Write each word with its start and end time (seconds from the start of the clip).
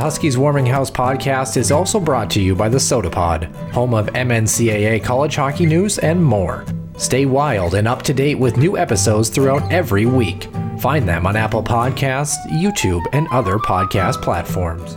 Huskies 0.00 0.38
Warming 0.38 0.66
House 0.66 0.90
podcast 0.90 1.56
is 1.56 1.70
also 1.70 2.00
brought 2.00 2.30
to 2.30 2.40
you 2.40 2.54
by 2.54 2.68
the 2.68 2.78
Sota 2.78 3.12
Pod, 3.12 3.44
home 3.72 3.92
of 3.92 4.06
MNCAA 4.06 5.04
college 5.04 5.36
hockey 5.36 5.66
news 5.66 5.98
and 5.98 6.24
more. 6.24 6.64
Stay 6.96 7.26
wild 7.26 7.74
and 7.74 7.86
up 7.86 8.02
to 8.02 8.14
date 8.14 8.38
with 8.38 8.56
new 8.56 8.78
episodes 8.78 9.28
throughout 9.28 9.70
every 9.70 10.06
week. 10.06 10.48
Find 10.80 11.06
them 11.08 11.26
on 11.26 11.36
Apple 11.36 11.62
Podcasts, 11.62 12.36
YouTube, 12.46 13.04
and 13.12 13.28
other 13.30 13.58
podcast 13.58 14.22
platforms. 14.22 14.96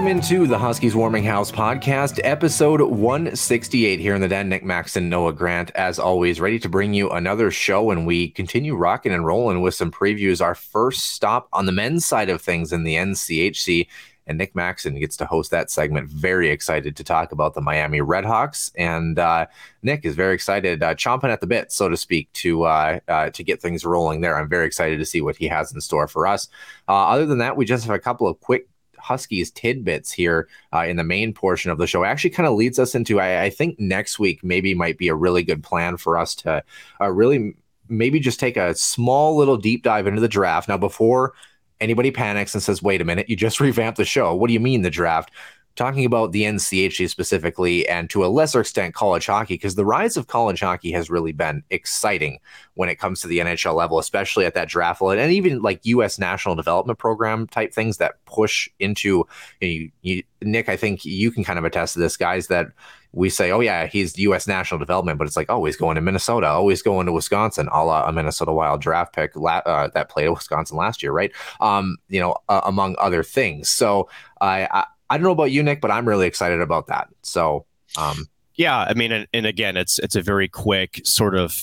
Welcome 0.00 0.16
into 0.16 0.46
the 0.46 0.56
Huskies 0.56 0.96
Warming 0.96 1.24
House 1.24 1.52
podcast, 1.52 2.20
episode 2.24 2.80
168 2.80 4.00
here 4.00 4.14
in 4.14 4.22
the 4.22 4.28
den. 4.28 4.48
Nick 4.48 4.64
Maxon, 4.64 5.10
Noah 5.10 5.34
Grant, 5.34 5.70
as 5.72 5.98
always, 5.98 6.40
ready 6.40 6.58
to 6.60 6.70
bring 6.70 6.94
you 6.94 7.10
another 7.10 7.50
show. 7.50 7.90
And 7.90 8.06
we 8.06 8.30
continue 8.30 8.76
rocking 8.76 9.12
and 9.12 9.26
rolling 9.26 9.60
with 9.60 9.74
some 9.74 9.90
previews. 9.90 10.40
Our 10.40 10.54
first 10.54 11.10
stop 11.10 11.50
on 11.52 11.66
the 11.66 11.72
men's 11.72 12.06
side 12.06 12.30
of 12.30 12.40
things 12.40 12.72
in 12.72 12.84
the 12.84 12.94
NCHC. 12.94 13.88
And 14.26 14.38
Nick 14.38 14.54
Maxon 14.54 14.98
gets 14.98 15.18
to 15.18 15.26
host 15.26 15.50
that 15.50 15.70
segment. 15.70 16.08
Very 16.08 16.48
excited 16.48 16.96
to 16.96 17.04
talk 17.04 17.30
about 17.32 17.52
the 17.52 17.60
Miami 17.60 18.00
Redhawks. 18.00 18.72
And 18.78 19.18
uh, 19.18 19.48
Nick 19.82 20.06
is 20.06 20.14
very 20.14 20.34
excited, 20.34 20.82
uh, 20.82 20.94
chomping 20.94 21.28
at 21.28 21.42
the 21.42 21.46
bit, 21.46 21.72
so 21.72 21.90
to 21.90 21.96
speak, 21.98 22.32
to 22.34 22.62
uh, 22.62 23.00
uh, 23.06 23.28
to 23.28 23.44
get 23.44 23.60
things 23.60 23.84
rolling 23.84 24.22
there. 24.22 24.38
I'm 24.38 24.48
very 24.48 24.64
excited 24.64 24.98
to 24.98 25.04
see 25.04 25.20
what 25.20 25.36
he 25.36 25.46
has 25.48 25.74
in 25.74 25.80
store 25.82 26.08
for 26.08 26.26
us. 26.26 26.48
Uh, 26.88 27.08
other 27.08 27.26
than 27.26 27.36
that, 27.36 27.58
we 27.58 27.66
just 27.66 27.84
have 27.84 27.94
a 27.94 27.98
couple 27.98 28.26
of 28.26 28.40
quick 28.40 28.66
Huskies 29.00 29.50
tidbits 29.50 30.12
here 30.12 30.48
uh, 30.72 30.84
in 30.84 30.96
the 30.96 31.04
main 31.04 31.32
portion 31.32 31.70
of 31.70 31.78
the 31.78 31.86
show 31.86 32.04
actually 32.04 32.30
kind 32.30 32.46
of 32.46 32.54
leads 32.54 32.78
us 32.78 32.94
into, 32.94 33.20
I, 33.20 33.44
I, 33.44 33.50
think 33.50 33.78
next 33.80 34.18
week 34.18 34.44
maybe 34.44 34.74
might 34.74 34.98
be 34.98 35.08
a 35.08 35.14
really 35.14 35.42
good 35.42 35.62
plan 35.62 35.96
for 35.96 36.16
us 36.16 36.34
to 36.36 36.62
uh, 37.00 37.10
really 37.10 37.54
maybe 37.88 38.20
just 38.20 38.40
take 38.40 38.56
a 38.56 38.74
small 38.74 39.36
little 39.36 39.56
deep 39.56 39.82
dive 39.82 40.06
into 40.06 40.20
the 40.20 40.28
draft. 40.28 40.68
Now, 40.68 40.78
before 40.78 41.34
anybody 41.80 42.10
panics 42.10 42.54
and 42.54 42.62
says, 42.62 42.82
wait 42.82 43.00
a 43.00 43.04
minute, 43.04 43.28
you 43.28 43.36
just 43.36 43.60
revamped 43.60 43.96
the 43.96 44.04
show. 44.04 44.34
What 44.34 44.48
do 44.48 44.54
you 44.54 44.60
mean 44.60 44.82
the 44.82 44.90
draft? 44.90 45.30
Talking 45.76 46.04
about 46.04 46.32
the 46.32 46.42
NCHC 46.42 47.08
specifically, 47.08 47.88
and 47.88 48.10
to 48.10 48.24
a 48.24 48.28
lesser 48.28 48.60
extent, 48.60 48.94
college 48.94 49.26
hockey, 49.26 49.54
because 49.54 49.76
the 49.76 49.84
rise 49.84 50.16
of 50.16 50.26
college 50.26 50.60
hockey 50.60 50.92
has 50.92 51.08
really 51.08 51.32
been 51.32 51.62
exciting 51.70 52.38
when 52.74 52.88
it 52.88 52.96
comes 52.96 53.20
to 53.20 53.28
the 53.28 53.38
NHL 53.38 53.74
level, 53.74 53.98
especially 53.98 54.44
at 54.44 54.54
that 54.54 54.68
draft 54.68 55.00
level, 55.00 55.22
and 55.22 55.32
even 55.32 55.62
like 55.62 55.80
U.S. 55.84 56.18
national 56.18 56.54
development 56.54 56.98
program 56.98 57.46
type 57.46 57.72
things 57.72 57.96
that 57.98 58.22
push 58.26 58.68
into 58.78 59.26
you, 59.60 59.90
you, 60.02 60.22
Nick. 60.42 60.68
I 60.68 60.76
think 60.76 61.04
you 61.04 61.30
can 61.30 61.44
kind 61.44 61.58
of 61.58 61.64
attest 61.64 61.94
to 61.94 62.00
this, 62.00 62.16
guys. 62.16 62.48
That 62.48 62.68
we 63.12 63.28
say, 63.28 63.50
oh 63.50 63.60
yeah, 63.60 63.86
he's 63.86 64.18
U.S. 64.18 64.46
national 64.46 64.78
development, 64.78 65.18
but 65.18 65.26
it's 65.26 65.36
like, 65.36 65.50
oh, 65.50 65.64
he's 65.64 65.76
going 65.76 65.96
to 65.96 66.00
Minnesota, 66.00 66.48
always 66.48 66.82
going 66.82 67.06
to 67.06 67.12
Wisconsin, 67.12 67.68
a 67.72 67.84
la 67.84 68.06
a 68.06 68.12
Minnesota 68.12 68.52
Wild 68.52 68.80
draft 68.80 69.14
pick 69.14 69.32
uh, 69.36 69.88
that 69.94 70.08
played 70.08 70.26
at 70.26 70.32
Wisconsin 70.32 70.76
last 70.76 71.02
year, 71.02 71.12
right? 71.12 71.32
Um, 71.60 71.96
you 72.08 72.20
know, 72.20 72.36
uh, 72.48 72.60
among 72.64 72.96
other 72.98 73.22
things. 73.22 73.68
So 73.68 74.08
I 74.40 74.84
I 75.10 75.16
don't 75.16 75.24
know 75.24 75.32
about 75.32 75.50
you, 75.50 75.62
Nick, 75.62 75.80
but 75.80 75.90
I'm 75.90 76.06
really 76.06 76.26
excited 76.26 76.60
about 76.60 76.86
that. 76.86 77.08
So, 77.22 77.66
um, 77.98 78.28
yeah, 78.54 78.78
I 78.78 78.94
mean, 78.94 79.10
and, 79.10 79.26
and 79.34 79.44
again, 79.44 79.76
it's 79.76 79.98
it's 79.98 80.16
a 80.16 80.22
very 80.22 80.48
quick 80.48 81.00
sort 81.04 81.34
of 81.34 81.54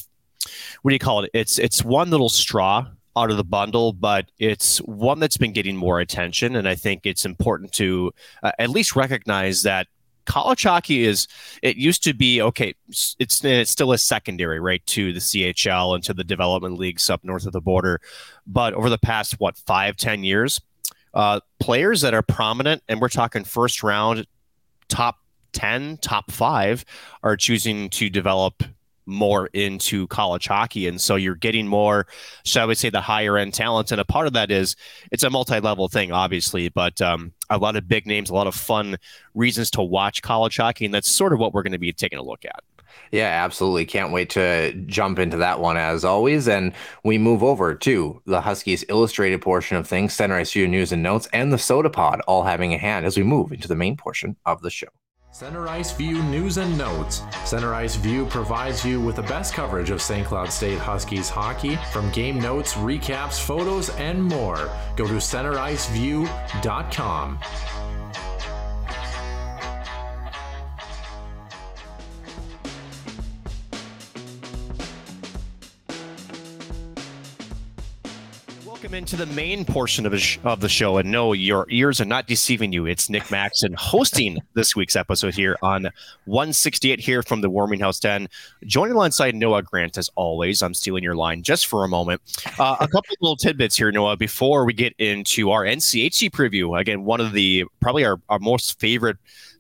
what 0.82 0.92
do 0.92 0.96
you 0.96 1.00
call 1.00 1.24
it? 1.24 1.32
It's 1.34 1.58
it's 1.58 1.84
one 1.84 2.10
little 2.10 2.30
straw 2.30 2.86
out 3.16 3.32
of 3.32 3.38
the 3.38 3.44
bundle, 3.44 3.94
but 3.94 4.30
it's 4.38 4.78
one 4.80 5.20
that's 5.20 5.38
been 5.38 5.54
getting 5.54 5.76
more 5.76 6.00
attention, 6.00 6.56
and 6.56 6.68
I 6.68 6.76
think 6.76 7.06
it's 7.06 7.26
important 7.26 7.72
to 7.74 8.12
uh, 8.44 8.52
at 8.60 8.70
least 8.70 8.96
recognize 8.96 9.64
that 9.64 9.88
college 10.26 10.64
hockey 10.64 11.06
is 11.06 11.26
it 11.64 11.78
used 11.78 12.04
to 12.04 12.14
be 12.14 12.42
okay 12.42 12.76
it's 12.90 13.16
it's 13.20 13.72
still 13.72 13.94
a 13.94 13.98
secondary 13.98 14.60
right 14.60 14.86
to 14.86 15.14
the 15.14 15.22
chl 15.22 15.96
and 15.96 16.04
to 16.04 16.14
the 16.14 16.24
development 16.24 16.78
leagues 16.78 17.10
up 17.10 17.24
north 17.24 17.46
of 17.46 17.54
the 17.54 17.62
border 17.62 18.02
but 18.46 18.74
over 18.74 18.90
the 18.90 18.98
past 18.98 19.40
what 19.40 19.56
five 19.56 19.96
ten 19.96 20.26
years 20.26 20.60
uh, 21.18 21.40
players 21.60 22.02
that 22.02 22.14
are 22.14 22.22
prominent, 22.22 22.84
and 22.88 23.02
we're 23.02 23.10
talking 23.10 23.44
first 23.44 23.82
round, 23.82 24.28
top 24.88 25.18
10, 25.54 25.98
top 25.98 26.32
five, 26.32 26.86
are 27.24 27.36
choosing 27.36 27.90
to 27.90 28.08
develop 28.08 28.64
more 29.08 29.48
into 29.48 30.06
college 30.08 30.46
hockey. 30.46 30.88
And 30.88 31.02
so 31.02 31.16
you're 31.16 31.34
getting 31.34 31.68
more, 31.68 32.06
shall 32.46 32.68
we 32.68 32.76
say, 32.76 32.92
the 32.92 33.02
higher 33.02 33.36
end 33.36 33.56
talent. 33.56 33.92
And 33.92 34.00
a 34.00 34.06
part 34.06 34.28
of 34.28 34.34
that 34.34 34.52
is 34.52 34.76
it's 35.12 35.24
a 35.24 35.30
multi 35.32 35.60
level 35.60 35.88
thing, 35.88 36.12
obviously, 36.12 36.70
but 36.70 37.02
um, 37.02 37.34
a 37.50 37.58
lot 37.58 37.76
of 37.76 37.88
big 37.88 38.06
names, 38.06 38.30
a 38.30 38.36
lot 38.36 38.46
of 38.46 38.54
fun 38.54 38.98
reasons 39.34 39.72
to 39.72 39.82
watch 39.82 40.22
college 40.22 40.58
hockey. 40.58 40.86
And 40.86 40.94
that's 40.94 41.10
sort 41.10 41.34
of 41.34 41.40
what 41.40 41.52
we're 41.52 41.64
going 41.64 41.72
to 41.72 41.80
be 41.80 41.94
taking 41.94 42.20
a 42.20 42.24
look 42.24 42.46
at. 42.46 42.64
Yeah, 43.12 43.28
absolutely. 43.28 43.86
Can't 43.86 44.12
wait 44.12 44.30
to 44.32 44.74
jump 44.86 45.20
into 45.20 45.38
that 45.38 45.60
one 45.60 45.78
as 45.78 46.04
always. 46.04 46.48
And 46.48 46.74
we 47.04 47.18
move 47.18 47.44
over 47.44 47.76
to 47.76 48.22
the 48.26 48.42
Huskies 48.42 48.84
illustrated 48.90 49.42
portion 49.42 49.78
of 49.78 49.88
things, 49.88 50.14
Center 50.14 50.36
Ice 50.36 50.54
View 50.54 50.68
news 50.68 50.92
and 50.92 51.04
notes, 51.04 51.28
and 51.34 51.52
the 51.52 51.58
Sota 51.58 51.92
Pod 51.92 52.22
all 52.28 52.44
having 52.44 52.74
a 52.74 52.78
hand 52.78 53.06
as 53.06 53.18
we 53.18 53.24
move 53.24 53.52
into 53.52 53.68
the 53.68 53.76
main 53.76 53.98
portion 53.98 54.36
of 54.46 54.62
the 54.62 54.70
show. 54.70 54.88
Center 55.32 55.68
Ice 55.68 55.92
View 55.92 56.24
news 56.24 56.58
and 56.58 56.78
notes. 56.78 57.22
Center 57.46 57.74
Ice 57.76 57.96
View 57.96 58.26
provides 58.26 58.84
you 58.84 59.00
with 59.00 59.18
the 59.18 59.22
best 59.22 59.54
coverage 59.54 59.92
of 59.92 60.02
St. 60.02 60.26
Cloud 60.26 60.52
State 60.52 60.80
Huskies 60.80 61.30
hockey 61.30 61.76
from 61.92 62.10
game 62.12 62.40
notes, 62.40 62.74
recaps, 62.74 63.40
photos, 63.40 63.92
and 63.98 64.24
more. 64.24 64.72
Go 64.96 65.06
to 65.06 65.14
centericeview.com. 65.14 67.40
Welcome 78.88 79.00
into 79.00 79.18
the 79.18 79.26
main 79.26 79.66
portion 79.66 80.06
of, 80.06 80.18
sh- 80.18 80.40
of 80.46 80.62
the 80.62 80.70
show. 80.70 80.98
And 80.98 81.12
no, 81.12 81.34
your 81.34 81.66
ears 81.70 82.00
are 82.00 82.06
not 82.06 82.26
deceiving 82.26 82.72
you. 82.72 82.86
It's 82.86 83.10
Nick 83.10 83.30
Maxon 83.30 83.74
hosting 83.74 84.42
this 84.54 84.78
week's 84.78 84.96
episode 84.96 85.36
here 85.36 85.58
on 85.62 85.90
168 86.24 87.02
here 87.02 87.22
from 87.22 87.42
the 87.42 87.50
Warming 87.50 87.82
House 87.82 88.00
Den. 88.00 88.30
Joining 88.64 88.96
alongside 88.96 89.36
Noah 89.36 89.62
Grant, 89.62 89.98
as 89.98 90.10
always. 90.16 90.62
I'm 90.62 90.74
stealing 90.74 91.04
your 91.04 91.18
line 91.18 91.44
just 91.44 91.68
for 91.68 91.84
a 91.84 91.90
moment. 91.90 92.22
Uh, 92.58 92.78
a 92.80 92.88
couple 92.88 93.12
of 93.12 93.18
little 93.20 93.36
tidbits 93.36 93.76
here, 93.76 93.92
Noah, 93.92 94.16
before 94.16 94.64
we 94.64 94.72
get 94.72 94.96
into 95.00 95.52
our 95.52 95.66
NCHC 95.66 96.32
preview. 96.32 96.80
Again, 96.80 97.04
one 97.04 97.20
of 97.20 97.34
the 97.34 97.66
probably 97.82 98.06
our, 98.06 98.22
our 98.30 98.40
most 98.40 98.80
favorite 98.80 99.18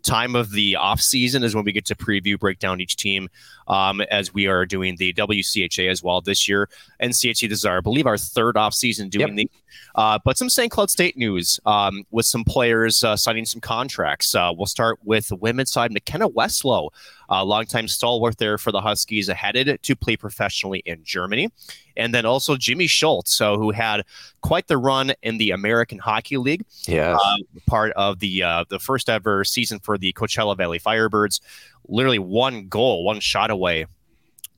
time 0.07 0.35
of 0.35 0.51
the 0.51 0.75
off 0.75 1.01
season 1.01 1.43
is 1.43 1.53
when 1.53 1.65
we 1.65 1.71
get 1.71 1.85
to 1.85 1.95
preview, 1.95 2.39
break 2.39 2.59
down 2.59 2.79
each 2.81 2.95
team, 2.95 3.29
um, 3.67 4.01
as 4.01 4.33
we 4.33 4.47
are 4.47 4.65
doing 4.65 4.95
the 4.95 5.13
WCHA 5.13 5.89
as 5.91 6.01
well 6.01 6.21
this 6.21 6.47
year. 6.47 6.69
NCHC, 7.01 7.49
this 7.49 7.59
is 7.59 7.65
our, 7.65 7.77
I 7.77 7.81
believe, 7.81 8.07
our 8.07 8.17
third 8.17 8.57
off 8.57 8.73
season 8.73 9.09
doing 9.09 9.27
Yep. 9.29 9.35
the. 9.35 9.51
Uh, 9.95 10.19
but 10.23 10.37
some 10.37 10.49
St. 10.49 10.71
Cloud 10.71 10.89
State 10.89 11.17
news 11.17 11.59
um, 11.65 12.05
with 12.11 12.25
some 12.25 12.43
players 12.43 13.03
uh, 13.03 13.15
signing 13.15 13.45
some 13.45 13.61
contracts. 13.61 14.33
Uh, 14.33 14.51
we'll 14.55 14.65
start 14.65 14.99
with 15.03 15.27
the 15.27 15.35
women's 15.35 15.71
side. 15.71 15.91
McKenna 15.91 16.29
Westlow, 16.29 16.89
a 17.29 17.43
longtime 17.43 17.87
stalwart 17.87 18.37
there 18.37 18.57
for 18.57 18.71
the 18.71 18.81
Huskies, 18.81 19.27
headed 19.27 19.79
to 19.83 19.95
play 19.95 20.15
professionally 20.15 20.81
in 20.85 21.03
Germany. 21.03 21.49
And 21.95 22.13
then 22.13 22.25
also 22.25 22.55
Jimmy 22.55 22.85
Schuldt, 22.87 23.27
so 23.27 23.57
who 23.57 23.71
had 23.71 24.03
quite 24.41 24.67
the 24.67 24.77
run 24.77 25.13
in 25.23 25.37
the 25.37 25.51
American 25.51 25.97
Hockey 25.97 26.37
League 26.37 26.63
Yes. 26.87 27.19
uh, 27.23 27.37
part 27.65 27.91
of 27.93 28.19
the 28.19 28.43
uh, 28.43 28.65
the 28.69 28.79
first 28.79 29.09
ever 29.09 29.43
season 29.43 29.79
for 29.79 29.97
the 29.97 30.13
Coachella 30.13 30.55
Valley 30.55 30.79
Firebirds. 30.79 31.41
Literally 31.87 32.19
one 32.19 32.67
goal, 32.67 33.03
one 33.03 33.19
shot 33.19 33.49
away 33.49 33.85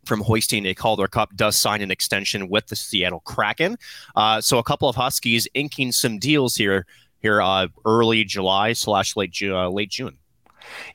from 0.06 0.22
hoisting 0.22 0.66
a 0.66 0.74
Calder 0.74 1.08
Cup. 1.08 1.36
Does 1.36 1.56
sign 1.56 1.82
an 1.82 1.92
extension 1.92 2.50
with 2.50 2.68
the 2.68 2.76
Seattle 2.76 3.22
Kraken. 3.22 3.78
Uh, 4.16 4.42
so 4.42 4.58
a 4.58 4.64
couple 4.64 4.90
of 4.90 4.96
Huskies 4.96 5.48
inking 5.54 5.92
some 5.92 6.20
deals 6.20 6.56
here 6.56 6.86
here 7.20 7.42
uh, 7.42 7.68
early 7.86 8.24
July 8.24 8.74
slash 8.74 9.16
late 9.16 9.32
Ju- 9.32 9.56
uh, 9.56 9.70
late 9.70 9.90
June. 9.92 10.18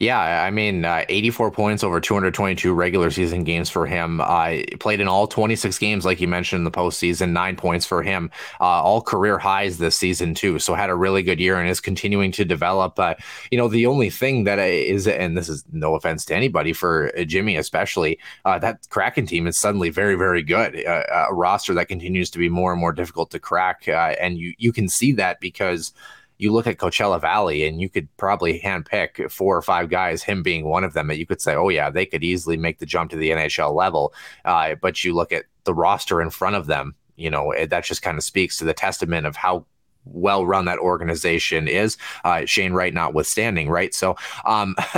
Yeah, 0.01 0.43
I 0.45 0.51
mean, 0.51 0.85
uh, 0.85 1.05
84 1.09 1.51
points 1.51 1.85
over 1.85 2.01
222 2.01 2.73
regular 2.73 3.11
season 3.11 3.45
games 3.45 3.71
for 3.71 3.87
him. 3.87 4.21
Uh, 4.21 4.59
played 4.81 5.01
in 5.01 5.09
all 5.09 5.27
26 5.27 5.79
games, 5.79 6.05
like 6.05 6.21
you 6.21 6.29
mentioned 6.29 6.61
in 6.61 6.65
the 6.65 6.71
postseason, 6.71 7.31
nine 7.31 7.57
points 7.57 7.87
for 7.87 8.03
him. 8.03 8.31
Uh, 8.61 8.83
all 8.83 9.01
career 9.01 9.39
highs 9.39 9.79
this 9.79 9.97
season, 9.97 10.35
too. 10.35 10.59
So 10.59 10.75
had 10.75 10.91
a 10.91 10.95
really 10.95 11.23
good 11.23 11.41
year 11.41 11.59
and 11.59 11.69
is 11.69 11.81
continuing 11.81 12.33
to 12.33 12.45
develop. 12.45 12.99
Uh, 12.99 13.15
you 13.51 13.59
know, 13.59 13.69
the 13.69 13.87
only 13.87 14.11
thing 14.11 14.45
that 14.45 14.59
is, 14.59 15.07
and 15.07 15.37
this 15.37 15.49
is 15.49 15.65
no 15.73 15.95
offense 15.95 16.25
to 16.27 16.35
anybody, 16.35 16.73
for 16.73 17.13
Jimmy 17.27 17.57
especially, 17.57 18.19
uh, 18.45 18.59
that 18.59 18.89
Kraken 18.91 19.27
team 19.27 19.47
is 19.47 19.59
suddenly 19.59 19.91
very, 19.91 20.15
very 20.15 20.43
good. 20.43 20.85
Uh, 20.87 21.03
a 21.29 21.35
roster 21.35 21.75
that 21.75 21.89
continues 21.89 22.31
to 22.31 22.39
be 22.39 22.49
more 22.49 22.73
and 22.73 22.81
more 22.81 22.93
difficult 22.93 23.31
to 23.31 23.39
crack. 23.39 23.85
Uh, 23.89 24.15
and 24.21 24.39
you, 24.39 24.55
you 24.59 24.73
can 24.73 24.89
see 24.89 25.13
that 25.13 25.41
because 25.41 25.93
you 26.39 26.53
look 26.53 26.67
at 26.67 26.79
Coachella 26.79 27.21
Valley 27.21 27.67
and 27.67 27.81
you 27.81 27.89
could 27.89 28.09
probably 28.17 28.61
handpick 28.61 29.31
four 29.31 29.57
or 29.57 29.63
five 29.63 29.89
guys, 29.89 30.23
him 30.23 30.43
being 30.43 30.67
one 30.67 30.85
of 30.85 30.93
them, 30.93 31.07
that 31.09 31.19
you 31.19 31.27
could 31.27 31.41
say, 31.41 31.55
oh, 31.55 31.69
yeah, 31.69 31.91
they 31.91 32.07
could 32.07 32.25
easily 32.25 32.57
make 32.57 32.79
the 32.79 32.87
jump 32.87 33.11
to 33.11 33.17
the 33.17 33.31
NHL 33.31 33.75
level. 33.75 34.13
Uh, 34.45 34.75
but 34.75 35.05
you 35.05 35.15
look 35.15 35.33
at 35.33 35.45
the 35.65 35.75
roster 35.75 36.21
in 36.21 36.31
front 36.31 36.57
of 36.57 36.67
them, 36.67 36.95
you 37.17 37.31
know, 37.31 37.53
it, 37.53 37.71
that 37.71 37.85
just 37.85 38.03
kind 38.03 38.19
of 38.19 38.25
speaks 38.25 38.59
to 38.59 38.65
the 38.65 38.75
testament 38.75 39.27
of 39.27 39.37
how 39.37 39.65
well 40.05 40.45
run 40.45 40.65
that 40.65 40.79
organization 40.79 41.69
is. 41.69 41.97
Uh, 42.25 42.45
Shane 42.47 42.73
Wright 42.73 42.93
notwithstanding, 42.93 43.71
right? 43.71 43.95
So, 43.95 44.17
um, 44.45 44.75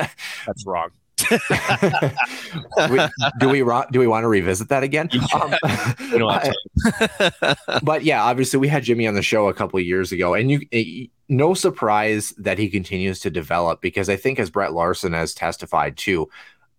That's 0.47 0.67
wrong. 0.67 0.91
Do 1.17 1.39
we 2.91 3.01
do 3.39 3.49
we 3.49 3.63
want 3.63 4.25
to 4.25 4.29
revisit 4.29 4.69
that 4.69 4.83
again? 4.83 5.09
Um, 5.37 5.55
but 7.83 8.05
yeah, 8.05 8.23
obviously 8.23 8.59
we 8.59 8.69
had 8.69 8.85
Jimmy 8.85 9.07
on 9.07 9.15
the 9.15 9.23
show 9.23 9.49
a 9.49 9.55
couple 9.55 9.79
of 9.79 9.85
years 9.85 10.13
ago, 10.13 10.35
and 10.35 10.51
you 10.51 10.61
eh, 10.73 11.07
no 11.29 11.55
surprise 11.55 12.33
that 12.39 12.59
he 12.59 12.69
continues 12.69 13.21
to 13.21 13.31
develop 13.31 13.81
because 13.81 14.09
I 14.09 14.17
think 14.17 14.39
as 14.39 14.51
Brett 14.51 14.73
Larson 14.73 15.13
has 15.13 15.35
testified 15.35 15.97
too, 15.97 16.29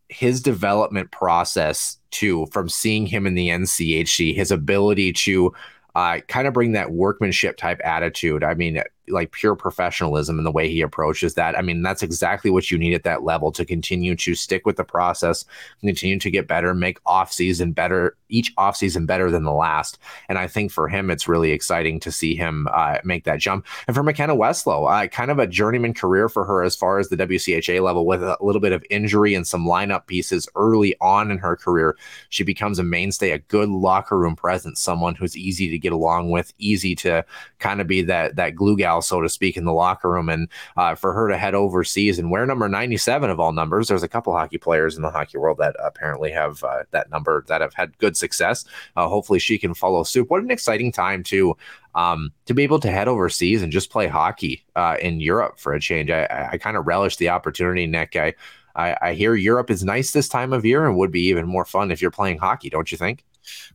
his 0.09 0.41
development 0.41 1.11
process 1.11 1.97
too, 2.11 2.47
from 2.51 2.69
seeing 2.69 3.05
him 3.05 3.27
in 3.27 3.35
the 3.35 3.49
NCHC, 3.49 4.35
his 4.35 4.51
ability 4.51 5.13
to 5.13 5.53
uh, 5.95 6.19
kind 6.27 6.47
of 6.47 6.53
bring 6.53 6.73
that 6.73 6.91
workmanship 6.91 7.57
type 7.57 7.81
attitude. 7.83 8.43
I 8.43 8.53
mean, 8.53 8.81
like 9.09 9.31
pure 9.31 9.55
professionalism 9.55 10.37
in 10.37 10.43
the 10.43 10.51
way 10.51 10.69
he 10.69 10.81
approaches 10.81 11.33
that. 11.35 11.57
I 11.57 11.61
mean, 11.61 11.81
that's 11.81 12.03
exactly 12.03 12.51
what 12.51 12.69
you 12.69 12.77
need 12.77 12.93
at 12.93 13.03
that 13.03 13.23
level 13.23 13.51
to 13.53 13.65
continue 13.65 14.15
to 14.17 14.35
stick 14.35 14.65
with 14.65 14.75
the 14.75 14.83
process, 14.83 15.45
continue 15.81 16.19
to 16.19 16.31
get 16.31 16.47
better, 16.47 16.73
make 16.73 16.99
off 17.05 17.31
season 17.31 17.71
better, 17.71 18.15
each 18.29 18.53
off 18.57 18.75
season 18.75 19.05
better 19.05 19.31
than 19.31 19.43
the 19.43 19.53
last. 19.53 19.97
And 20.29 20.37
I 20.37 20.47
think 20.47 20.71
for 20.71 20.87
him, 20.87 21.09
it's 21.09 21.27
really 21.27 21.51
exciting 21.51 21.99
to 22.01 22.11
see 22.11 22.35
him 22.35 22.67
uh, 22.73 22.97
make 23.03 23.23
that 23.23 23.39
jump. 23.39 23.65
And 23.87 23.95
for 23.95 24.03
McKenna 24.03 24.35
Westlow, 24.35 25.05
uh, 25.05 25.07
kind 25.07 25.31
of 25.31 25.39
a 25.39 25.47
journeyman 25.47 25.93
career 25.93 26.29
for 26.29 26.45
her 26.45 26.63
as 26.63 26.75
far 26.75 26.99
as 26.99 27.09
the 27.09 27.17
WCHA 27.17 27.81
level, 27.81 28.05
with 28.05 28.23
a 28.23 28.37
little 28.41 28.61
bit 28.61 28.73
of 28.73 28.83
injury 28.89 29.33
and 29.33 29.47
some 29.47 29.65
lineup 29.65 30.07
pieces 30.07 30.47
early 30.55 30.95
on 31.01 31.31
in 31.31 31.37
her 31.37 31.55
career. 31.55 31.97
She 32.29 32.43
becomes 32.43 32.79
a 32.79 32.83
mainstay, 32.83 33.31
a 33.31 33.39
good 33.39 33.69
locker 33.69 34.17
room 34.17 34.35
presence, 34.35 34.81
someone 34.81 35.15
who's 35.15 35.37
easy 35.37 35.69
to 35.69 35.79
get 35.79 35.93
along 35.93 36.29
with, 36.29 36.53
easy 36.57 36.95
to 36.95 37.25
kind 37.59 37.81
of 37.81 37.87
be 37.87 38.01
that 38.03 38.35
that 38.35 38.55
glue 38.55 38.77
gal, 38.77 38.96
so 39.01 39.21
to 39.21 39.29
speak, 39.29 39.57
in 39.57 39.65
the 39.65 39.73
locker 39.73 40.09
room. 40.09 40.29
And 40.29 40.47
uh, 40.75 40.95
for 40.95 41.13
her 41.13 41.27
to 41.29 41.37
head 41.37 41.55
overseas 41.55 42.19
and 42.19 42.31
wear 42.31 42.45
number 42.45 42.67
97 42.67 43.29
of 43.29 43.39
all 43.39 43.51
numbers, 43.51 43.87
there's 43.87 44.03
a 44.03 44.07
couple 44.07 44.33
hockey 44.33 44.57
players 44.57 44.95
in 44.95 45.01
the 45.01 45.11
hockey 45.11 45.37
world 45.37 45.57
that 45.59 45.75
apparently 45.83 46.31
have 46.31 46.63
uh, 46.63 46.83
that 46.91 47.09
number 47.09 47.45
that 47.47 47.61
have 47.61 47.73
had 47.73 47.97
good 47.97 48.17
success. 48.17 48.65
Uh, 48.95 49.07
hopefully, 49.07 49.39
she 49.39 49.57
can 49.57 49.73
follow 49.73 50.03
suit. 50.03 50.29
What 50.29 50.43
an 50.43 50.51
exciting 50.51 50.91
time 50.91 51.23
too. 51.23 51.55
Um, 51.95 52.31
to 52.45 52.53
be 52.53 52.63
able 52.63 52.79
to 52.81 52.91
head 52.91 53.07
overseas 53.07 53.63
and 53.63 53.71
just 53.71 53.89
play 53.89 54.07
hockey 54.07 54.63
uh, 54.75 54.97
in 55.01 55.19
Europe 55.19 55.59
for 55.59 55.73
a 55.73 55.79
change, 55.79 56.11
I, 56.11 56.25
I, 56.25 56.49
I 56.51 56.57
kind 56.59 56.77
of 56.77 56.85
relish 56.85 57.17
the 57.17 57.29
opportunity, 57.29 57.87
Nick. 57.87 58.15
I, 58.15 58.35
I, 58.75 58.95
I 59.01 59.13
hear 59.13 59.33
Europe 59.33 59.71
is 59.71 59.83
nice 59.83 60.11
this 60.11 60.29
time 60.29 60.53
of 60.53 60.63
year 60.63 60.85
and 60.85 60.95
would 60.97 61.11
be 61.11 61.23
even 61.23 61.47
more 61.47 61.65
fun 61.65 61.89
if 61.89 62.01
you're 62.01 62.11
playing 62.11 62.37
hockey, 62.37 62.69
don't 62.69 62.91
you 62.91 62.97
think? 62.97 63.25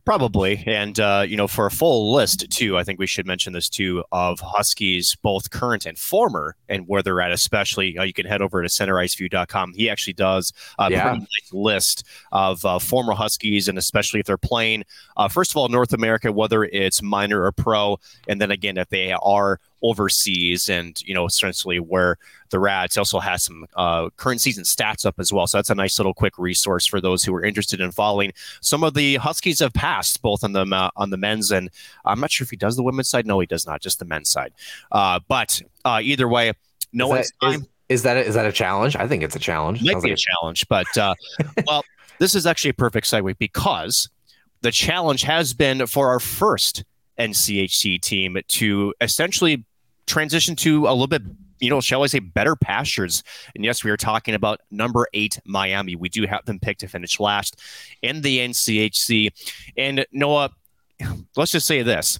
Probably. 0.05 0.63
And, 0.65 0.99
uh, 0.99 1.25
you 1.27 1.37
know, 1.37 1.47
for 1.47 1.65
a 1.65 1.71
full 1.71 2.13
list, 2.13 2.49
too, 2.49 2.77
I 2.77 2.83
think 2.83 2.99
we 2.99 3.07
should 3.07 3.25
mention 3.25 3.53
this, 3.53 3.69
too, 3.69 4.03
of 4.11 4.39
Huskies, 4.39 5.15
both 5.21 5.49
current 5.49 5.85
and 5.85 5.97
former, 5.97 6.55
and 6.69 6.87
where 6.87 7.01
they're 7.01 7.21
at, 7.21 7.31
especially. 7.31 7.97
Uh, 7.97 8.03
you 8.03 8.13
can 8.13 8.25
head 8.25 8.41
over 8.41 8.61
to 8.61 8.67
centericeview.com. 8.67 9.73
He 9.73 9.89
actually 9.89 10.13
does 10.13 10.51
a 10.79 10.91
Yeah. 10.91 11.03
pretty 11.03 11.19
nice 11.19 11.53
list 11.53 12.03
of 12.31 12.63
uh, 12.65 12.79
former 12.79 13.13
Huskies, 13.13 13.67
and 13.67 13.77
especially 13.77 14.19
if 14.19 14.25
they're 14.25 14.37
playing, 14.37 14.83
uh, 15.17 15.27
first 15.27 15.51
of 15.51 15.57
all, 15.57 15.69
North 15.69 15.93
America, 15.93 16.31
whether 16.31 16.63
it's 16.63 17.01
minor 17.01 17.43
or 17.45 17.51
pro, 17.51 17.97
and 18.27 18.41
then 18.41 18.51
again, 18.51 18.77
if 18.77 18.89
they 18.89 19.11
are 19.11 19.59
overseas 19.83 20.69
and, 20.69 20.99
you 21.01 21.13
know, 21.13 21.25
essentially 21.25 21.79
where 21.79 22.17
they're 22.49 22.67
at. 22.67 22.91
It 22.91 22.97
also 22.97 23.19
has 23.19 23.43
some 23.43 23.65
uh, 23.75 24.09
current 24.17 24.41
season 24.41 24.63
stats 24.63 25.05
up 25.05 25.15
as 25.19 25.33
well. 25.33 25.45
So 25.45 25.57
that's 25.57 25.69
a 25.69 25.75
nice 25.75 25.99
little 25.99 26.13
quick 26.13 26.37
resource 26.37 26.85
for 26.85 27.01
those 27.01 27.23
who 27.23 27.35
are 27.35 27.43
interested 27.43 27.81
in 27.81 27.91
following 27.91 28.31
some 28.61 28.83
of 28.83 28.93
the 28.93 29.15
Huskies 29.15 29.59
have 29.59 29.73
passed 29.73 30.21
both 30.21 30.43
on 30.43 30.53
the 30.53 30.61
uh, 30.61 30.89
on 30.95 31.09
the 31.09 31.17
men's 31.17 31.51
and 31.51 31.69
I'm 32.05 32.19
not 32.19 32.31
sure 32.31 32.45
if 32.45 32.49
he 32.49 32.55
does 32.55 32.75
the 32.75 32.83
women's 32.83 33.09
side. 33.09 33.27
No, 33.27 33.39
he 33.39 33.45
does 33.45 33.65
not. 33.67 33.81
Just 33.81 33.99
the 33.99 34.05
men's 34.05 34.29
side. 34.29 34.53
Uh, 34.91 35.19
but 35.27 35.61
uh, 35.83 35.99
either 36.01 36.27
way, 36.27 36.53
no 36.93 37.07
one's 37.07 37.25
Is 37.25 37.31
that, 37.41 37.45
time 37.45 37.61
is, 37.61 37.67
is 37.89 38.03
that 38.03 38.17
a, 38.17 38.25
is 38.25 38.35
that 38.35 38.45
a 38.45 38.51
challenge? 38.51 38.95
I 38.95 39.07
think 39.07 39.23
it's 39.23 39.35
a 39.35 39.39
challenge. 39.39 39.81
might 39.81 39.91
Sounds 39.91 40.03
be 40.03 40.09
like 40.11 40.19
a 40.19 40.21
challenge. 40.21 40.67
But 40.67 40.97
uh, 40.97 41.15
well, 41.67 41.83
this 42.19 42.35
is 42.35 42.45
actually 42.45 42.69
a 42.69 42.75
perfect 42.75 43.07
segue 43.07 43.37
because 43.37 44.09
the 44.61 44.71
challenge 44.71 45.23
has 45.23 45.53
been 45.53 45.85
for 45.87 46.09
our 46.09 46.19
first 46.19 46.83
NCHC 47.19 48.01
team 48.01 48.37
to 48.47 48.93
essentially 49.01 49.65
transition 50.07 50.55
to 50.57 50.87
a 50.87 50.91
little 50.91 51.07
bit 51.07 51.23
you 51.63 51.69
know, 51.69 51.79
shall 51.79 52.03
I 52.03 52.07
say, 52.07 52.19
better 52.19 52.57
pastures. 52.57 53.23
And 53.55 53.63
yes, 53.63 53.85
we 53.85 53.91
are 53.91 53.95
talking 53.95 54.35
about 54.35 54.59
number 54.69 55.07
eight 55.13 55.39
Miami. 55.45 55.95
We 55.95 56.09
do 56.09 56.27
have 56.27 56.43
them 56.43 56.59
picked 56.59 56.81
to 56.81 56.89
finish 56.89 57.21
last 57.21 57.61
in 58.01 58.19
the 58.19 58.39
NCHC. 58.39 59.29
And 59.77 60.05
Noah, 60.11 60.49
let's 61.37 61.51
just 61.51 61.65
say 61.65 61.81
this: 61.81 62.19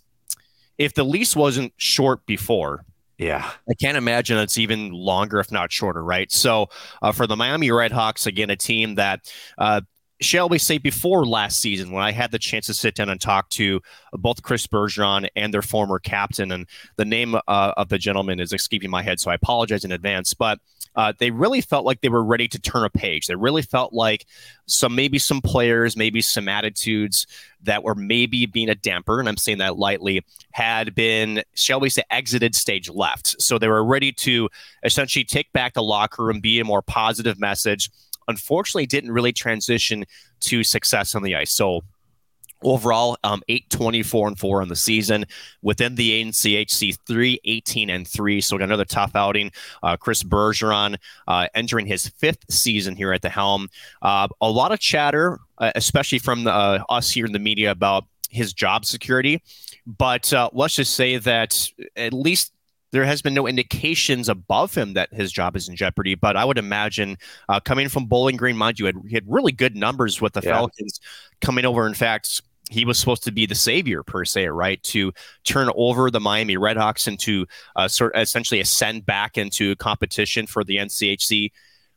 if 0.78 0.94
the 0.94 1.04
lease 1.04 1.36
wasn't 1.36 1.74
short 1.76 2.26
before, 2.26 2.86
yeah. 3.18 3.52
I 3.70 3.74
can't 3.74 3.98
imagine 3.98 4.38
it's 4.38 4.58
even 4.58 4.92
longer, 4.92 5.40
if 5.40 5.52
not 5.52 5.74
shorter, 5.74 6.04
right? 6.04 6.32
So 6.32 6.70
uh, 7.02 7.12
for 7.12 7.28
the 7.28 7.36
Miami 7.36 7.68
Redhawks, 7.68 8.26
again, 8.26 8.50
a 8.50 8.56
team 8.56 8.96
that. 8.96 9.32
Uh, 9.58 9.82
Shall 10.24 10.48
we 10.48 10.58
say 10.58 10.78
before 10.78 11.26
last 11.26 11.60
season, 11.60 11.92
when 11.92 12.02
I 12.02 12.14
had 12.14 12.32
the 12.32 12.40
chance 12.40 12.68
to 12.68 12.74
sit 12.74 12.96
down 12.96 13.10
and 13.10 13.20
talk 13.20 13.50
to 13.50 13.82
both 14.14 14.42
Chris 14.42 14.66
Bergeron 14.66 15.28
and 15.36 15.54
their 15.54 15.62
former 15.62 16.00
captain, 16.00 16.52
and 16.52 16.66
the 16.96 17.04
name 17.04 17.36
uh, 17.36 17.74
of 17.76 17.90
the 17.90 17.98
gentleman 17.98 18.40
is 18.40 18.54
escaping 18.54 18.90
my 18.90 19.04
head, 19.04 19.20
so 19.20 19.32
I 19.32 19.36
apologize 19.36 19.84
in 19.84 19.92
advance. 19.92 20.34
But 20.34 20.60
uh, 20.96 21.12
they 21.20 21.32
really 21.32 21.60
felt 21.60 21.86
like 21.86 22.02
they 22.02 22.10
were 22.10 22.24
ready 22.24 22.48
to 22.48 22.60
turn 22.60 22.86
a 22.86 22.90
page. 22.90 23.28
They 23.28 23.36
really 23.36 23.64
felt 23.64 23.92
like 23.92 24.26
some 24.66 24.96
maybe 24.96 25.20
some 25.20 25.42
players, 25.42 25.98
maybe 25.98 26.22
some 26.22 26.48
attitudes 26.48 27.28
that 27.64 27.84
were 27.84 27.96
maybe 27.96 28.46
being 28.46 28.70
a 28.70 28.76
damper, 28.76 29.20
and 29.20 29.28
I'm 29.28 29.38
saying 29.38 29.58
that 29.58 29.78
lightly, 29.78 30.24
had 30.52 30.96
been, 30.96 31.44
shall 31.54 31.80
we 31.82 31.90
say, 31.90 32.04
exited 32.10 32.56
stage 32.56 32.90
left. 32.90 33.42
So 33.42 33.58
they 33.58 33.68
were 33.68 33.84
ready 33.84 34.12
to 34.12 34.50
essentially 34.84 35.26
take 35.26 35.52
back 35.52 35.74
the 35.74 35.84
locker 35.84 36.24
room, 36.24 36.40
be 36.40 36.60
a 36.60 36.66
more 36.66 36.82
positive 36.82 37.40
message. 37.40 37.90
Unfortunately, 38.28 38.86
didn't 38.86 39.12
really 39.12 39.34
transition 39.34 40.06
to 40.42 40.64
success 40.64 41.16
on 41.16 41.24
the 41.24 41.36
ice. 41.36 41.52
So 41.52 41.82
overall 42.66 43.18
um 43.26 43.44
8 43.50 43.70
24 43.70 44.30
and 44.30 44.40
4 44.40 44.62
on 44.62 44.68
the 44.70 44.76
season. 44.76 45.26
Within 45.62 45.96
the 45.96 46.24
NCHC 46.24 46.98
3 47.06 47.40
18 47.44 47.90
and 47.90 48.08
3 48.08 48.42
so 48.42 48.58
got 48.58 48.66
another 48.66 48.86
tough 48.86 49.16
outing. 49.16 49.52
Uh, 49.82 49.98
Chris 49.98 50.24
Bergeron 50.24 50.96
uh, 51.28 51.48
entering 51.54 51.86
his 51.86 52.08
fifth 52.08 52.46
season 52.50 52.96
here 52.96 53.12
at 53.12 53.22
the 53.22 53.30
helm. 53.30 53.70
Uh, 54.02 54.28
a 54.42 54.50
lot 54.50 54.72
of 54.72 54.80
chatter 54.80 55.40
uh, 55.58 55.72
especially 55.76 56.20
from 56.20 56.44
the, 56.44 56.52
uh, 56.52 56.84
us 56.90 57.12
here 57.12 57.26
in 57.26 57.32
the 57.32 57.40
media 57.40 57.72
about 57.72 58.06
his 58.30 58.54
job 58.54 58.86
security. 58.86 59.42
But 59.86 60.32
uh, 60.34 60.50
let's 60.54 60.76
just 60.76 60.96
say 60.96 61.18
that 61.18 61.56
at 61.96 62.14
least 62.14 62.53
there 62.94 63.04
has 63.04 63.24
been 63.24 63.34
no 63.34 63.48
indications 63.48 64.30
above 64.30 64.76
him 64.76 64.94
that 64.94 65.12
his 65.12 65.32
job 65.32 65.56
is 65.56 65.68
in 65.68 65.76
jeopardy. 65.76 66.14
But 66.14 66.38
I 66.38 66.46
would 66.46 66.60
imagine 66.60 67.18
uh, 67.50 67.60
coming 67.60 67.90
from 67.90 68.06
Bowling 68.06 68.38
Green, 68.38 68.56
mind 68.56 68.80
you, 68.80 68.86
had, 68.86 68.96
he 69.08 69.16
had 69.16 69.24
really 69.28 69.52
good 69.52 69.76
numbers 69.76 70.22
with 70.22 70.34
the 70.34 70.42
Yeah. 70.44 70.52
Falcons 70.52 71.02
coming 71.42 71.66
over. 71.66 71.88
In 71.88 71.96
fact, 71.96 72.40
he 72.70 72.86
was 72.86 73.00
supposed 73.00 73.24
to 73.24 73.32
be 73.32 73.48
the 73.48 73.56
savior 73.56 74.04
per 74.04 74.24
se, 74.24 74.48
right? 74.50 74.82
To 74.84 75.12
turn 75.44 75.72
over 75.76 76.12
the 76.12 76.20
Miami 76.20 76.56
Redhawks 76.56 77.08
into 77.08 77.48
uh, 77.76 77.88
sort 77.88 78.16
essentially 78.16 78.60
ascend 78.60 79.08
back 79.08 79.40
into 79.40 79.76
competition 79.78 80.46
for 80.46 80.64
the 80.64 80.78
NCHC. 80.78 81.52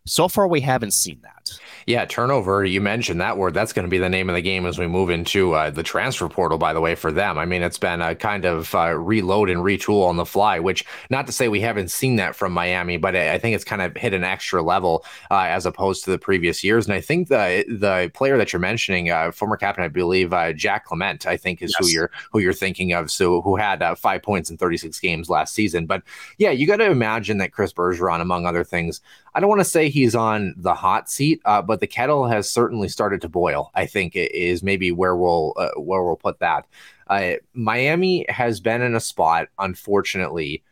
So 0.06 0.28
far, 0.28 0.46
we 0.46 0.60
haven't 0.60 0.92
seen 0.92 1.20
that. 1.22 1.50
Yeah, 1.86 2.04
turnover. 2.04 2.64
You 2.64 2.80
mentioned 2.80 3.20
that 3.20 3.38
word. 3.38 3.54
That's 3.54 3.72
going 3.72 3.84
to 3.84 3.90
be 3.90 3.98
the 3.98 4.08
name 4.08 4.28
of 4.28 4.34
the 4.34 4.42
game 4.42 4.66
as 4.66 4.76
we 4.76 4.88
move 4.88 5.08
into 5.08 5.52
uh, 5.54 5.70
the 5.70 5.84
transfer 5.84 6.28
portal, 6.28 6.58
by 6.58 6.72
the 6.72 6.80
way, 6.80 6.96
for 6.96 7.12
them. 7.12 7.38
I 7.38 7.44
mean, 7.44 7.62
it's 7.62 7.78
been 7.78 8.02
a 8.02 8.16
kind 8.16 8.44
of 8.44 8.74
uh, 8.74 8.94
reload 8.98 9.50
and 9.50 9.60
retool 9.60 10.04
on 10.04 10.16
the 10.16 10.24
fly, 10.24 10.58
which 10.58 10.84
not 11.10 11.26
to 11.26 11.32
say 11.32 11.46
we 11.46 11.60
haven't 11.60 11.92
seen 11.92 12.16
that 12.16 12.34
from 12.34 12.52
Miami, 12.52 12.96
but 12.96 13.14
I 13.14 13.38
think 13.38 13.54
it's 13.54 13.64
kind 13.64 13.82
of 13.82 13.96
hit 13.96 14.14
an 14.14 14.24
extra 14.24 14.62
level 14.62 15.04
uh, 15.30 15.44
as 15.48 15.64
opposed 15.64 16.02
to 16.04 16.10
the 16.10 16.18
previous 16.18 16.64
years. 16.64 16.86
And 16.86 16.94
I 16.94 17.00
think 17.00 17.28
the 17.28 17.64
the 17.68 18.10
player 18.14 18.36
that 18.36 18.52
you're 18.52 18.60
mentioning, 18.60 19.10
uh, 19.10 19.30
former 19.30 19.56
captain, 19.56 19.84
I 19.84 19.88
believe, 19.88 20.32
uh, 20.32 20.52
Jack 20.52 20.86
Clement, 20.86 21.26
I 21.26 21.36
think 21.36 21.62
is 21.62 21.74
yes. 21.78 21.86
who 21.86 21.92
you're 21.92 22.10
who 22.32 22.40
you're 22.40 22.52
thinking 22.52 22.94
of. 22.94 23.12
So 23.12 23.42
who 23.42 23.54
had 23.54 23.80
uh, 23.80 23.94
five 23.94 24.24
points 24.24 24.50
in 24.50 24.56
36 24.56 24.98
games 24.98 25.30
last 25.30 25.54
season. 25.54 25.86
But 25.86 26.02
yeah, 26.38 26.50
you 26.50 26.66
got 26.66 26.76
to 26.76 26.90
imagine 26.90 27.38
that 27.38 27.52
Chris 27.52 27.72
Bergeron, 27.72 28.20
among 28.20 28.44
other 28.44 28.64
things, 28.64 29.00
I 29.36 29.40
don't 29.40 29.50
want 29.50 29.60
to 29.60 29.66
say 29.66 29.90
he's 29.90 30.14
on 30.14 30.54
the 30.56 30.72
hot 30.72 31.10
seat, 31.10 31.42
but 31.44 31.62
but 31.62 31.80
the 31.80 31.86
kettle 31.86 32.26
has 32.26 32.48
certainly 32.48 32.88
started 32.88 33.20
to 33.20 33.28
boil. 33.28 33.70
I 33.74 33.84
think 33.84 34.12
is 34.16 34.62
maybe 34.62 34.90
where 34.90 35.14
we'll 35.14 35.52
uh, 35.58 35.72
where 35.76 36.02
we'll 36.02 36.16
put 36.16 36.38
that. 36.38 36.66
Uh, 37.06 37.34
Miami 37.52 38.24
has 38.30 38.60
been 38.60 38.80
in 38.80 38.94
a 38.94 39.00
spot, 39.00 39.48
unfortunately, 39.58 40.64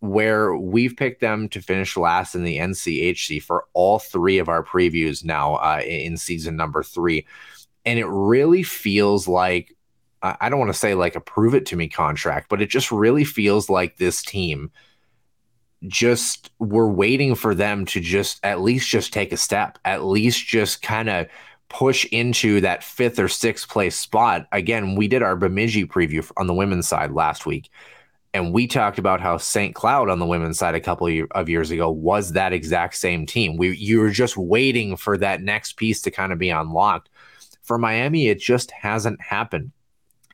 where 0.00 0.56
we've 0.56 0.96
picked 0.96 1.20
them 1.20 1.50
to 1.50 1.60
finish 1.60 1.98
last 1.98 2.34
in 2.34 2.44
the 2.44 2.56
NCHC 2.56 3.42
for 3.42 3.66
all 3.74 3.98
three 3.98 4.38
of 4.38 4.48
our 4.48 4.64
previews 4.64 5.22
now 5.22 5.56
uh, 5.56 5.82
in 5.84 6.16
season 6.16 6.56
number 6.56 6.82
three, 6.82 7.26
and 7.84 7.98
it 7.98 8.06
really 8.06 8.62
feels 8.62 9.28
like 9.28 9.76
I 10.22 10.48
don't 10.48 10.58
want 10.58 10.72
to 10.72 10.78
say 10.78 10.94
like 10.94 11.14
a 11.14 11.20
prove 11.20 11.54
it 11.54 11.66
to 11.66 11.76
me 11.76 11.88
contract, 11.88 12.48
but 12.48 12.62
it 12.62 12.70
just 12.70 12.90
really 12.90 13.24
feels 13.24 13.68
like 13.68 13.98
this 13.98 14.22
team 14.22 14.70
just 15.86 16.50
we're 16.58 16.90
waiting 16.90 17.34
for 17.34 17.54
them 17.54 17.84
to 17.86 18.00
just 18.00 18.40
at 18.44 18.60
least 18.60 18.88
just 18.88 19.12
take 19.12 19.32
a 19.32 19.36
step, 19.36 19.78
at 19.84 20.04
least 20.04 20.46
just 20.46 20.82
kind 20.82 21.08
of 21.08 21.26
push 21.68 22.04
into 22.06 22.60
that 22.62 22.82
fifth 22.82 23.18
or 23.18 23.28
sixth 23.28 23.68
place 23.68 23.96
spot. 23.96 24.46
Again, 24.52 24.96
we 24.96 25.06
did 25.06 25.22
our 25.22 25.36
Bemidji 25.36 25.86
preview 25.86 26.28
on 26.36 26.46
the 26.46 26.54
women's 26.54 26.88
side 26.88 27.12
last 27.12 27.46
week, 27.46 27.70
and 28.34 28.52
we 28.52 28.66
talked 28.66 28.98
about 28.98 29.20
how 29.20 29.36
St. 29.36 29.74
Cloud 29.74 30.08
on 30.08 30.18
the 30.18 30.26
women's 30.26 30.58
side 30.58 30.74
a 30.74 30.80
couple 30.80 31.26
of 31.32 31.48
years 31.48 31.70
ago 31.70 31.90
was 31.90 32.32
that 32.32 32.52
exact 32.52 32.96
same 32.96 33.26
team. 33.26 33.56
We 33.56 33.76
you 33.76 34.00
were 34.00 34.10
just 34.10 34.36
waiting 34.36 34.96
for 34.96 35.16
that 35.18 35.42
next 35.42 35.74
piece 35.74 36.02
to 36.02 36.10
kind 36.10 36.32
of 36.32 36.38
be 36.38 36.50
unlocked. 36.50 37.08
For 37.62 37.78
Miami, 37.78 38.28
it 38.28 38.40
just 38.40 38.70
hasn't 38.70 39.20
happened. 39.20 39.72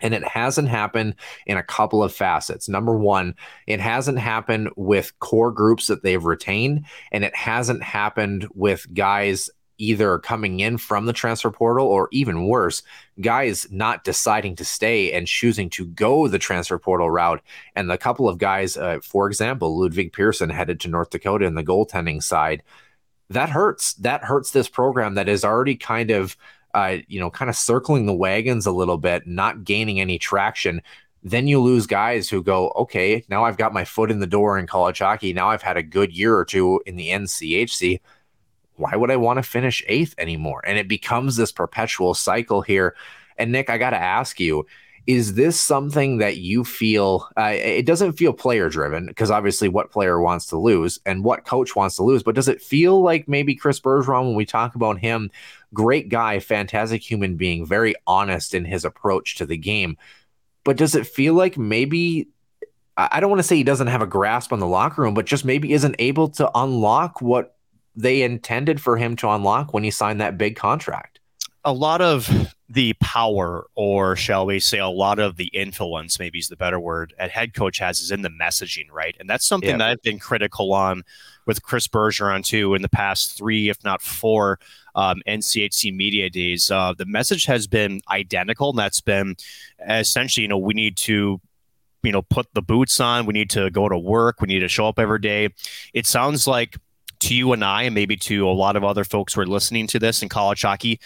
And 0.00 0.12
it 0.12 0.24
hasn't 0.24 0.68
happened 0.68 1.14
in 1.46 1.56
a 1.56 1.62
couple 1.62 2.02
of 2.02 2.12
facets. 2.12 2.68
Number 2.68 2.96
one, 2.96 3.34
it 3.66 3.80
hasn't 3.80 4.18
happened 4.18 4.70
with 4.76 5.18
core 5.20 5.52
groups 5.52 5.86
that 5.86 6.02
they've 6.02 6.24
retained, 6.24 6.84
and 7.12 7.24
it 7.24 7.34
hasn't 7.34 7.82
happened 7.82 8.48
with 8.54 8.92
guys 8.92 9.50
either 9.78 10.18
coming 10.18 10.60
in 10.60 10.78
from 10.78 11.06
the 11.06 11.12
transfer 11.12 11.50
portal 11.50 11.86
or 11.86 12.08
even 12.12 12.46
worse, 12.46 12.82
guys 13.20 13.66
not 13.70 14.04
deciding 14.04 14.56
to 14.56 14.64
stay 14.64 15.12
and 15.12 15.26
choosing 15.26 15.68
to 15.70 15.86
go 15.86 16.28
the 16.28 16.38
transfer 16.38 16.78
portal 16.78 17.10
route. 17.10 17.42
And 17.74 17.90
the 17.90 17.98
couple 17.98 18.28
of 18.28 18.38
guys, 18.38 18.76
uh, 18.76 19.00
for 19.02 19.26
example, 19.26 19.78
Ludvig 19.78 20.12
Persson 20.12 20.50
headed 20.50 20.80
to 20.80 20.88
North 20.88 21.10
Dakota 21.10 21.44
in 21.44 21.54
the 21.54 21.64
goaltending 21.64 22.22
side. 22.22 22.62
That 23.30 23.48
hurts. 23.48 23.94
That 23.94 24.24
hurts 24.24 24.50
this 24.50 24.68
program 24.68 25.14
that 25.14 25.28
is 25.28 25.44
already 25.44 25.76
kind 25.76 26.10
of 26.10 26.36
uh, 26.74 26.98
you 27.08 27.20
know, 27.20 27.30
kind 27.30 27.48
of 27.48 27.56
circling 27.56 28.06
the 28.06 28.14
wagons 28.14 28.66
a 28.66 28.72
little 28.72 28.98
bit, 28.98 29.26
not 29.26 29.64
gaining 29.64 30.00
any 30.00 30.18
traction, 30.18 30.82
then 31.22 31.48
you 31.48 31.58
lose 31.60 31.86
guys 31.86 32.28
who 32.28 32.42
go, 32.42 32.70
okay, 32.76 33.24
now 33.28 33.44
I've 33.44 33.56
got 33.56 33.72
my 33.72 33.84
foot 33.84 34.10
in 34.10 34.20
the 34.20 34.26
door 34.26 34.58
in 34.58 34.66
college 34.66 34.98
hockey. 34.98 35.32
Now 35.32 35.48
I've 35.48 35.62
had 35.62 35.78
a 35.78 35.82
good 35.82 36.14
year 36.14 36.36
or 36.36 36.44
two 36.44 36.82
in 36.84 36.96
the 36.96 37.08
NCHC. 37.08 38.00
Why 38.76 38.94
would 38.94 39.10
I 39.10 39.16
want 39.16 39.38
to 39.38 39.42
finish 39.42 39.82
eighth 39.86 40.14
anymore? 40.18 40.62
And 40.66 40.76
it 40.76 40.88
becomes 40.88 41.36
this 41.36 41.52
perpetual 41.52 42.12
cycle 42.12 42.60
here. 42.60 42.94
And 43.38 43.52
Nick, 43.52 43.70
I 43.70 43.78
got 43.78 43.90
to 43.90 43.96
ask 43.96 44.38
you, 44.38 44.66
is 45.06 45.34
this 45.34 45.60
something 45.60 46.18
that 46.18 46.38
you 46.38 46.64
feel 46.64 47.28
uh, 47.36 47.52
it 47.54 47.84
doesn't 47.84 48.14
feel 48.14 48.32
player 48.32 48.68
driven 48.68 49.06
because 49.06 49.30
obviously 49.30 49.68
what 49.68 49.90
player 49.90 50.20
wants 50.20 50.46
to 50.46 50.56
lose 50.56 50.98
and 51.04 51.24
what 51.24 51.44
coach 51.44 51.76
wants 51.76 51.96
to 51.96 52.02
lose 52.02 52.22
but 52.22 52.34
does 52.34 52.48
it 52.48 52.62
feel 52.62 53.02
like 53.02 53.28
maybe 53.28 53.54
chris 53.54 53.80
bergeron 53.80 54.26
when 54.26 54.34
we 54.34 54.46
talk 54.46 54.74
about 54.74 54.98
him 54.98 55.30
great 55.72 56.08
guy 56.08 56.38
fantastic 56.38 57.02
human 57.02 57.36
being 57.36 57.66
very 57.66 57.94
honest 58.06 58.54
in 58.54 58.64
his 58.64 58.84
approach 58.84 59.36
to 59.36 59.46
the 59.46 59.56
game 59.56 59.96
but 60.64 60.76
does 60.76 60.94
it 60.94 61.06
feel 61.06 61.34
like 61.34 61.58
maybe 61.58 62.28
i 62.96 63.20
don't 63.20 63.30
want 63.30 63.40
to 63.40 63.46
say 63.46 63.56
he 63.56 63.64
doesn't 63.64 63.88
have 63.88 64.02
a 64.02 64.06
grasp 64.06 64.52
on 64.52 64.60
the 64.60 64.66
locker 64.66 65.02
room 65.02 65.14
but 65.14 65.26
just 65.26 65.44
maybe 65.44 65.72
isn't 65.72 65.96
able 65.98 66.28
to 66.28 66.50
unlock 66.54 67.20
what 67.20 67.54
they 67.96 68.22
intended 68.22 68.80
for 68.80 68.96
him 68.96 69.16
to 69.16 69.30
unlock 69.30 69.72
when 69.72 69.84
he 69.84 69.90
signed 69.90 70.20
that 70.20 70.38
big 70.38 70.56
contract? 70.56 71.20
A 71.64 71.72
lot 71.72 72.00
of 72.00 72.53
the 72.68 72.94
power, 72.94 73.66
or 73.74 74.16
shall 74.16 74.46
we 74.46 74.58
say, 74.58 74.78
a 74.78 74.88
lot 74.88 75.18
of 75.18 75.36
the 75.36 75.46
influence, 75.48 76.18
maybe 76.18 76.38
is 76.38 76.48
the 76.48 76.56
better 76.56 76.80
word, 76.80 77.12
at 77.18 77.30
head 77.30 77.54
coach 77.54 77.78
has 77.78 78.00
is 78.00 78.10
in 78.10 78.22
the 78.22 78.30
messaging, 78.30 78.86
right? 78.90 79.14
And 79.20 79.28
that's 79.28 79.46
something 79.46 79.70
yeah. 79.70 79.76
that 79.78 79.88
I've 79.88 80.02
been 80.02 80.18
critical 80.18 80.72
on 80.72 81.02
with 81.46 81.62
Chris 81.62 81.86
Bergeron 81.88 82.42
too 82.44 82.74
in 82.74 82.80
the 82.80 82.88
past 82.88 83.36
three, 83.36 83.68
if 83.68 83.82
not 83.84 84.00
four, 84.00 84.58
um, 84.94 85.20
NCHC 85.28 85.94
media 85.94 86.30
days. 86.30 86.70
Uh, 86.70 86.94
the 86.96 87.04
message 87.04 87.44
has 87.44 87.66
been 87.66 88.00
identical, 88.10 88.70
and 88.70 88.78
that's 88.78 89.02
been 89.02 89.36
essentially, 89.86 90.42
you 90.42 90.48
know, 90.48 90.58
we 90.58 90.74
need 90.74 90.96
to 90.98 91.40
you 92.02 92.12
know 92.12 92.22
put 92.22 92.46
the 92.52 92.60
boots 92.60 93.00
on 93.00 93.24
we 93.24 93.32
need 93.32 93.48
to 93.48 93.70
go 93.70 93.88
to 93.88 93.96
work 93.96 94.42
we 94.42 94.46
need 94.46 94.58
to 94.58 94.68
show 94.68 94.86
up 94.86 94.98
every 94.98 95.18
day 95.18 95.48
it 95.94 96.06
sounds 96.06 96.46
like 96.46 96.76
to 97.24 97.34
you 97.34 97.52
and 97.52 97.64
I, 97.64 97.82
and 97.82 97.94
maybe 97.94 98.16
to 98.16 98.48
a 98.48 98.52
lot 98.52 98.76
of 98.76 98.84
other 98.84 99.04
folks 99.04 99.34
who 99.34 99.40
are 99.40 99.46
listening 99.46 99.86
to 99.88 99.98
this 99.98 100.22
in 100.22 100.28
college 100.28 100.62
hockey, 100.62 101.00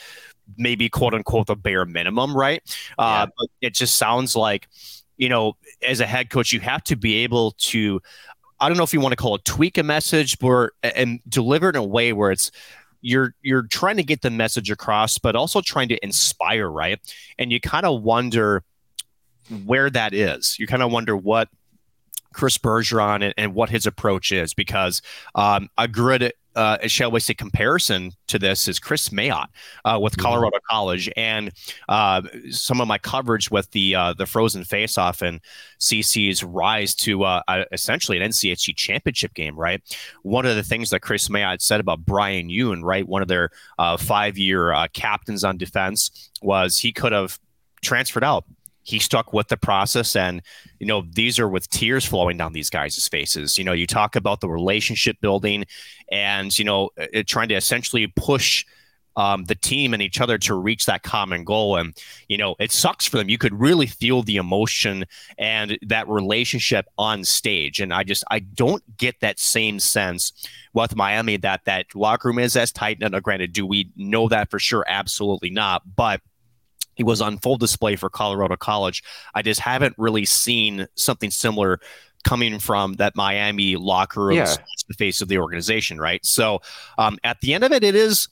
maybe 0.57 0.89
quote 0.89 1.15
unquote 1.15 1.47
the 1.47 1.57
bare 1.57 1.85
minimum, 1.85 2.37
right? 2.37 2.63
Uh, 2.99 3.03
yeah. 3.03 3.23
Uh, 3.23 3.27
but 3.39 3.49
it 3.61 3.75
just 3.75 3.97
sounds 3.97 4.35
like, 4.37 4.69
you 5.17 5.29
know, 5.29 5.57
as 5.87 6.01
a 6.01 6.07
head 6.07 6.31
coach, 6.31 6.53
you 6.53 6.61
have 6.61 6.83
to 6.85 6.97
be 6.97 7.17
able 7.17 7.53
to, 7.59 8.01
I 8.61 8.69
don't 8.69 8.77
know 8.77 8.85
if 8.85 8.93
you 8.93 9.01
want 9.01 9.13
to 9.13 9.17
call 9.17 9.35
it 9.37 9.45
tweak 9.45 9.79
a 9.79 9.83
message, 9.83 10.39
but 10.39 10.71
and 10.83 11.21
deliver 11.29 11.69
it 11.69 11.77
in 11.77 11.83
a 11.83 11.85
way 11.85 12.13
where 12.13 12.31
it's 12.31 12.51
you're 13.01 13.35
you're 13.43 13.63
trying 13.63 13.97
to 13.97 14.03
get 14.03 14.23
the 14.23 14.31
message 14.31 14.71
across, 14.71 15.19
but 15.19 15.37
also 15.37 15.61
trying 15.61 15.89
to 15.89 16.05
inspire, 16.05 16.69
right? 16.69 16.99
And 17.39 17.53
you 17.53 17.61
kind 17.61 17.87
of 17.87 18.03
wonder 18.03 18.65
where 19.65 19.89
that 19.91 20.13
is. 20.13 20.59
You 20.59 20.67
kind 20.67 20.83
of 20.83 20.91
wonder 20.91 21.17
what 21.17 21.49
Chris 22.35 22.59
Bergeron 22.59 23.23
and, 23.25 23.35
and, 23.37 23.55
what 23.55 23.71
his 23.71 23.87
approach 23.87 24.33
is 24.33 24.55
because 24.55 25.03
um, 25.35 25.69
a 25.79 25.89
good 25.89 26.33
uh, 26.59 26.77
shall 26.89 27.13
we 27.13 27.21
say, 27.21 27.35
comparison 27.35 28.11
to 28.27 28.37
this 28.37 28.67
is 28.67 28.81
Kris 28.81 29.11
Mayotte 29.11 29.47
uh, 29.85 29.97
with 30.03 30.15
mm-hmm. 30.15 30.23
Colorado 30.23 30.57
mm-hmm. 30.57 30.75
College, 30.75 31.09
and 31.17 31.53
uh, 31.89 32.23
some 32.51 32.81
of 32.81 32.89
my 32.89 32.99
coverage 32.99 33.49
with 33.49 33.71
the 33.71 33.95
uh, 33.95 34.13
the 34.15 34.27
Frozen 34.27 34.65
Faceoff 34.65 35.23
and 35.23 35.41
CC's 35.79 36.43
rise 36.43 36.97
to 36.97 37.23
uh, 37.23 37.43
essentially 37.71 38.21
an 38.21 38.29
NCHC 38.31 38.75
championship 38.75 39.35
game. 39.35 39.55
Right, 39.57 39.81
one 40.23 40.47
of 40.47 40.57
the 40.57 40.65
things 40.65 40.91
that 40.91 41.01
Kris 41.01 41.29
Mayotte 41.29 41.63
said 41.63 41.79
about 41.79 42.05
Bryan 42.05 42.49
Yoon, 42.49 42.83
right, 42.83 43.07
one 43.07 43.23
of 43.23 43.29
their 43.29 43.51
uh, 43.79 43.97
five 43.97 44.37
year 44.37 44.75
captains 44.95 45.45
on 45.45 45.59
defense, 45.59 46.31
was 46.43 46.79
he 46.79 46.93
could 46.93 47.13
have 47.13 47.39
transferred 47.83 48.25
out 48.25 48.45
he 48.89 48.99
stuck 48.99 49.35
with 49.35 49.49
the 49.49 49.57
process 49.57 50.17
and 50.17 50.41
you 50.81 50.87
know 50.87 51.05
these 51.13 51.39
are 51.39 51.49
with 51.49 51.69
tears 51.69 52.07
flowing 52.07 52.39
down 52.39 52.55
these 52.55 52.71
guys' 52.71 53.07
faces. 53.07 53.59
You 53.59 53.65
know 53.65 53.75
you 53.75 53.87
talk 53.87 54.17
about 54.17 54.41
the 54.41 54.49
relationship 54.49 55.21
building 55.21 55.67
and 56.11 56.59
you 56.59 56.65
know 56.65 56.89
it, 56.97 57.27
trying 57.27 57.49
to 57.49 57.55
essentially 57.55 58.07
push 58.07 58.65
um, 59.15 59.45
the 59.45 59.57
team 59.57 59.93
and 59.93 60.03
each 60.03 60.21
other 60.21 60.39
to 60.39 60.55
reach 60.55 60.87
that 60.87 61.03
common 61.03 61.45
goal. 61.45 61.77
And 61.77 61.95
you 62.29 62.39
know 62.39 62.57
it 62.59 62.73
sucks 62.73 63.07
for 63.07 63.19
them. 63.19 63.29
You 63.29 63.37
could 63.37 63.61
really 63.61 63.87
feel 63.87 64.23
the 64.23 64.37
emotion 64.37 65.05
and 65.37 65.79
that 65.83 66.09
relationship 66.09 66.87
on 66.97 67.25
stage. 67.25 67.81
And 67.81 67.93
i 67.93 68.03
just 68.05 68.25
i 68.31 68.39
don't 68.39 68.83
get 68.97 69.21
that 69.21 69.39
same 69.39 69.81
sense 69.81 70.33
with 70.73 70.97
miami 70.97 71.37
that 71.39 71.67
that 71.67 71.95
locker 71.95 72.29
room 72.29 72.39
is 72.39 72.57
as 72.57 72.73
tight. 72.73 73.03
And 73.03 73.23
granted 73.23 73.53
do 73.53 73.67
we 73.67 73.91
know 73.97 74.29
that 74.29 74.51
for 74.51 74.59
sure? 74.59 74.87
Absolutely 74.89 75.51
not. 75.51 75.83
But 75.95 76.23
he 76.99 77.05
was 77.05 77.23
on 77.23 77.39
full 77.39 77.57
display 77.57 77.97
for 77.97 78.11
Colorado 78.11 78.57
College. 78.57 79.03
I 79.35 79.41
just 79.41 79.61
haven't 79.61 79.95
really 79.97 80.27
seen 80.27 80.87
something 80.97 81.31
similar 81.31 81.81
coming 82.25 82.59
from 82.59 82.95
that 82.95 83.17
Miami 83.17 83.77
locker 83.77 84.27
room, 84.27 84.37
yeah. 84.37 84.55
the 84.89 84.95
face 84.95 85.23
of 85.23 85.29
the 85.29 85.39
organization, 85.39 85.99
right? 85.99 86.25
So 86.27 86.61
um, 86.99 87.19
at 87.25 87.41
the 87.41 87.55
end 87.55 87.65
of 87.65 87.73
it, 87.73 87.85
it 87.85 87.95
is 87.95 88.29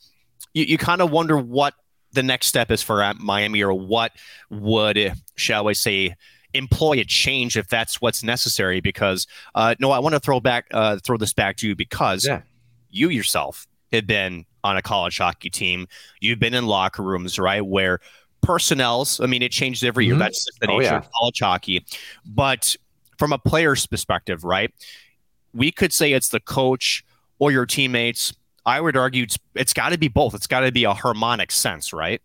you, 0.53 0.65
you 0.65 0.77
kind 0.77 1.01
of 1.01 1.11
wonder 1.11 1.37
what 1.37 1.73
the 2.11 2.23
next 2.23 2.47
step 2.47 2.71
is 2.71 2.83
for 2.83 3.01
uh, 3.01 3.13
Miami 3.19 3.63
or 3.63 3.73
what 3.73 4.11
would, 4.49 5.13
shall 5.35 5.65
we 5.65 5.73
say, 5.73 6.15
employ 6.53 6.99
a 6.99 7.03
change 7.03 7.57
if 7.57 7.67
that's 7.67 8.01
what's 8.01 8.23
necessary. 8.23 8.81
Because 8.81 9.27
uh, 9.55 9.75
no, 9.79 9.91
I 9.91 9.99
want 9.99 10.13
to 10.13 10.19
throw 10.19 10.39
back, 10.39 10.65
uh, 10.71 10.97
throw 11.05 11.17
this 11.17 11.33
back 11.33 11.57
to 11.57 11.67
you 11.67 11.75
because 11.75 12.25
yeah. 12.25 12.41
you 12.89 13.09
yourself 13.09 13.65
have 13.93 14.07
been 14.07 14.45
on 14.63 14.77
a 14.77 14.81
college 14.81 15.17
hockey 15.17 15.49
team. 15.49 15.87
You've 16.19 16.39
been 16.39 16.53
in 16.53 16.65
locker 16.67 17.03
rooms, 17.03 17.39
right, 17.39 17.65
where 17.65 17.99
personnels. 18.41 19.19
I 19.19 19.25
mean, 19.25 19.41
it 19.41 19.51
changes 19.51 19.83
every 19.83 20.05
year. 20.05 20.15
Mhm. 20.15 20.19
That's 20.19 20.45
just 20.45 20.59
the 20.59 20.67
Oh, 20.69 20.77
nature 20.77 20.91
yeah. 20.91 20.97
of 20.97 21.09
college 21.19 21.39
hockey. 21.39 21.85
But 22.25 22.75
from 23.17 23.33
a 23.33 23.37
player's 23.37 23.85
perspective, 23.85 24.43
right? 24.43 24.73
We 25.53 25.71
could 25.71 25.91
say 25.93 26.13
it's 26.13 26.29
the 26.29 26.39
coach 26.39 27.03
or 27.39 27.51
your 27.51 27.65
teammates. 27.65 28.33
I 28.65 28.81
would 28.81 28.97
argue 28.97 29.23
it's, 29.23 29.37
it's 29.55 29.73
got 29.73 29.89
to 29.89 29.97
be 29.97 30.07
both. 30.07 30.35
It's 30.35 30.47
got 30.47 30.59
to 30.61 30.71
be 30.71 30.83
a 30.83 30.93
harmonic 30.93 31.51
sense, 31.51 31.93
right? 31.93 32.21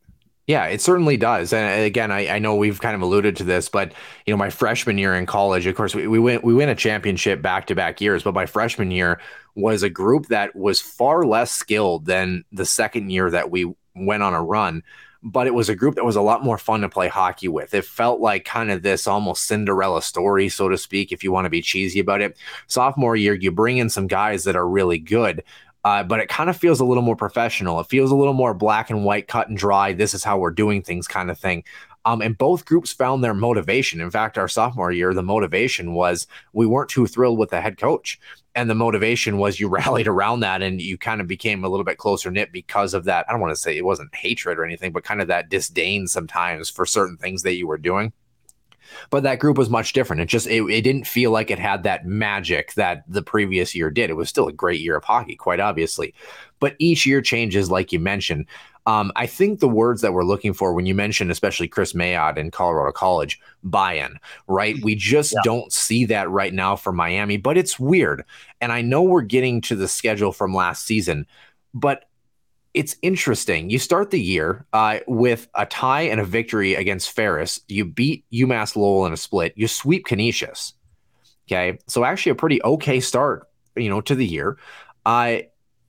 Yeah, 0.49 0.66
it 0.66 0.81
certainly 0.81 1.16
does. 1.16 1.52
And 1.52 1.85
again, 1.85 2.11
I, 2.11 2.26
I 2.35 2.38
know 2.40 2.57
we've 2.57 2.81
kind 2.81 2.97
of 2.97 3.00
alluded 3.02 3.37
to 3.37 3.45
this, 3.45 3.69
but 3.69 3.92
you 4.26 4.33
know, 4.33 4.37
my 4.37 4.50
freshman 4.50 4.99
year 4.99 5.14
in 5.14 5.25
college, 5.25 5.66
of 5.66 5.76
course, 5.76 5.95
we, 5.95 6.09
we 6.09 6.19
went 6.19 6.42
we 6.42 6.52
win 6.52 6.69
a 6.69 6.75
championship 6.75 7.40
back 7.40 7.69
to 7.69 7.76
back 7.76 8.00
years, 8.00 8.25
but 8.25 8.35
my 8.35 8.45
freshman 8.45 8.90
year 8.90 9.21
was 9.54 9.85
a 9.85 9.88
group 9.88 10.26
that 10.26 10.57
was 10.57 10.81
far 10.81 11.25
less 11.25 11.52
skilled 11.52 12.07
than 12.07 12.45
the 12.50 12.66
second 12.66 13.11
year 13.11 13.31
that 13.31 13.52
we 13.52 13.73
went 13.95 14.25
on 14.25 14.35
a 14.35 14.42
run. 14.42 14.83
But 15.23 15.47
it 15.47 15.55
was 15.55 15.69
a 15.69 15.76
group 15.76 15.95
that 15.95 16.05
was 16.05 16.17
a 16.17 16.21
lot 16.21 16.43
more 16.43 16.59
fun 16.59 16.81
to 16.81 16.88
play 16.88 17.09
hockey 17.09 17.47
with. 17.47 17.75
It 17.75 17.85
felt 17.85 18.21
like 18.21 18.45
kind 18.45 18.71
of 18.71 18.83
this 18.83 19.07
almost 19.07 19.45
Cinderella 19.45 20.02
story, 20.02 20.49
so 20.49 20.69
to 20.69 20.76
speak, 20.76 21.12
if 21.12 21.23
you 21.23 21.31
want 21.31 21.45
to 21.45 21.50
be 21.50 21.62
cheesy 21.62 22.00
about 22.00 22.21
it. 22.21 22.37
Sophomore 22.67 23.14
year, 23.14 23.35
you 23.35 23.52
bring 23.52 23.79
in 23.79 23.88
some 23.88 24.09
guys 24.09 24.45
that 24.45 24.57
are 24.57 24.69
really 24.69 24.99
good. 24.99 25.45
Uh, 25.85 26.02
but 26.05 26.21
it 26.21 26.29
kind 26.29 26.49
of 26.49 26.57
feels 26.57 26.81
a 26.81 26.85
little 26.85 27.02
more 27.02 27.17
professional. 27.17 27.81
It 27.81 27.88
feels 27.88 28.11
a 28.12 28.17
little 28.17 28.35
more 28.35 28.55
black 28.55 28.91
and 28.91 29.05
white, 29.05 29.26
cut 29.26 29.49
and 29.49 29.59
dry. 29.59 29.93
This 29.93 30.14
is 30.14 30.23
how 30.23 30.38
we're 30.38 30.50
doing 30.52 30.83
things, 30.83 31.09
kind 31.09 31.31
of 31.31 31.38
thing. 31.38 31.64
Um, 32.05 32.21
and 32.21 32.37
both 32.37 32.64
groups 32.64 32.93
found 32.93 33.23
their 33.23 33.35
motivation. 33.35 34.00
In 34.00 34.11
fact, 34.11 34.38
our 34.38 34.49
sophomore 34.49 34.93
year, 34.93 35.14
the 35.14 35.23
motivation 35.23 35.95
was 35.95 36.26
we 36.52 36.67
weren't 36.67 36.91
too 36.91 37.07
thrilled 37.07 37.38
with 37.38 37.50
the 37.50 37.61
head 37.61 37.79
coach. 37.79 38.19
And 38.54 38.68
the 38.68 38.75
motivation 38.75 39.38
was 39.38 39.59
you 39.59 39.68
rallied 39.71 40.09
around 40.09 40.40
that 40.40 40.62
and 40.62 40.80
you 40.80 40.99
kind 40.99 41.21
of 41.21 41.26
became 41.26 41.64
a 41.64 41.68
little 41.68 41.85
bit 41.85 41.99
closer 41.99 42.30
knit 42.30 42.52
because 42.52 42.94
of 42.94 43.04
that. 43.04 43.26
I 43.28 43.32
don't 43.32 43.40
want 43.40 43.52
to 43.52 43.61
say 43.61 43.76
it 43.76 43.85
wasn't 43.85 44.14
hatred 44.14 44.59
or 44.59 44.64
anything, 44.64 44.92
but 44.92 45.04
kind 45.04 45.21
of 45.21 45.28
that 45.28 45.49
disdain 45.49 46.06
sometimes 46.06 46.68
for 46.68 46.87
certain 46.87 47.16
things 47.16 47.42
that 47.42 47.54
you 47.54 47.66
were 47.66 47.78
doing 47.78 48.12
but 49.11 49.23
that 49.23 49.38
group 49.38 49.59
was 49.59 49.71
much 49.71 49.92
different. 49.92 50.23
It 50.23 50.26
just 50.26 50.47
it, 50.47 50.62
it 50.64 50.82
didn't 50.82 51.06
feel 51.06 51.30
like 51.30 51.50
it 51.50 51.59
had 51.59 51.82
that 51.82 52.06
magic 52.06 52.75
that 52.75 53.04
the 53.09 53.23
previous 53.23 53.75
year 53.75 53.90
did. 53.90 54.11
It 54.11 54.16
was 54.16 54.28
still 54.28 54.49
a 54.49 54.52
great 54.52 54.80
year 54.80 54.97
of 54.97 55.04
hockey, 55.04 55.37
quite 55.37 55.61
obviously, 55.61 56.14
but 56.61 56.76
each 56.78 57.06
year 57.06 57.21
changes, 57.21 57.71
like 57.71 57.92
you 57.92 58.00
mentioned. 58.00 58.47
Um, 58.87 59.12
I 59.15 59.27
think 59.27 59.61
the 59.61 59.69
words 59.69 60.01
that 60.01 60.12
we're 60.12 60.25
looking 60.25 60.53
for 60.53 60.75
when 60.75 60.87
you 60.87 60.95
mentioned, 60.95 61.31
especially 61.31 61.69
Kris 61.69 61.93
Mayotte 61.93 62.37
in 62.37 62.51
Colorado 62.51 62.93
College, 62.93 63.41
buy-in, 63.62 64.19
right? 64.49 64.77
We 64.83 64.97
just 64.97 65.33
Yeah. 65.33 65.41
don't 65.45 65.73
see 65.73 66.05
that 66.07 66.29
right 66.31 66.53
now 66.53 66.75
for 66.75 66.93
Miami, 66.93 67.37
but 67.37 67.57
it's 67.57 67.79
weird. 67.79 68.25
And 68.61 68.73
I 68.73 68.83
know 68.83 69.03
we're 69.03 69.23
getting 69.23 69.61
to 69.62 69.77
the 69.77 69.87
schedule 69.87 70.33
from 70.33 70.53
last 70.53 70.85
season, 70.85 71.27
but 71.73 72.07
it's 72.75 72.97
interesting. 73.03 73.71
You 73.71 73.79
start 73.79 74.11
the 74.11 74.21
year 74.21 74.67
uh, 74.73 75.01
with 75.07 75.47
a 75.55 75.67
tie 75.67 76.03
and 76.03 76.21
a 76.21 76.25
victory 76.25 76.75
against 76.75 77.11
Ferris. 77.11 77.61
You 77.69 77.85
beat 77.85 78.25
UMass 78.33 78.77
Lowell 78.77 79.07
in 79.07 79.12
a 79.12 79.17
split. 79.17 79.53
You 79.57 79.69
sweep 79.69 80.07
Canisius. 80.07 80.73
Okay, 81.47 81.79
so 81.87 82.03
actually 82.03 82.33
a 82.33 82.37
pretty 82.37 82.62
okay 82.65 82.99
start, 82.99 83.49
you 83.77 83.91
know, 83.91 84.01
to 84.01 84.15
the 84.15 84.27
year. 84.27 84.57
Uh, 85.05 85.39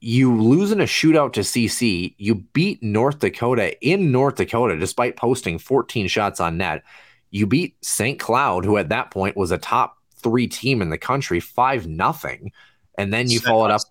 you 0.04 0.36
lose 0.36 0.74
in 0.74 0.82
a 0.82 0.86
shootout 0.86 1.32
to 1.32 1.40
CC. 1.40 2.14
You 2.18 2.36
beat 2.36 2.84
North 2.84 3.20
Dakota 3.20 3.80
in 3.80 4.12
North 4.12 4.36
Dakota 4.36 4.78
despite 4.78 5.16
posting 5.16 5.58
14 5.58 6.10
shots 6.10 6.42
on 6.42 6.58
net. 6.58 6.84
You 7.32 7.48
beat 7.48 7.78
St. 7.82 8.20
Cloud, 8.20 8.66
who 8.66 8.78
at 8.78 8.90
that 8.90 9.12
point 9.12 9.38
was 9.38 9.52
a 9.52 9.58
top 9.58 9.98
three 10.18 10.46
team 10.46 10.82
in 10.82 10.90
the 10.90 10.98
country, 10.98 11.40
five 11.40 11.88
nothing, 11.88 12.52
and 12.98 13.14
then 13.14 13.30
you 13.30 13.40
followed 13.40 13.72
up. 13.72 13.82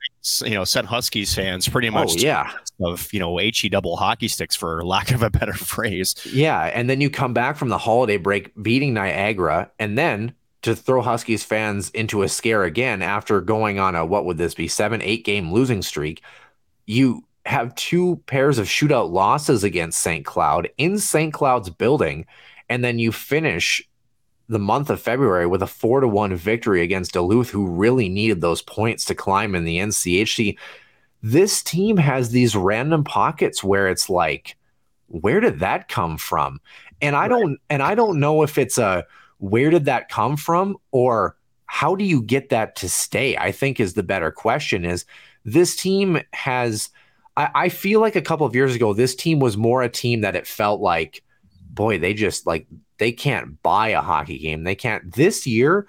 You 0.44 0.50
know, 0.50 0.64
sent 0.64 0.86
Huskies 0.86 1.34
fans 1.34 1.66
pretty 1.66 1.88
Oh 1.88 1.92
much 1.92 2.16
yeah, 2.16 2.52
of 2.80 3.10
you 3.12 3.18
know 3.18 3.38
he 3.38 3.68
double 3.70 3.96
hockey 3.96 4.28
sticks 4.28 4.54
for 4.54 4.84
lack 4.84 5.12
of 5.12 5.22
a 5.22 5.30
better 5.30 5.52
phrase. 5.54 6.14
Yeah, 6.30 6.64
and 6.74 6.90
then 6.90 7.00
you 7.00 7.08
come 7.08 7.32
back 7.32 7.56
from 7.56 7.70
the 7.70 7.78
holiday 7.78 8.18
break 8.18 8.52
beating 8.62 8.92
Niagara, 8.92 9.70
and 9.78 9.96
then 9.96 10.34
to 10.62 10.76
throw 10.76 11.02
Huskies 11.02 11.44
fans 11.44 11.90
into 11.90 12.22
a 12.22 12.28
scare 12.28 12.64
again 12.64 13.02
after 13.02 13.40
going 13.40 13.78
on 13.78 13.94
a 13.94 14.06
what 14.06 14.24
would 14.24 14.38
this 14.38 14.54
be 14.54 14.68
seven 14.68 15.02
eight 15.02 15.24
game 15.24 15.52
losing 15.52 15.82
streak. 15.82 16.22
You 16.86 17.24
have 17.44 17.74
two 17.74 18.22
pairs 18.26 18.58
of 18.58 18.66
shootout 18.66 19.10
losses 19.10 19.64
against 19.64 20.00
St. 20.00 20.24
Cloud 20.24 20.68
in 20.78 20.98
St. 20.98 21.32
Cloud's 21.32 21.70
building, 21.70 22.26
and 22.68 22.84
then 22.84 22.98
you 22.98 23.10
finish 23.10 23.82
the 24.48 24.58
month 24.58 24.90
of 24.90 25.00
February 25.00 25.46
with 25.46 25.62
a 25.62 25.66
four 25.66 26.00
to 26.00 26.08
one 26.08 26.34
victory 26.36 26.82
against 26.82 27.12
Duluth, 27.12 27.50
who 27.50 27.66
really 27.66 28.08
needed 28.08 28.40
those 28.40 28.62
points 28.62 29.04
to 29.06 29.14
climb 29.14 29.54
in 29.54 29.64
the 29.64 29.78
NCHC. 29.78 30.56
This 31.22 31.62
team 31.62 31.96
has 31.96 32.30
these 32.30 32.54
random 32.54 33.02
pockets 33.02 33.64
where 33.64 33.88
it's 33.88 34.10
like, 34.10 34.56
where 35.06 35.40
did 35.40 35.60
that 35.60 35.88
come 35.88 36.16
from? 36.16 36.60
And 37.00 37.16
I 37.16 37.28
don't 37.28 37.58
and 37.68 37.82
I 37.82 37.94
don't 37.94 38.20
know 38.20 38.42
if 38.42 38.58
it's 38.58 38.78
a 38.78 39.04
where 39.42 39.70
did 39.70 39.86
that 39.86 40.08
come 40.08 40.36
from 40.36 40.76
or 40.92 41.36
how 41.66 41.96
do 41.96 42.04
you 42.04 42.22
get 42.22 42.50
that 42.50 42.76
to 42.76 42.88
stay? 42.88 43.36
I 43.36 43.50
think 43.50 43.80
is 43.80 43.94
the 43.94 44.04
better 44.04 44.30
question 44.30 44.84
is 44.84 45.04
this 45.44 45.74
team 45.74 46.20
has 46.32 46.90
I, 47.36 47.50
I 47.54 47.68
feel 47.68 48.00
like 48.00 48.14
a 48.14 48.22
couple 48.22 48.46
of 48.46 48.54
years 48.54 48.76
ago, 48.76 48.94
this 48.94 49.16
team 49.16 49.40
was 49.40 49.56
more 49.56 49.82
a 49.82 49.88
team 49.88 50.20
that 50.20 50.36
it 50.36 50.46
felt 50.46 50.80
like, 50.80 51.24
boy, 51.70 51.98
they 51.98 52.14
just 52.14 52.46
like 52.46 52.68
they 52.98 53.10
can't 53.10 53.60
buy 53.64 53.88
a 53.88 54.00
hockey 54.00 54.38
game. 54.38 54.62
They 54.62 54.76
can't 54.76 55.12
this 55.12 55.44
year. 55.44 55.88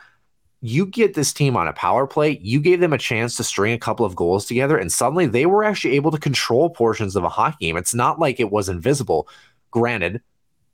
You 0.61 0.87
get 0.87 1.13
this 1.13 1.33
team 1.33 1.55
on 1.55 1.67
a 1.67 1.73
power 1.73 2.07
play, 2.07 2.39
you 2.41 2.59
gave 2.59 2.79
them 2.79 2.93
a 2.93 2.97
chance 2.97 3.35
to 3.35 3.43
string 3.43 3.73
a 3.73 3.77
couple 3.77 4.05
of 4.05 4.15
goals 4.15 4.45
together, 4.45 4.77
and 4.77 4.91
suddenly 4.91 5.25
they 5.27 5.45
were 5.45 5.63
actually 5.63 5.95
able 5.95 6.09
to 6.11 6.17
control 6.17 6.69
portions 6.69 7.17
of 7.17 7.25
a 7.25 7.29
hockey 7.29 7.67
game. 7.67 7.77
It's 7.77 7.93
not 7.93 8.17
like 8.17 8.39
it 8.39 8.49
was 8.49 8.69
invisible. 8.69 9.27
Granted, 9.71 10.21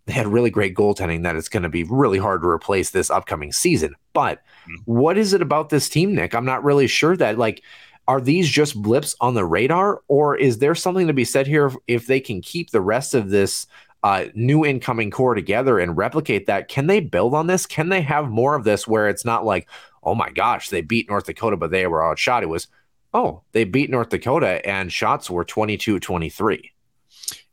they 0.10 0.16
had 0.16 0.28
really 0.28 0.50
great 0.50 0.74
goaltending 0.74 1.22
that 1.22 1.36
it's 1.36 1.50
going 1.50 1.62
to 1.62 1.70
be 1.70 1.84
really 1.84 2.18
hard 2.18 2.42
to 2.42 2.48
replace 2.48 2.90
this 2.90 3.12
upcoming 3.12 3.52
season. 3.52 3.94
But 4.14 4.42
what 4.86 5.20
is 5.20 5.34
it 5.34 5.42
about 5.44 5.70
this 5.70 5.88
team, 5.88 6.16
Nick? 6.16 6.34
I'm 6.34 6.46
not 6.46 6.64
really 6.64 6.88
sure 6.88 7.16
that 7.18 7.38
like 7.38 7.62
are 8.08 8.20
these 8.20 8.50
just 8.50 8.82
blips 8.82 9.16
on 9.22 9.36
the 9.36 9.46
radar 9.46 10.02
or 10.08 10.36
is 10.36 10.58
there 10.58 10.74
something 10.74 11.06
to 11.06 11.14
be 11.14 11.26
said 11.26 11.46
here 11.46 11.68
if, 11.68 11.76
if 11.88 12.08
they 12.08 12.20
can 12.20 12.42
keep 12.42 12.72
the 12.72 12.82
rest 12.82 13.14
of 13.14 13.30
this 13.30 13.68
uh, 14.02 14.26
new 14.34 14.66
incoming 14.66 15.12
core 15.12 15.36
together 15.36 15.78
and 15.78 15.96
replicate 15.96 16.48
that? 16.48 16.70
Can 16.70 16.88
they 16.88 17.02
build 17.02 17.36
on 17.36 17.46
this? 17.46 17.68
Can 17.68 17.90
they 17.90 18.02
have 18.02 18.32
more 18.32 18.56
of 18.56 18.64
this 18.64 18.88
where 18.88 19.10
it's 19.10 19.26
not 19.26 19.46
like 19.46 19.70
oh 20.02 20.16
my 20.16 20.32
gosh 20.32 20.70
they 20.70 20.82
beat 20.82 21.08
north 21.08 21.26
dakota 21.26 21.56
but 21.56 21.70
they 21.70 21.86
were 21.86 22.04
outshot. 22.04 22.42
It 22.42 22.50
was 22.50 22.68
oh 23.14 23.44
they 23.52 23.64
beat 23.64 23.92
north 23.92 24.10
dakota 24.10 24.68
and 24.68 24.92
shots 24.92 25.30
were 25.30 25.46
22 25.46 26.00
23 26.00 26.72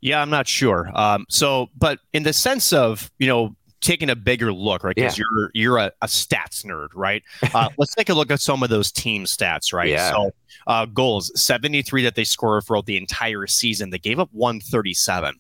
Yeah, 0.01 0.21
I'm 0.21 0.31
not 0.31 0.47
sure. 0.49 0.91
Um, 0.95 1.27
so, 1.29 1.69
but 1.77 1.99
in 2.13 2.23
the 2.23 2.33
sense 2.33 2.73
of 2.73 3.11
you 3.19 3.27
know 3.27 3.57
taking 3.81 4.11
a 4.11 4.17
bigger 4.17 4.53
look, 4.53 4.85
right? 4.85 4.95
Because 4.95 5.19
you're 5.19 5.51
you're 5.55 5.79
a, 5.79 5.93
a 6.03 6.07
stats 6.07 6.65
nerd, 6.65 6.89
right? 6.95 7.23
Uh, 7.55 7.69
let's 7.79 7.95
take 7.95 8.09
a 8.09 8.15
look 8.15 8.31
at 8.31 8.41
some 8.41 8.63
of 8.63 8.69
those 8.69 8.91
team 8.91 9.25
stats, 9.25 9.73
right? 9.73 9.89
Yeah. 9.89 10.11
So, 10.11 10.31
uh, 10.67 10.87
goals 10.87 11.31
73 11.41 12.03
that 12.05 12.15
they 12.15 12.25
scored 12.25 12.65
throughout 12.65 12.87
the 12.87 12.97
entire 12.97 13.47
season. 13.47 13.91
They 13.91 13.99
gave 13.99 14.19
up 14.19 14.29
137. 14.33 15.35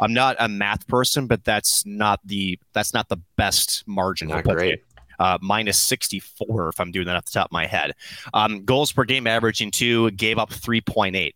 I'm 0.00 0.12
not 0.12 0.36
a 0.40 0.48
math 0.48 0.86
person, 0.88 1.26
but 1.26 1.44
that's 1.44 1.86
not 1.86 2.20
the 2.24 2.58
that's 2.72 2.92
not 2.92 3.08
the 3.08 3.18
best 3.36 3.84
margin. 3.86 4.28
Not 4.28 4.44
great. 4.44 4.74
it. 4.74 4.84
Uh, 5.18 5.38
minus 5.40 5.78
64 5.78 6.70
if 6.70 6.80
I'm 6.80 6.90
doing 6.90 7.06
that 7.06 7.14
off 7.14 7.26
the 7.26 7.32
top 7.32 7.46
of 7.46 7.52
my 7.52 7.66
head. 7.66 7.92
Um, 8.34 8.64
goals 8.64 8.90
per 8.90 9.04
game 9.04 9.28
averaging 9.28 9.70
two, 9.70 10.10
gave 10.12 10.38
up 10.38 10.50
3.8. 10.50 11.34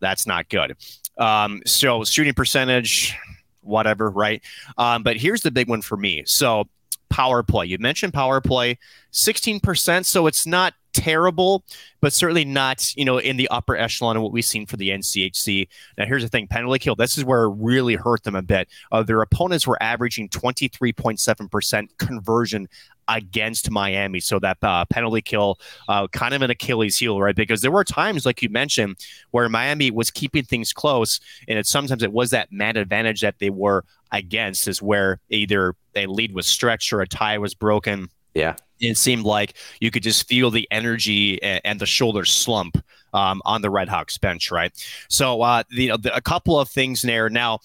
That's 0.00 0.26
not 0.26 0.48
good. 0.48 0.76
Um, 1.18 1.62
so 1.66 2.04
shooting 2.04 2.34
percentage, 2.34 3.16
whatever, 3.62 4.10
right? 4.10 4.42
Um, 4.76 5.02
but 5.02 5.16
here's 5.16 5.42
the 5.42 5.50
big 5.50 5.68
one 5.68 5.82
for 5.82 5.96
me. 5.96 6.22
So 6.26 6.68
power 7.08 7.42
play. 7.42 7.66
You 7.66 7.78
mentioned 7.78 8.14
power 8.14 8.40
play, 8.40 8.78
16%. 9.18 10.04
So 10.04 10.26
it's 10.26 10.46
not 10.46 10.74
terrible, 10.92 11.64
but 12.00 12.12
certainly 12.12 12.44
not, 12.44 12.94
you 12.96 13.04
know, 13.04 13.18
in 13.18 13.36
the 13.36 13.48
upper 13.48 13.76
echelon 13.76 14.16
of 14.16 14.22
what 14.22 14.32
we've 14.32 14.44
seen 14.44 14.66
for 14.66 14.76
the 14.76 14.90
NCHC. 14.90 15.68
Now, 15.96 16.06
here's 16.06 16.22
the 16.22 16.28
thing 16.28 16.46
penalty 16.48 16.78
kill. 16.78 16.94
This 16.94 17.18
is 17.18 17.24
where 17.24 17.44
it 17.44 17.54
really 17.56 17.94
hurt 17.94 18.24
them 18.24 18.34
a 18.34 18.42
bit. 18.42 18.68
Uh, 18.90 19.02
their 19.02 19.22
opponents 19.22 19.66
were 19.66 19.80
averaging 19.82 20.28
23.7% 20.28 21.88
conversion 21.98 22.68
against 23.08 23.70
Miami. 23.70 24.20
So 24.20 24.38
that 24.38 24.58
uh, 24.62 24.84
penalty 24.90 25.22
kill, 25.22 25.58
uh, 25.88 26.08
kind 26.08 26.34
of 26.34 26.42
an 26.42 26.50
Achilles 26.50 26.98
heel, 26.98 27.20
right? 27.20 27.34
Because 27.34 27.62
there 27.62 27.70
were 27.70 27.84
times, 27.84 28.26
like 28.26 28.42
you 28.42 28.50
mentioned, 28.50 28.96
where 29.30 29.48
Miami 29.48 29.90
was 29.90 30.10
keeping 30.10 30.44
things 30.44 30.72
close, 30.72 31.20
and 31.48 31.58
it 31.58 31.66
sometimes 31.66 32.02
it 32.02 32.12
was 32.12 32.30
that 32.30 32.52
man 32.52 32.76
advantage 32.76 33.22
that 33.22 33.38
they 33.38 33.50
were 33.50 33.84
against, 34.12 34.68
is 34.68 34.82
where 34.82 35.20
either 35.30 35.74
a 35.94 36.06
lead 36.06 36.34
was 36.34 36.46
stretched 36.46 36.92
or 36.92 37.00
a 37.00 37.08
tie 37.08 37.38
was 37.38 37.54
broken. 37.54 38.08
Yeah 38.38 38.54
It 38.80 38.96
seemed 38.96 39.24
like 39.24 39.54
you 39.80 39.90
could 39.90 40.04
just 40.04 40.28
feel 40.28 40.50
the 40.50 40.68
energy 40.70 41.42
and, 41.42 41.60
and 41.64 41.80
the 41.80 41.86
shoulder 41.86 42.24
slump 42.24 42.78
um, 43.12 43.42
on 43.44 43.62
the 43.62 43.70
Red 43.70 43.88
Hawks 43.88 44.18
bench, 44.18 44.50
right? 44.50 44.72
So, 45.08 45.42
uh, 45.42 45.64
the, 45.70 45.92
the, 45.98 46.14
a 46.14 46.20
couple 46.20 46.58
of 46.60 46.68
things 46.68 47.02
there 47.02 47.28
now. 47.28 47.58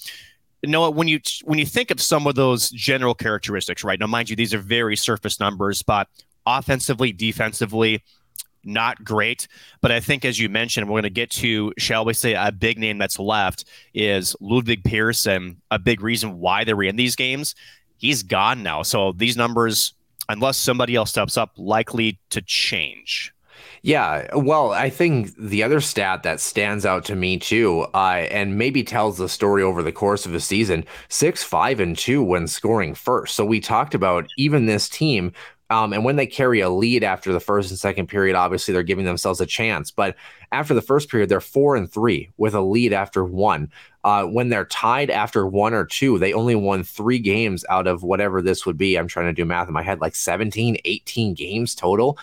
Noah, 0.65 0.91
when 0.91 1.09
you 1.09 1.19
when 1.43 1.59
you 1.59 1.65
think 1.65 1.91
of 1.91 1.99
some 1.99 2.25
of 2.25 2.36
those 2.36 2.69
general 2.69 3.13
characteristics, 3.13 3.83
right? 3.83 3.99
Now, 3.99 4.07
mind 4.07 4.29
you, 4.29 4.36
these 4.38 4.53
are 4.53 4.59
very 4.59 4.95
surface 4.95 5.38
numbers, 5.39 5.83
but 5.83 6.07
offensively, 6.45 7.12
defensively, 7.12 8.01
not 8.63 9.03
great. 9.03 9.47
But 9.81 9.91
I 9.91 9.99
think, 9.99 10.23
as 10.25 10.39
you 10.39 10.47
mentioned, 10.49 10.88
we're 10.88 11.01
going 11.01 11.03
to 11.03 11.09
get 11.09 11.29
to, 11.31 11.73
shall 11.77 12.05
we 12.05 12.13
say, 12.13 12.33
a 12.33 12.51
big 12.51 12.79
name 12.79 12.97
that's 12.97 13.19
left 13.19 13.65
is 13.93 14.36
Ludvig 14.39 14.86
Persson. 14.86 15.62
A 15.69 15.77
big 15.77 16.01
reason 16.01 16.39
why 16.39 16.63
they 16.63 16.73
were 16.73 16.83
in 16.83 16.95
these 16.95 17.17
games. 17.17 17.55
He's 17.97 18.23
gone 18.23 18.63
now. 18.63 18.83
So 18.83 19.12
these 19.12 19.36
numbers, 19.38 19.93
unless 20.29 20.57
somebody 20.57 20.95
else 20.95 21.09
steps 21.09 21.38
up, 21.38 21.51
likely 21.57 22.19
to 22.29 22.41
change. 22.41 23.33
Yeah, 23.86 24.33
well, 24.33 24.71
I 24.71 24.89
think 24.89 25.36
the 25.38 25.62
other 25.62 25.81
stat 25.81 26.23
that 26.23 26.39
stands 26.39 26.86
out 26.86 27.03
to 27.05 27.15
me 27.15 27.38
too, 27.38 27.81
uh, 27.93 28.27
and 28.31 28.57
maybe 28.57 28.81
tells 28.81 29.17
the 29.17 29.27
story 29.27 29.62
over 29.62 29.83
the 29.83 29.91
course 29.91 30.25
of 30.25 30.33
a 30.33 30.39
season: 30.39 30.86
six, 31.09 31.43
five, 31.43 31.81
and 31.81 31.97
two 31.97 32.23
when 32.23 32.47
scoring 32.47 32.95
first. 32.95 33.36
So 33.36 33.43
we 33.43 33.59
talked 33.59 33.93
about 33.93 34.29
even 34.38 34.67
this 34.67 34.88
team 34.88 35.33
um, 35.73 35.91
and 35.91 36.05
when 36.05 36.17
they 36.17 36.27
carry 36.27 36.59
a 36.59 36.69
lead 36.69 37.03
after 37.03 37.33
the 37.33 37.39
first 37.39 37.71
and 37.71 37.79
second 37.79 38.05
period, 38.05 38.36
obviously 38.36 38.71
they're 38.71 38.83
giving 38.83 39.05
themselves 39.05 39.41
a 39.41 39.45
chance. 39.47 39.89
But 39.89 40.15
after 40.51 40.75
the 40.75 40.83
first 40.83 41.09
period, 41.09 41.29
they're 41.29 41.41
four 41.41 41.75
and 41.75 41.91
three 41.91 42.31
with 42.38 42.53
a 42.53 42.62
lead 42.62 42.93
after 42.93 43.25
one. 43.25 43.71
Uh, 44.03 44.25
when 44.25 44.49
they're 44.49 44.65
tied 44.65 45.09
after 45.09 45.47
one 45.47 45.73
or 45.73 45.83
two, 45.83 46.19
they 46.19 46.31
only 46.31 46.53
won 46.53 46.83
three 46.83 47.17
games 47.17 47.65
out 47.71 47.88
of 47.88 48.03
whatever 48.03 48.39
this 48.39 48.67
would 48.67 48.77
be. 48.77 48.95
I'm 48.95 49.07
trying 49.07 49.25
to 49.25 49.33
do 49.33 49.45
math 49.45 49.67
in 49.67 49.73
my 49.73 49.81
head, 49.81 49.99
like 49.99 50.13
17, 50.13 50.77
18 50.86 51.33
games 51.33 51.73
total. 51.73 52.19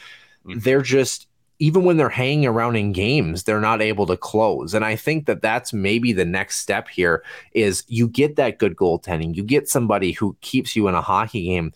Mm-hmm. 0.46 0.60
They're 0.60 0.82
just, 0.82 1.26
even 1.58 1.82
when 1.82 1.96
they're 1.96 2.08
hanging 2.08 2.46
around 2.46 2.76
in 2.76 2.92
games, 2.92 3.42
they're 3.42 3.60
not 3.60 3.82
able 3.82 4.06
to 4.06 4.16
close. 4.16 4.74
And 4.74 4.84
I 4.84 4.94
think 4.94 5.26
that 5.26 5.42
that's 5.42 5.72
maybe 5.72 6.12
the 6.12 6.24
next 6.24 6.60
step 6.60 6.86
here 6.86 7.24
is 7.52 7.82
you 7.88 8.06
get 8.06 8.36
that 8.36 8.58
good 8.58 8.76
goaltending. 8.76 9.34
You 9.34 9.42
get 9.42 9.68
somebody 9.68 10.12
who 10.12 10.36
keeps 10.40 10.76
you 10.76 10.86
in 10.86 10.94
a 10.94 11.02
hockey 11.02 11.46
game 11.46 11.72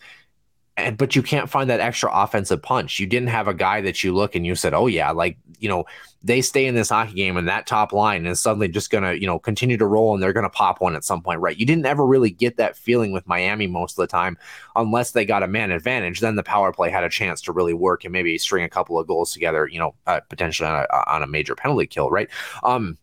and 0.77 0.97
but 0.97 1.15
you 1.15 1.23
can't 1.23 1.49
find 1.49 1.69
that 1.69 1.79
extra 1.79 2.09
offensive 2.13 2.61
punch. 2.61 2.99
You 2.99 3.07
didn't 3.07 3.29
have 3.29 3.47
a 3.47 3.53
guy 3.53 3.81
that 3.81 4.03
you 4.03 4.13
look 4.13 4.35
and 4.35 4.45
you 4.45 4.55
said, 4.55 4.73
"Oh 4.73 4.87
yeah, 4.87 5.11
like 5.11 5.37
you 5.59 5.69
know, 5.69 5.85
they 6.21 6.41
stay 6.41 6.65
in 6.65 6.75
this 6.75 6.89
hockey 6.89 7.13
game 7.13 7.37
and 7.37 7.47
that 7.47 7.65
top 7.65 7.93
line 7.93 8.25
is 8.25 8.41
suddenly 8.41 8.67
just 8.67 8.89
gonna 8.89 9.13
you 9.13 9.25
know 9.25 9.39
continue 9.39 9.77
to 9.77 9.85
roll 9.85 10.13
and 10.13 10.21
they're 10.21 10.33
gonna 10.33 10.49
pop 10.49 10.81
one 10.81 10.95
at 10.95 11.05
some 11.05 11.21
point, 11.21 11.39
right?" 11.39 11.57
You 11.57 11.65
didn't 11.65 11.85
ever 11.85 12.05
really 12.05 12.29
get 12.29 12.57
that 12.57 12.77
feeling 12.77 13.13
with 13.13 13.25
Miami 13.25 13.67
most 13.67 13.93
of 13.93 14.03
the 14.03 14.07
time, 14.07 14.37
unless 14.75 15.11
they 15.11 15.23
got 15.23 15.43
a 15.43 15.47
man 15.47 15.71
advantage. 15.71 16.19
Then 16.19 16.35
the 16.35 16.43
power 16.43 16.73
play 16.73 16.89
had 16.89 17.05
a 17.05 17.09
chance 17.09 17.41
to 17.43 17.53
really 17.53 17.73
work 17.73 18.03
and 18.03 18.11
maybe 18.11 18.37
string 18.37 18.65
a 18.65 18.69
couple 18.69 18.99
of 18.99 19.07
goals 19.07 19.31
together, 19.31 19.67
you 19.67 19.79
know, 19.79 19.95
uh, 20.07 20.19
potentially 20.29 20.67
on 20.67 20.85
a, 20.89 21.03
on 21.09 21.23
a 21.23 21.27
major 21.27 21.55
penalty 21.55 21.87
kill, 21.87 22.09
right? 22.09 22.29
Um, 22.63 22.97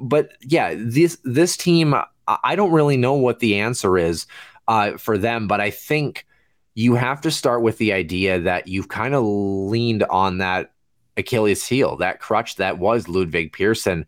but 0.00 0.30
yeah, 0.40 0.74
this 0.74 1.18
this 1.24 1.56
team, 1.56 1.94
I 2.26 2.56
don't 2.56 2.72
really 2.72 2.96
know 2.96 3.14
what 3.14 3.40
the 3.40 3.60
answer 3.60 3.98
is 3.98 4.26
uh, 4.68 4.96
for 4.96 5.18
them, 5.18 5.48
but 5.48 5.60
I 5.60 5.70
think 5.70 6.24
you 6.78 6.94
have 6.94 7.20
to 7.20 7.28
start 7.28 7.60
with 7.60 7.76
the 7.78 7.92
idea 7.92 8.38
that 8.38 8.68
you've 8.68 8.86
kind 8.86 9.12
of 9.12 9.24
leaned 9.24 10.04
on 10.04 10.38
that 10.38 10.70
Achilles 11.16 11.66
heel, 11.66 11.96
that 11.96 12.20
crutch 12.20 12.54
that 12.54 12.78
was 12.78 13.08
Ludvig 13.08 13.52
Persson. 13.52 14.06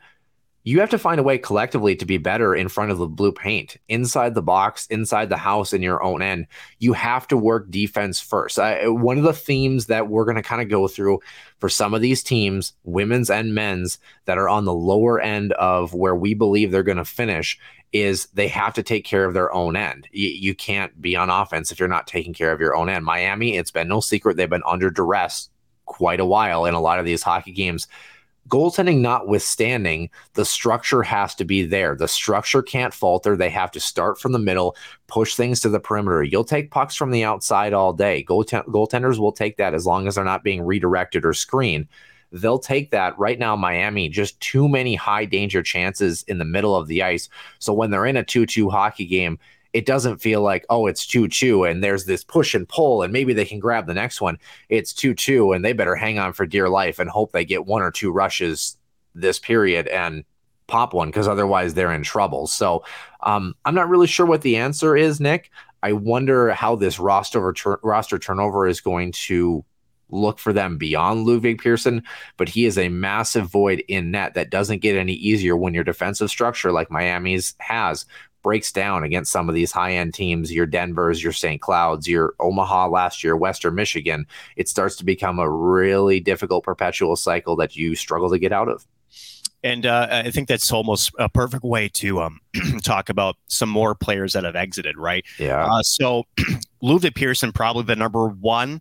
You 0.62 0.78
have 0.78 0.90
to 0.90 0.98
find 0.98 1.18
a 1.18 1.24
way 1.24 1.36
collectively 1.36 1.96
to 1.96 2.06
be 2.06 2.16
better 2.16 2.54
in 2.54 2.68
front 2.68 2.92
of 2.92 2.98
the 2.98 3.08
blue 3.08 3.32
paint, 3.32 3.76
inside 3.88 4.36
the 4.36 4.42
box, 4.42 4.86
inside 4.86 5.30
the 5.30 5.36
house, 5.36 5.72
in 5.72 5.82
your 5.82 6.00
own 6.00 6.22
end. 6.22 6.46
You 6.78 6.92
have 6.92 7.26
to 7.28 7.36
work 7.36 7.72
defense 7.72 8.20
first. 8.20 8.56
I, 8.56 8.86
one 8.86 9.18
of 9.18 9.24
the 9.24 9.32
themes 9.32 9.86
that 9.86 10.06
we're 10.06 10.24
going 10.24 10.36
to 10.36 10.42
kind 10.42 10.62
of 10.62 10.68
go 10.68 10.86
through 10.86 11.18
for 11.58 11.68
some 11.68 11.92
of 11.92 12.02
these 12.02 12.22
teams, 12.22 12.72
women's 12.84 13.30
and 13.30 13.52
men's, 13.52 13.98
that 14.26 14.38
are 14.38 14.48
on 14.48 14.64
the 14.64 14.72
lower 14.72 15.20
end 15.20 15.54
of 15.54 15.92
where 15.92 16.14
we 16.14 16.34
believe 16.34 16.70
they're 16.70 16.84
going 16.84 16.98
to 16.98 17.04
finish 17.04 17.58
is 17.92 18.26
they 18.34 18.48
have 18.48 18.74
to 18.74 18.82
take 18.82 19.04
care 19.04 19.24
of 19.24 19.34
their 19.34 19.52
own 19.52 19.76
end. 19.76 20.08
You, 20.12 20.28
you 20.28 20.54
can't 20.54 21.00
be 21.00 21.16
on 21.16 21.30
offense 21.30 21.72
if 21.72 21.78
you're 21.78 21.88
not 21.88 22.06
taking 22.06 22.34
care 22.34 22.52
of 22.52 22.60
your 22.60 22.76
own 22.76 22.88
end. 22.88 23.04
Miami, 23.04 23.56
it's 23.56 23.70
been 23.70 23.88
no 23.88 24.00
secret 24.00 24.36
they've 24.36 24.48
been 24.48 24.62
under 24.66 24.90
duress 24.90 25.50
quite 25.86 26.20
a 26.20 26.24
while 26.24 26.66
in 26.66 26.74
a 26.74 26.80
lot 26.80 26.98
of 26.98 27.04
these 27.04 27.22
hockey 27.22 27.52
games. 27.52 27.88
Goaltending 28.48 29.00
notwithstanding, 29.00 30.10
the 30.34 30.44
structure 30.44 31.02
has 31.02 31.34
to 31.36 31.44
be 31.44 31.64
there. 31.64 31.94
The 31.94 32.08
structure 32.08 32.62
can't 32.62 32.94
falter. 32.94 33.36
They 33.36 33.50
have 33.50 33.70
to 33.72 33.80
start 33.80 34.18
from 34.18 34.32
the 34.32 34.38
middle, 34.38 34.76
push 35.08 35.34
things 35.36 35.60
to 35.60 35.68
the 35.68 35.78
perimeter. 35.78 36.22
You'll 36.22 36.44
take 36.44 36.70
pucks 36.70 36.96
from 36.96 37.10
the 37.10 37.22
outside 37.22 37.72
all 37.72 37.92
day. 37.92 38.22
Goal 38.22 38.44
goaltenders 38.44 39.18
will 39.18 39.32
take 39.32 39.56
that 39.58 39.74
as 39.74 39.86
long 39.86 40.08
as 40.08 40.14
they're 40.14 40.24
not 40.24 40.42
being 40.42 40.62
redirected 40.62 41.24
or 41.24 41.32
screened 41.32 41.86
they'll 42.32 42.58
take 42.58 42.90
that. 42.90 43.18
Right 43.18 43.38
now, 43.38 43.56
Miami, 43.56 44.08
just 44.08 44.40
too 44.40 44.68
many 44.68 44.94
high 44.94 45.24
danger 45.24 45.62
chances 45.62 46.22
in 46.24 46.38
the 46.38 46.44
middle 46.44 46.76
of 46.76 46.86
the 46.86 47.02
ice. 47.02 47.28
So 47.58 47.72
when 47.72 47.90
they're 47.90 48.06
in 48.06 48.16
a 48.16 48.24
2 48.24 48.46
2 48.46 48.70
hockey 48.70 49.06
game, 49.06 49.38
it 49.72 49.86
doesn't 49.86 50.18
feel 50.18 50.42
like, 50.42 50.66
oh, 50.68 50.86
it's 50.86 51.06
2 51.06 51.28
2 51.28 51.64
and 51.64 51.82
there's 51.82 52.04
this 52.04 52.24
push 52.24 52.54
and 52.54 52.68
pull 52.68 53.02
and 53.02 53.12
maybe 53.12 53.32
they 53.32 53.44
can 53.44 53.58
grab 53.58 53.86
the 53.86 53.94
next 53.94 54.20
one. 54.20 54.38
It's 54.68 54.92
2 54.92 55.14
2 55.14 55.52
and 55.52 55.64
they 55.64 55.72
better 55.72 55.94
hang 55.94 56.18
on 56.18 56.32
for 56.32 56.46
dear 56.46 56.68
life 56.68 56.98
and 56.98 57.08
hope 57.08 57.32
they 57.32 57.44
get 57.44 57.66
one 57.66 57.82
or 57.82 57.90
two 57.90 58.12
rushes 58.12 58.76
this 59.14 59.38
period 59.38 59.88
and 59.88 60.24
pop 60.66 60.94
one 60.94 61.08
because 61.08 61.28
otherwise 61.28 61.74
they're 61.74 61.92
in 61.92 62.02
trouble. 62.02 62.46
So 62.46 62.84
um, 63.22 63.54
I'm 63.64 63.74
not 63.74 63.88
really 63.88 64.06
sure 64.06 64.26
what 64.26 64.42
the 64.42 64.56
answer 64.56 64.96
is, 64.96 65.20
Nick. 65.20 65.50
I 65.82 65.92
wonder 65.92 66.50
how 66.50 66.76
this 66.76 66.98
roster 66.98 67.54
roster 67.82 68.18
turnover 68.18 68.66
is 68.66 68.80
going 68.80 69.12
to 69.12 69.64
look 70.12 70.38
for 70.38 70.52
them 70.52 70.78
beyond 70.78 71.26
Ludvig 71.26 71.62
Persson, 71.62 72.02
but 72.36 72.48
he 72.48 72.66
is 72.66 72.78
a 72.78 72.88
massive 72.88 73.46
void 73.46 73.82
in 73.88 74.10
net 74.10 74.34
that 74.34 74.50
doesn't 74.50 74.82
get 74.82 74.96
any 74.96 75.14
easier 75.14 75.56
when 75.56 75.74
your 75.74 75.84
defensive 75.84 76.30
structure, 76.30 76.72
like 76.72 76.90
Miami's 76.90 77.54
has, 77.58 78.06
breaks 78.42 78.72
down 78.72 79.04
against 79.04 79.32
some 79.32 79.48
of 79.48 79.54
these 79.54 79.72
high 79.72 79.92
end 79.92 80.14
teams, 80.14 80.52
your 80.52 80.66
Denvers, 80.66 81.22
your 81.22 81.32
St. 81.32 81.60
Clouds, 81.60 82.08
your 82.08 82.34
Omaha 82.40 82.88
last 82.88 83.22
year, 83.22 83.36
Western 83.36 83.74
Michigan. 83.74 84.26
It 84.56 84.68
starts 84.68 84.96
to 84.96 85.04
become 85.04 85.38
a 85.38 85.50
really 85.50 86.20
difficult 86.20 86.64
perpetual 86.64 87.16
cycle 87.16 87.56
that 87.56 87.76
you 87.76 87.94
struggle 87.94 88.30
to 88.30 88.38
get 88.38 88.52
out 88.52 88.68
of. 88.68 88.86
And 89.62 89.84
uh, 89.84 90.08
I 90.10 90.30
think 90.30 90.48
that's 90.48 90.72
almost 90.72 91.12
a 91.18 91.28
perfect 91.28 91.64
way 91.64 91.88
to 91.94 92.22
um, 92.22 92.40
talk 92.82 93.10
about 93.10 93.36
some 93.48 93.68
more 93.68 93.94
players 93.94 94.32
that 94.32 94.44
have 94.44 94.56
exited, 94.56 94.96
right? 94.96 95.24
Yeah. 95.38 95.66
Uh, 95.66 95.82
so 95.82 96.24
Ludvig 96.80 97.14
Persson, 97.14 97.52
probably 97.52 97.82
the 97.82 97.96
number 97.96 98.28
one 98.28 98.80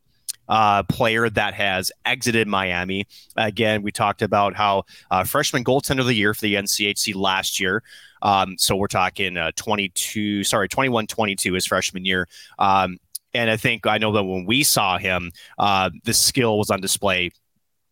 uh, 0.50 0.84
player 0.84 1.30
that 1.30 1.54
has 1.54 1.92
exited 2.06 2.48
Miami. 2.48 3.08
Again, 3.38 3.82
we 3.84 3.92
talked 3.92 4.22
about 4.22 4.56
how 4.56 4.84
uh, 5.12 5.24
freshman 5.24 5.64
goaltender 5.64 6.02
of 6.02 6.08
the 6.08 6.14
year 6.14 6.34
for 6.34 6.42
the 6.42 6.56
NCHC 6.56 7.16
last 7.16 7.60
year. 7.60 7.84
Um, 8.22 8.58
so 8.58 8.76
we're 8.76 8.88
talking 8.88 9.38
uh, 9.38 9.52
22, 9.56 10.44
sorry, 10.44 10.68
21 10.68 11.08
22 11.08 11.54
his 11.54 11.66
freshman 11.66 12.04
year. 12.04 12.28
Um, 12.58 12.98
and 13.34 13.50
I 13.50 13.58
think 13.58 13.86
I 13.86 14.00
know 14.00 14.12
that 14.14 14.24
when 14.24 14.46
we 14.46 14.64
saw 14.64 14.98
him, 14.98 15.32
uh, 15.60 15.92
the 16.04 16.14
skill 16.14 16.58
was 16.58 16.72
on 16.72 16.82
display 16.82 17.32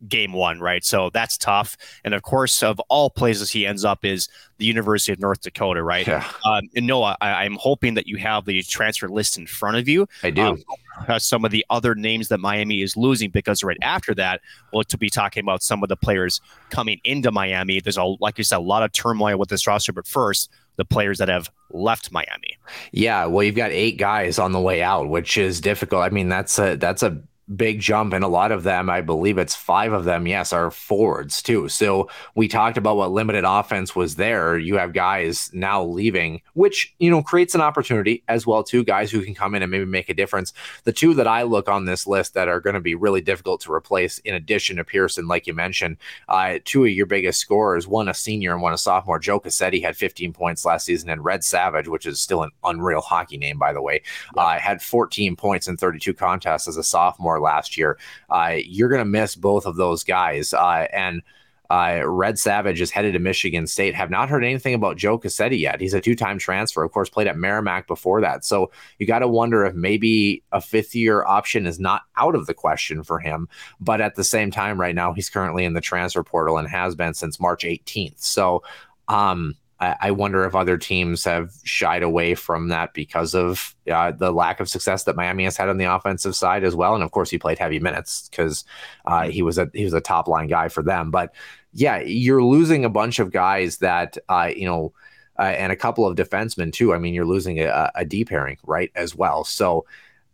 game 0.08 0.34
one, 0.34 0.60
right? 0.60 0.84
So 0.84 1.10
that's 1.12 1.38
tough. 1.38 1.78
And 2.04 2.14
of 2.14 2.22
course, 2.22 2.62
of 2.62 2.80
all 2.90 3.10
places 3.10 3.52
he 3.52 3.66
ends 3.66 3.84
up 3.84 4.06
is 4.06 4.30
the 4.58 4.66
University 4.66 5.12
of 5.12 5.20
North 5.20 5.42
Dakota, 5.42 5.82
right? 5.82 6.06
Yeah. 6.06 6.30
Um, 6.46 6.70
and 6.76 6.88
Noah, 6.88 7.18
I, 7.22 7.46
am 7.46 7.56
hoping 7.56 7.96
that 7.96 8.08
you 8.08 8.18
have 8.18 8.46
the 8.46 8.62
transfer 8.64 9.10
list 9.10 9.38
in 9.38 9.48
front 9.48 9.78
of 9.78 9.88
you. 9.88 10.08
I 10.24 10.30
do. 10.30 10.42
Um, 10.42 11.20
some 11.20 11.46
of 11.46 11.52
the 11.52 11.66
other 11.70 11.94
names 11.96 12.28
that 12.30 12.40
Miami 12.40 12.82
is 12.82 12.98
losing 12.98 13.30
because 13.30 13.64
right 13.64 13.78
after 13.82 14.16
that, 14.16 14.42
we'll 14.74 14.84
to 14.84 14.98
be 14.98 15.10
talking 15.10 15.44
about 15.44 15.62
some 15.62 15.84
of 15.84 15.90
the 15.90 15.96
players 15.96 16.42
coming 16.70 17.00
into 17.04 17.32
Miami. 17.32 17.80
There's 17.80 17.98
a 17.98 18.04
like 18.04 18.38
you 18.38 18.44
said, 18.44 18.58
a 18.58 18.60
lot 18.60 18.84
of 18.84 18.92
turmoil 18.92 19.38
with 19.38 19.50
this 19.50 19.68
roster, 19.68 19.94
but 19.94 20.08
first, 20.08 20.50
the 20.78 20.86
players 20.86 21.18
that 21.20 21.28
have 21.28 21.52
left 21.72 22.12
Miami. 22.12 22.58
Yeah, 22.92 23.26
well, 23.26 23.44
you've 23.44 23.56
got 23.56 23.72
eight 23.72 23.98
guys 23.98 24.40
on 24.40 24.54
the 24.54 24.60
way 24.60 24.82
out, 24.82 25.10
which 25.10 25.38
is 25.38 25.62
difficult. 25.62 26.04
I 26.04 26.10
mean, 26.10 26.30
that's 26.30 26.58
a 26.58 26.76
that's 26.78 27.04
a 27.04 27.22
big 27.56 27.80
jump 27.80 28.14
and 28.14 28.24
a 28.24 28.28
lot 28.28 28.52
of 28.52 28.64
them. 28.64 28.90
I 28.90 29.02
believe 29.02 29.38
it's 29.38 29.56
five 29.56 29.94
of 29.94 30.04
them 30.04 30.28
yes 30.28 30.52
are 30.52 30.70
forwards 30.70 31.42
too. 31.42 31.70
So 31.70 32.10
we 32.36 32.48
talked 32.48 32.78
about 32.78 32.98
what 32.98 33.12
limited 33.12 33.46
offense 33.48 33.96
was 33.96 34.16
there. 34.16 34.58
You 34.58 34.78
have 34.78 34.94
guys 34.94 35.50
now 35.54 35.84
leaving 35.84 36.42
which 36.54 36.94
you 37.00 37.10
know 37.10 37.22
creates 37.22 37.56
an 37.56 37.62
opportunity 37.62 38.24
as 38.28 38.46
well 38.46 38.64
too 38.64 38.84
guys 38.84 39.12
who 39.12 39.22
can 39.22 39.34
come 39.34 39.56
in 39.56 39.62
and 39.62 39.72
maybe 39.72 39.86
make 39.86 40.10
a 40.10 40.14
difference. 40.14 40.52
The 40.84 40.92
two 40.92 41.14
that 41.14 41.28
i 41.28 41.44
look 41.44 41.70
on 41.70 41.86
this 41.86 42.06
list 42.06 42.34
that 42.34 42.48
are 42.48 42.60
going 42.60 42.74
to 42.74 42.82
be 42.82 42.96
really 42.96 43.22
difficult 43.22 43.62
to 43.62 43.72
replace 43.72 44.18
in 44.20 44.34
addition 44.34 44.76
to 44.78 44.84
persson 44.84 45.28
like 45.28 45.48
you 45.48 45.54
mentioned 45.54 45.98
uh, 46.28 46.60
two 46.66 46.84
of 46.84 46.92
your 46.92 47.06
biggest 47.06 47.40
scorers 47.40 47.88
one 47.88 48.10
a 48.10 48.14
senior 48.14 48.54
and 48.54 48.62
one 48.62 48.74
a 48.74 48.78
sophomore. 48.78 49.20
Joe 49.20 49.40
Cassetti 49.40 49.82
had 49.82 49.96
15 49.96 50.34
points 50.34 50.66
last 50.66 50.86
season 50.86 51.10
and 51.10 51.24
red 51.24 51.44
savage 51.44 51.88
which 51.88 52.06
is 52.06 52.20
still 52.20 52.44
an 52.44 52.52
unreal 52.66 53.02
hockey 53.02 53.38
name 53.38 53.58
by 53.58 53.72
the 53.72 53.82
way. 53.82 54.02
Uh, 54.36 54.60
had 54.60 54.82
14 54.82 55.36
points 55.36 55.68
in 55.68 55.78
32 55.78 56.14
contests 56.14 56.68
as 56.68 56.76
a 56.76 56.84
sophomore 56.84 57.37
last 57.40 57.78
year. 57.78 57.98
Uh, 58.30 58.58
you're 58.64 58.90
going 58.90 59.00
to 59.00 59.06
miss 59.06 59.36
both 59.36 59.66
of 59.66 59.76
those 59.76 60.04
guys. 60.04 60.54
Uh, 60.54 60.88
and 60.94 61.22
uh, 61.70 62.02
Red 62.06 62.40
Savage 62.40 62.80
is 62.80 62.92
headed 62.92 63.14
to 63.14 63.20
Michigan 63.20 63.68
State. 63.68 63.94
Have 63.94 64.10
not 64.10 64.30
heard 64.30 64.44
anything 64.44 64.74
about 64.74 64.98
Joe 64.98 65.20
Cassetti 65.20 65.60
yet. 65.60 65.82
He's 65.82 65.94
a 65.94 66.02
two 66.02 66.16
time 66.16 66.40
transfer, 66.40 66.84
of 66.84 66.92
course, 66.92 67.10
played 67.10 67.28
at 67.28 67.38
Merrimack 67.38 67.88
before 67.88 68.22
that. 68.22 68.46
So 68.46 68.72
you 69.00 69.08
got 69.08 69.20
to 69.20 69.28
wonder 69.28 69.66
if 69.66 69.74
maybe 69.74 70.44
a 70.52 70.62
fifth 70.62 70.96
year 70.96 71.26
option 71.26 71.68
is 71.68 71.80
not 71.80 72.04
out 72.16 72.36
of 72.36 72.46
the 72.46 72.54
question 72.54 73.04
for 73.04 73.20
him. 73.20 73.50
But 73.80 74.02
at 74.02 74.16
the 74.16 74.24
same 74.24 74.52
time, 74.52 74.80
right 74.80 74.96
now, 74.96 75.14
he's 75.14 75.30
currently 75.30 75.66
in 75.66 75.74
the 75.74 75.82
transfer 75.82 76.24
portal 76.24 76.58
and 76.58 76.68
has 76.68 76.96
been 76.96 77.14
since 77.14 77.40
March 77.40 77.64
18th. 77.64 78.20
So, 78.20 78.64
um, 79.10 79.56
I, 79.80 79.96
I 80.02 80.12
wonder 80.12 80.46
if 80.46 80.56
other 80.56 80.78
teams 80.78 81.24
have 81.26 81.52
shied 81.64 82.04
away 82.04 82.36
from 82.36 82.70
that 82.70 82.94
because 82.94 83.36
of 83.36 83.76
uh, 83.92 84.12
the 84.12 84.32
lack 84.32 84.60
of 84.60 84.70
success 84.70 85.04
that 85.04 85.16
Miami 85.16 85.44
has 85.44 85.58
had 85.58 85.70
on 85.70 85.78
the 85.78 85.86
offensive 85.86 86.36
side 86.36 86.64
as 86.64 86.76
well. 86.76 86.96
And 86.96 87.04
of 87.04 87.12
course, 87.12 87.30
he 87.30 87.38
played 87.38 87.60
heavy 87.60 87.80
minutes 87.80 88.28
because 88.30 88.66
uh, 89.06 89.30
he 89.30 89.42
was 89.42 89.58
a 89.58 89.70
he 89.74 89.84
was 89.84 89.94
a 89.94 90.02
top 90.02 90.28
line 90.28 90.48
guy 90.48 90.70
for 90.70 90.84
them. 90.84 91.12
But 91.12 91.34
yeah, 91.74 92.00
you're 92.00 92.44
losing 92.44 92.86
a 92.86 92.90
bunch 92.90 93.20
of 93.20 93.32
guys 93.32 93.78
that 93.78 94.18
uh, 94.30 94.52
you 94.56 94.66
know. 94.66 94.94
Uh, 95.40 95.54
and 95.56 95.72
a 95.72 95.76
couple 95.76 96.04
of 96.08 96.18
defensemen 96.18 96.74
too. 96.74 96.96
I 96.96 96.98
mean, 96.98 97.14
you're 97.14 97.24
losing 97.24 97.60
a, 97.60 97.92
a 97.94 98.04
D 98.04 98.26
pairing, 98.26 98.58
right, 98.66 98.92
as 98.96 99.14
well. 99.14 99.44
So, 99.44 99.86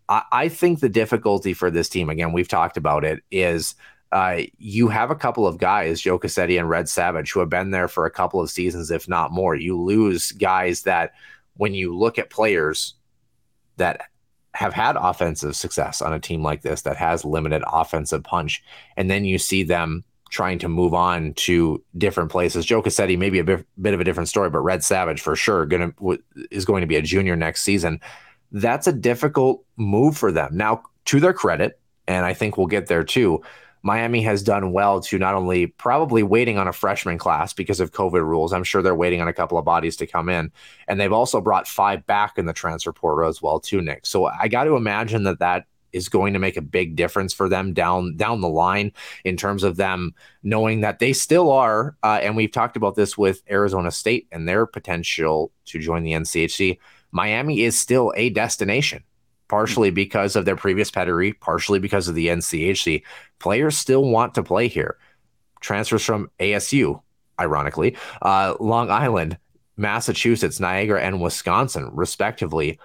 I, 0.07 0.23
I 0.31 0.47
think 0.47 0.79
the 0.79 0.87
difficulty 0.87 1.53
for 1.53 1.69
this 1.69 1.89
team, 1.89 2.09
again, 2.09 2.31
we've 2.31 2.47
talked 2.47 2.77
about 2.77 3.03
it, 3.03 3.21
is 3.29 3.75
uh, 4.13 4.43
you 4.59 4.89
have 4.89 5.09
a 5.09 5.15
couple 5.15 5.47
of 5.47 5.57
guys, 5.57 5.99
Joe 5.99 6.19
Cassetti 6.19 6.59
and 6.59 6.69
Red 6.69 6.87
Savage, 6.87 7.31
who 7.31 7.39
have 7.39 7.49
been 7.49 7.71
there 7.71 7.87
for 7.87 8.05
a 8.05 8.11
couple 8.11 8.39
of 8.39 8.51
seasons, 8.51 8.91
if 8.91 9.09
not 9.09 9.31
more. 9.31 9.55
You 9.55 9.75
lose 9.81 10.31
guys 10.33 10.83
that, 10.83 11.13
when 11.55 11.73
you 11.73 11.97
look 11.97 12.19
at 12.19 12.29
players 12.29 12.93
that 13.77 14.01
have 14.53 14.71
had 14.71 14.97
offensive 14.97 15.55
success 15.55 15.99
on 15.99 16.13
a 16.13 16.19
team 16.19 16.43
like 16.43 16.61
this 16.61 16.83
that 16.83 16.95
has 16.95 17.25
limited 17.25 17.63
offensive 17.65 18.23
punch, 18.23 18.63
and 18.97 19.09
then 19.09 19.25
you 19.25 19.39
see 19.39 19.63
them 19.63 20.03
trying 20.29 20.59
to 20.59 20.69
move 20.69 20.93
on 20.93 21.33
to 21.33 21.83
different 21.97 22.31
places. 22.31 22.67
Joe 22.67 22.83
Cassetti, 22.83 23.17
maybe 23.17 23.39
a 23.39 23.43
bit, 23.43 23.65
bit 23.81 23.95
of 23.95 23.99
a 23.99 24.03
different 24.03 24.29
story, 24.29 24.51
but 24.51 24.59
Red 24.59 24.83
Savage 24.83 25.21
for 25.21 25.35
sure 25.35 25.65
gonna 25.65 25.91
is 26.51 26.65
going 26.65 26.81
to 26.81 26.87
be 26.87 26.97
a 26.97 27.01
junior 27.01 27.35
next 27.35 27.63
season. 27.63 27.99
That's 28.51 28.85
a 28.85 28.93
difficult 28.93 29.65
move 29.75 30.15
for 30.15 30.31
them. 30.31 30.55
Now, 30.55 30.83
to 31.05 31.19
their 31.19 31.33
credit, 31.33 31.79
and 32.07 32.27
I 32.27 32.35
think 32.35 32.57
we'll 32.57 32.67
get 32.67 32.85
there 32.85 33.03
too 33.03 33.41
Miami 33.83 34.21
has 34.21 34.41
done 34.41 34.71
well 34.71 35.01
to 35.01 35.17
not 35.19 35.35
only 35.35 35.67
probably 35.67 36.23
waiting 36.23 36.57
on 36.57 36.67
a 36.67 36.73
freshman 36.73 37.17
class 37.17 37.53
because 37.53 37.81
of 37.81 37.91
COVID 37.91 38.21
rules. 38.21 38.53
I'm 38.53 38.63
sure 38.63 38.81
they're 38.81 38.95
waiting 38.95 39.21
on 39.21 39.27
a 39.27 39.33
couple 39.33 39.57
of 39.57 39.65
bodies 39.65 39.97
to 39.97 40.07
come 40.07 40.29
in, 40.29 40.51
and 40.87 40.99
they've 40.99 41.11
also 41.11 41.41
brought 41.41 41.67
five 41.67 42.05
back 42.07 42.37
in 42.37 42.45
the 42.45 42.53
transfer 42.53 42.93
portal 42.93 43.27
as 43.27 43.41
well 43.41 43.59
too, 43.59 43.81
Nick. 43.81 44.05
So 44.05 44.25
I 44.25 44.47
got 44.47 44.63
to 44.63 44.75
imagine 44.75 45.23
that 45.23 45.39
that 45.39 45.65
is 45.91 46.09
going 46.09 46.33
to 46.33 46.39
make 46.39 46.57
a 46.57 46.61
big 46.61 46.95
difference 46.95 47.33
for 47.33 47.47
them 47.47 47.73
down 47.73 48.15
down 48.15 48.41
the 48.41 48.49
line 48.49 48.91
in 49.23 49.37
terms 49.37 49.63
of 49.63 49.75
them 49.77 50.13
knowing 50.41 50.81
that 50.81 50.99
they 50.99 51.13
still 51.13 51.51
are. 51.51 51.95
Uh, 52.03 52.19
and 52.21 52.35
we've 52.35 52.51
talked 52.51 52.75
about 52.75 52.95
this 52.95 53.17
with 53.17 53.43
Arizona 53.49 53.91
State 53.91 54.27
and 54.31 54.47
their 54.47 54.65
potential 54.65 55.51
to 55.65 55.79
join 55.79 56.03
the 56.03 56.13
NCHC. 56.13 56.79
Miami 57.11 57.61
is 57.61 57.77
still 57.77 58.11
a 58.17 58.29
destination 58.31 59.03
partially 59.47 59.89
because 59.89 60.35
of 60.35 60.45
their 60.45 60.55
previous 60.55 60.91
pedigree, 60.91 61.33
partially 61.33 61.79
because 61.79 62.07
of 62.07 62.15
the 62.15 62.27
NCHC. 62.27 63.03
Players 63.39 63.77
still 63.77 64.03
want 64.03 64.35
to 64.35 64.43
play 64.43 64.67
here. 64.67 64.97
Transfers 65.59 66.03
from 66.03 66.29
ASU, 66.39 67.01
ironically, 67.39 67.95
uh, 68.21 68.55
Long 68.59 68.89
Island, 68.89 69.37
Massachusetts, 69.77 70.59
Niagara, 70.59 71.01
and 71.01 71.21
Wisconsin, 71.21 71.89
respectively. 71.93 72.79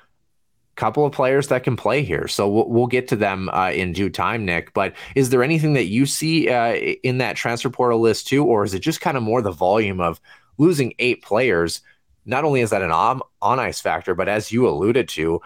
Couple 0.77 1.05
of 1.05 1.13
players 1.13 1.49
that 1.49 1.65
can 1.65 1.77
play 1.77 2.05
here, 2.05 2.29
so 2.29 2.49
we'll, 2.49 2.69
we'll 2.69 2.87
get 2.87 3.09
to 3.09 3.17
them 3.17 3.49
uh, 3.49 3.73
in 3.73 3.93
due 3.93 4.09
time, 4.09 4.45
Nick. 4.45 4.73
But 4.75 4.95
is 5.17 5.31
there 5.31 5.43
anything 5.43 5.73
that 5.73 5.87
you 5.87 6.07
see 6.07 6.49
uh, 6.49 6.75
in 6.75 7.19
that 7.19 7.35
transfer 7.35 7.69
portal 7.69 8.01
list 8.01 8.29
too, 8.29 8.45
or 8.45 8.63
is 8.63 8.75
it 8.75 8.79
just 8.79 9.01
kind 9.01 9.17
of 9.17 9.25
more 9.25 9.43
the 9.43 9.51
volume 9.51 10.01
of 10.01 10.21
losing 10.57 10.95
eight 11.01 11.21
players? 11.21 11.81
Not 12.27 12.45
only 12.45 12.61
is 12.61 12.71
that 12.71 12.83
an 12.83 12.93
on, 12.93 13.23
ice 13.41 13.81
factor, 13.81 14.15
but 14.15 14.29
as 14.29 14.53
you 14.53 14.69
alluded 14.69 15.09
to, 15.11 15.41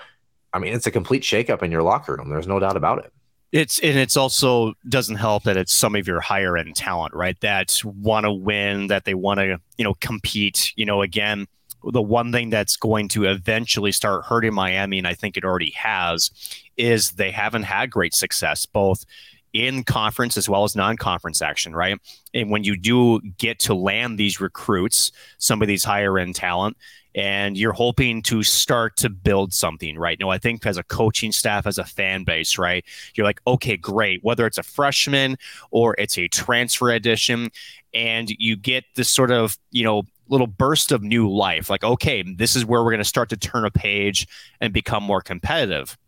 I 0.52 0.58
mean, 0.58 0.74
it's 0.74 0.86
a 0.86 0.90
complete 0.90 1.22
shakeup 1.22 1.62
in 1.62 1.70
your 1.70 1.82
locker 1.82 2.16
room. 2.16 2.28
There's 2.28 2.46
no 2.46 2.58
doubt 2.58 2.76
about 2.76 2.98
it. 3.04 3.12
It's 3.52 3.78
and 3.80 3.98
it's 3.98 4.16
also 4.16 4.72
doesn't 4.88 5.16
help 5.16 5.42
that 5.44 5.58
it's 5.58 5.74
some 5.74 5.94
of 5.94 6.06
your 6.06 6.20
higher 6.20 6.56
end 6.56 6.74
talent, 6.74 7.12
right? 7.14 7.38
That 7.40 7.80
want 7.84 8.24
to 8.24 8.32
win, 8.32 8.86
that 8.86 9.04
they 9.04 9.14
want 9.14 9.40
to, 9.40 9.58
you 9.76 9.84
know, 9.84 9.94
compete. 10.00 10.72
You 10.74 10.86
know, 10.86 11.02
again, 11.02 11.46
the 11.84 12.00
one 12.00 12.32
thing 12.32 12.48
that's 12.48 12.76
going 12.76 13.08
to 13.08 13.24
eventually 13.24 13.92
start 13.92 14.24
hurting 14.24 14.54
Miami, 14.54 14.98
and 14.98 15.06
I 15.06 15.12
think 15.12 15.36
it 15.36 15.44
already 15.44 15.72
has, 15.72 16.30
is 16.78 17.12
they 17.12 17.30
haven't 17.30 17.64
had 17.64 17.90
great 17.90 18.14
success 18.14 18.64
both 18.64 19.04
in 19.52 19.84
conference 19.84 20.38
as 20.38 20.48
well 20.48 20.64
as 20.64 20.74
non-conference 20.74 21.42
action, 21.42 21.74
right? 21.74 21.98
And 22.32 22.50
when 22.50 22.64
you 22.64 22.76
do 22.76 23.20
get 23.36 23.58
to 23.60 23.74
land 23.74 24.18
these 24.18 24.40
recruits, 24.40 25.12
some 25.36 25.60
of 25.60 25.68
these 25.68 25.84
higher 25.84 26.18
end 26.18 26.36
talent, 26.36 26.78
and 27.14 27.56
you're 27.56 27.72
hoping 27.72 28.22
to 28.22 28.42
start 28.42 28.96
to 28.98 29.10
build 29.10 29.52
something, 29.52 29.98
right? 29.98 30.18
Now, 30.18 30.30
I 30.30 30.38
think 30.38 30.64
as 30.66 30.76
a 30.76 30.82
coaching 30.82 31.32
staff, 31.32 31.66
as 31.66 31.78
a 31.78 31.84
fan 31.84 32.24
base, 32.24 32.58
right? 32.58 32.84
You're 33.14 33.26
like, 33.26 33.40
okay, 33.46 33.76
great. 33.76 34.22
Whether 34.22 34.46
it's 34.46 34.58
a 34.58 34.62
freshman 34.62 35.36
or 35.70 35.94
it's 35.98 36.18
a 36.18 36.28
transfer 36.28 36.90
edition, 36.90 37.50
and 37.94 38.30
you 38.38 38.56
get 38.56 38.84
this 38.94 39.12
sort 39.12 39.30
of, 39.30 39.58
you 39.70 39.84
know, 39.84 40.04
little 40.28 40.46
burst 40.46 40.92
of 40.92 41.02
new 41.02 41.30
life. 41.30 41.68
Like, 41.68 41.84
okay, 41.84 42.22
this 42.22 42.56
is 42.56 42.64
where 42.64 42.82
we're 42.82 42.90
going 42.90 42.98
to 42.98 43.04
start 43.04 43.28
to 43.30 43.36
turn 43.36 43.66
a 43.66 43.70
page 43.70 44.26
and 44.60 44.72
become 44.72 45.02
more 45.02 45.20
competitive. 45.20 45.98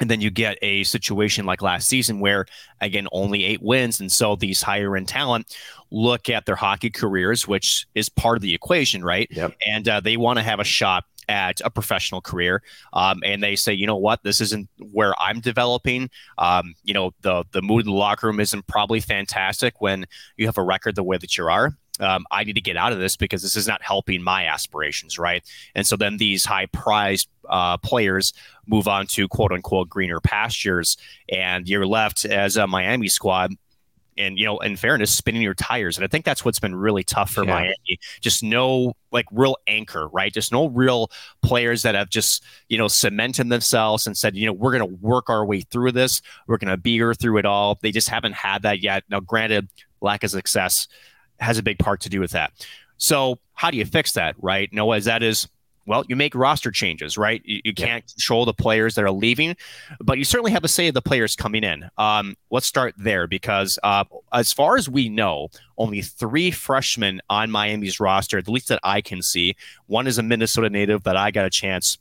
And 0.00 0.10
then 0.10 0.20
you 0.20 0.30
get 0.30 0.58
a 0.62 0.84
situation 0.84 1.46
like 1.46 1.62
last 1.62 1.88
season 1.88 2.20
where, 2.20 2.46
again, 2.80 3.08
only 3.12 3.44
eight 3.44 3.62
wins. 3.62 4.00
And 4.00 4.12
so 4.12 4.36
these 4.36 4.62
higher 4.62 4.96
end 4.96 5.08
talent 5.08 5.56
look 5.90 6.28
at 6.28 6.46
their 6.46 6.56
hockey 6.56 6.90
careers, 6.90 7.48
which 7.48 7.86
is 7.94 8.08
part 8.08 8.36
of 8.36 8.42
the 8.42 8.54
equation, 8.54 9.02
right? 9.02 9.28
Yep. 9.30 9.54
And 9.66 9.88
uh, 9.88 10.00
they 10.00 10.16
want 10.16 10.38
to 10.38 10.42
have 10.42 10.60
a 10.60 10.64
shot 10.64 11.04
at 11.28 11.60
a 11.64 11.70
professional 11.70 12.20
career 12.20 12.62
um, 12.92 13.20
and 13.24 13.42
they 13.42 13.56
say 13.56 13.72
you 13.72 13.86
know 13.86 13.96
what 13.96 14.22
this 14.22 14.40
isn't 14.40 14.68
where 14.92 15.12
i'm 15.20 15.40
developing 15.40 16.08
um, 16.38 16.74
you 16.84 16.94
know 16.94 17.10
the 17.22 17.44
the 17.52 17.62
mood 17.62 17.84
in 17.84 17.90
the 17.90 17.96
locker 17.96 18.28
room 18.28 18.38
isn't 18.38 18.66
probably 18.66 19.00
fantastic 19.00 19.80
when 19.80 20.06
you 20.36 20.46
have 20.46 20.58
a 20.58 20.62
record 20.62 20.94
the 20.94 21.02
way 21.02 21.16
that 21.16 21.36
you 21.36 21.46
are 21.46 21.76
um, 22.00 22.26
I 22.30 22.44
need 22.44 22.54
to 22.54 22.60
get 22.60 22.76
out 22.76 22.92
of 22.92 22.98
this 22.98 23.16
because 23.16 23.42
this 23.42 23.56
is 23.56 23.66
not 23.66 23.82
helping 23.82 24.22
my 24.22 24.46
aspirations, 24.46 25.18
right? 25.18 25.42
And 25.74 25.86
so 25.86 25.96
then 25.96 26.16
these 26.16 26.44
high 26.44 26.66
prized 26.66 27.28
uh, 27.48 27.76
players 27.78 28.32
move 28.66 28.88
on 28.88 29.06
to 29.08 29.28
quote 29.28 29.52
unquote 29.52 29.88
greener 29.88 30.20
pastures, 30.20 30.96
and 31.28 31.68
you're 31.68 31.86
left 31.86 32.24
as 32.24 32.56
a 32.56 32.66
Miami 32.66 33.08
squad. 33.08 33.52
And 34.18 34.38
you 34.38 34.46
know, 34.46 34.58
in 34.60 34.76
fairness, 34.76 35.10
spinning 35.10 35.42
your 35.42 35.52
tires, 35.52 35.98
and 35.98 36.04
I 36.04 36.08
think 36.08 36.24
that's 36.24 36.42
what's 36.42 36.58
been 36.58 36.74
really 36.74 37.04
tough 37.04 37.30
for 37.30 37.44
yeah. 37.44 37.52
Miami. 37.52 37.98
Just 38.22 38.42
no 38.42 38.94
like 39.12 39.26
real 39.30 39.58
anchor, 39.66 40.08
right? 40.08 40.32
Just 40.32 40.52
no 40.52 40.70
real 40.70 41.10
players 41.42 41.82
that 41.82 41.94
have 41.94 42.08
just 42.08 42.42
you 42.70 42.78
know 42.78 42.88
cemented 42.88 43.50
themselves 43.50 44.06
and 44.06 44.16
said, 44.16 44.34
you 44.34 44.46
know, 44.46 44.54
we're 44.54 44.72
going 44.72 44.88
to 44.88 44.96
work 45.02 45.28
our 45.28 45.44
way 45.44 45.60
through 45.60 45.92
this. 45.92 46.22
We're 46.46 46.56
going 46.56 46.70
to 46.70 46.78
be 46.78 46.94
here 46.94 47.12
through 47.12 47.36
it 47.36 47.44
all. 47.44 47.78
They 47.82 47.92
just 47.92 48.08
haven't 48.08 48.32
had 48.32 48.62
that 48.62 48.80
yet. 48.82 49.04
Now, 49.10 49.20
granted, 49.20 49.68
lack 50.00 50.24
of 50.24 50.30
success 50.30 50.88
has 51.40 51.58
a 51.58 51.62
big 51.62 51.78
part 51.78 52.00
to 52.02 52.08
do 52.08 52.20
with 52.20 52.32
that. 52.32 52.52
So 52.98 53.38
how 53.54 53.70
do 53.70 53.76
you 53.76 53.84
fix 53.84 54.12
that, 54.12 54.36
right? 54.40 54.72
Noah, 54.72 54.96
as 54.96 55.04
that 55.04 55.22
is 55.22 55.48
well, 55.86 56.04
you 56.08 56.16
make 56.16 56.34
roster 56.34 56.70
changes, 56.70 57.16
right? 57.16 57.40
You, 57.44 57.60
you 57.64 57.72
can't 57.72 58.04
yeah. 58.04 58.12
control 58.14 58.44
the 58.44 58.52
players 58.52 58.96
that 58.96 59.04
are 59.04 59.10
leaving, 59.10 59.56
but 60.00 60.18
you 60.18 60.24
certainly 60.24 60.50
have 60.50 60.64
a 60.64 60.68
say 60.68 60.88
of 60.88 60.94
the 60.94 61.02
players 61.02 61.36
coming 61.36 61.62
in. 61.62 61.88
Um, 61.96 62.36
let's 62.50 62.66
start 62.66 62.94
there 62.98 63.26
because, 63.26 63.78
uh, 63.84 64.04
as 64.32 64.52
far 64.52 64.76
as 64.76 64.88
we 64.88 65.08
know, 65.08 65.48
only 65.78 66.02
three 66.02 66.50
freshmen 66.50 67.20
on 67.30 67.50
Miami's 67.50 68.00
roster, 68.00 68.36
at 68.36 68.48
least 68.48 68.68
that 68.68 68.80
I 68.82 69.00
can 69.00 69.22
see. 69.22 69.54
One 69.86 70.08
is 70.08 70.18
a 70.18 70.22
Minnesota 70.22 70.68
native 70.68 71.04
that 71.04 71.16
I 71.16 71.30
got 71.30 71.46
a 71.46 71.50
chance 71.50 71.98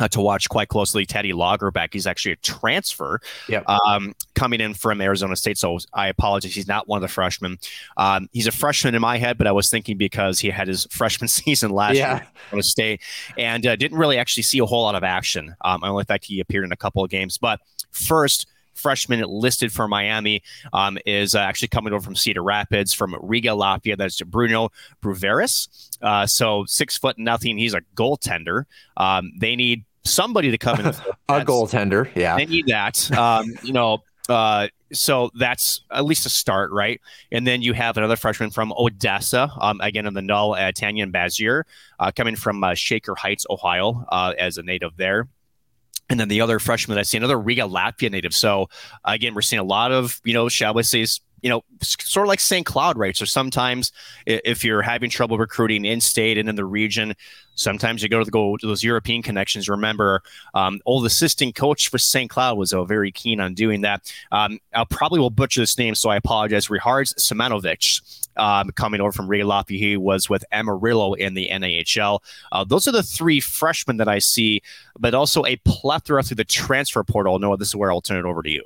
uh, 0.00 0.08
to 0.08 0.20
watch 0.20 0.48
quite 0.48 0.68
closely. 0.68 1.06
Teddy 1.06 1.32
Lagerback, 1.32 1.92
he's 1.92 2.06
actually 2.06 2.32
a 2.32 2.36
transfer 2.36 3.20
yep. 3.48 3.68
um, 3.68 4.14
coming 4.34 4.60
in 4.60 4.74
from 4.74 5.00
Arizona 5.00 5.36
State. 5.36 5.58
So 5.58 5.78
I 5.92 6.08
apologize. 6.08 6.54
He's 6.54 6.66
not 6.66 6.88
one 6.88 6.96
of 6.96 7.02
the 7.02 7.08
freshmen. 7.08 7.58
Um, 7.96 8.28
he's 8.32 8.46
a 8.46 8.52
freshman 8.52 8.94
in 8.94 9.00
my 9.00 9.18
head, 9.18 9.38
but 9.38 9.46
I 9.46 9.52
was 9.52 9.70
thinking 9.70 9.96
because 9.96 10.40
he 10.40 10.48
had 10.50 10.66
his 10.66 10.86
freshman 10.90 11.28
season 11.28 11.70
last 11.70 11.96
yeah. 11.96 12.16
year 12.16 12.26
Arizona 12.44 12.62
State 12.62 13.00
and 13.38 13.66
uh, 13.66 13.76
didn't 13.76 13.98
really 13.98 14.18
actually 14.18 14.42
see 14.42 14.58
a 14.58 14.66
whole 14.66 14.82
lot 14.82 14.94
of 14.94 15.04
action. 15.04 15.54
Um, 15.60 15.84
only 15.84 16.04
fact 16.04 16.24
he 16.24 16.40
appeared 16.40 16.64
in 16.64 16.72
a 16.72 16.76
couple 16.76 17.04
of 17.04 17.10
games. 17.10 17.36
But 17.36 17.60
first, 17.92 18.46
freshman 18.72 19.22
listed 19.28 19.72
for 19.72 19.86
Miami 19.86 20.42
um, 20.72 20.98
is 21.04 21.34
uh, 21.34 21.40
actually 21.40 21.68
coming 21.68 21.92
over 21.92 22.02
from 22.02 22.16
Cedar 22.16 22.42
Rapids 22.42 22.94
from 22.94 23.14
Riga 23.20 23.50
Latvia. 23.50 23.96
That's 23.96 24.20
Bruno 24.22 24.70
Bruveris. 25.02 25.68
Uh, 26.00 26.26
so 26.26 26.64
six 26.66 26.96
foot 26.96 27.18
nothing. 27.18 27.58
He's 27.58 27.74
a 27.74 27.82
goaltender. 27.94 28.64
Um, 28.96 29.32
they 29.38 29.56
need 29.56 29.84
somebody 30.04 30.50
to 30.50 30.58
come 30.58 30.80
in. 30.80 30.86
a 31.28 31.44
goaltender, 31.44 32.10
yeah. 32.14 32.36
They 32.36 32.46
need 32.46 32.66
that. 32.66 33.10
Um, 33.16 33.46
you 33.62 33.72
know, 33.72 33.98
uh, 34.28 34.68
so 34.92 35.30
that's 35.34 35.82
at 35.90 36.04
least 36.04 36.26
a 36.26 36.28
start, 36.28 36.70
right? 36.72 37.00
And 37.30 37.46
then 37.46 37.62
you 37.62 37.72
have 37.74 37.96
another 37.96 38.16
freshman 38.16 38.50
from 38.50 38.72
Odessa, 38.76 39.50
um, 39.60 39.80
again 39.80 40.06
in 40.06 40.14
the 40.14 40.22
NAHL, 40.22 40.54
uh, 40.54 40.72
Tanyan 40.72 41.12
Bazier, 41.12 41.62
uh, 41.98 42.10
coming 42.14 42.36
from 42.36 42.62
uh, 42.62 42.74
Shaker 42.74 43.14
Heights, 43.14 43.46
Ohio, 43.48 44.04
uh, 44.10 44.34
as 44.38 44.58
a 44.58 44.62
native 44.62 44.96
there. 44.96 45.28
And 46.08 46.18
then 46.18 46.26
the 46.26 46.40
other 46.40 46.58
freshman 46.58 46.96
that 46.96 47.00
I 47.00 47.04
see, 47.04 47.18
another 47.18 47.38
Riga 47.38 47.62
Latvia 47.62 48.10
native. 48.10 48.34
So 48.34 48.68
again, 49.04 49.32
we're 49.32 49.42
seeing 49.42 49.60
a 49.60 49.64
lot 49.64 49.92
of, 49.92 50.20
you 50.24 50.34
know, 50.34 50.48
shall 50.48 50.74
we 50.74 50.82
say, 50.82 51.06
you 51.42 51.50
know, 51.50 51.62
sort 51.82 52.26
of 52.26 52.28
like 52.28 52.40
St. 52.40 52.66
Cloud, 52.66 52.98
right? 52.98 53.16
So 53.16 53.24
sometimes 53.24 53.92
if 54.26 54.64
you're 54.64 54.82
having 54.82 55.10
trouble 55.10 55.38
recruiting 55.38 55.84
in 55.84 56.00
state 56.00 56.38
and 56.38 56.48
in 56.48 56.56
the 56.56 56.64
region, 56.64 57.14
sometimes 57.54 58.02
you 58.02 58.08
go 58.08 58.22
to 58.22 58.30
go 58.30 58.56
to 58.56 58.66
those 58.66 58.82
European 58.82 59.22
connections. 59.22 59.68
Remember, 59.68 60.22
um, 60.54 60.80
old 60.86 61.06
assistant 61.06 61.54
coach 61.54 61.88
for 61.88 61.98
St. 61.98 62.30
Cloud 62.30 62.58
was 62.58 62.72
uh, 62.72 62.84
very 62.84 63.12
keen 63.12 63.40
on 63.40 63.54
doing 63.54 63.82
that. 63.82 64.12
Um, 64.32 64.58
I 64.74 64.84
probably 64.84 65.20
will 65.20 65.30
butcher 65.30 65.60
this 65.60 65.78
name, 65.78 65.94
so 65.94 66.10
I 66.10 66.16
apologize. 66.16 66.68
Rihards 66.68 67.14
Semanovic. 67.14 68.26
Um, 68.36 68.70
coming 68.70 69.00
over 69.00 69.12
from 69.12 69.26
Riga 69.26 69.64
He 69.68 69.96
was 69.96 70.30
with 70.30 70.44
Amarillo 70.52 71.14
in 71.14 71.34
the 71.34 71.48
NAHL. 71.50 72.20
Uh, 72.52 72.64
those 72.64 72.86
are 72.86 72.92
the 72.92 73.02
three 73.02 73.40
freshmen 73.40 73.98
that 73.98 74.08
I 74.08 74.20
see, 74.20 74.62
but 74.98 75.14
also 75.14 75.44
a 75.44 75.56
plethora 75.66 76.22
through 76.22 76.36
the 76.36 76.44
transfer 76.44 77.02
portal. 77.02 77.38
Noah, 77.38 77.58
this 77.58 77.68
is 77.68 77.76
where 77.76 77.92
I'll 77.92 78.00
turn 78.00 78.18
it 78.18 78.24
over 78.24 78.42
to 78.42 78.48
you. 78.48 78.62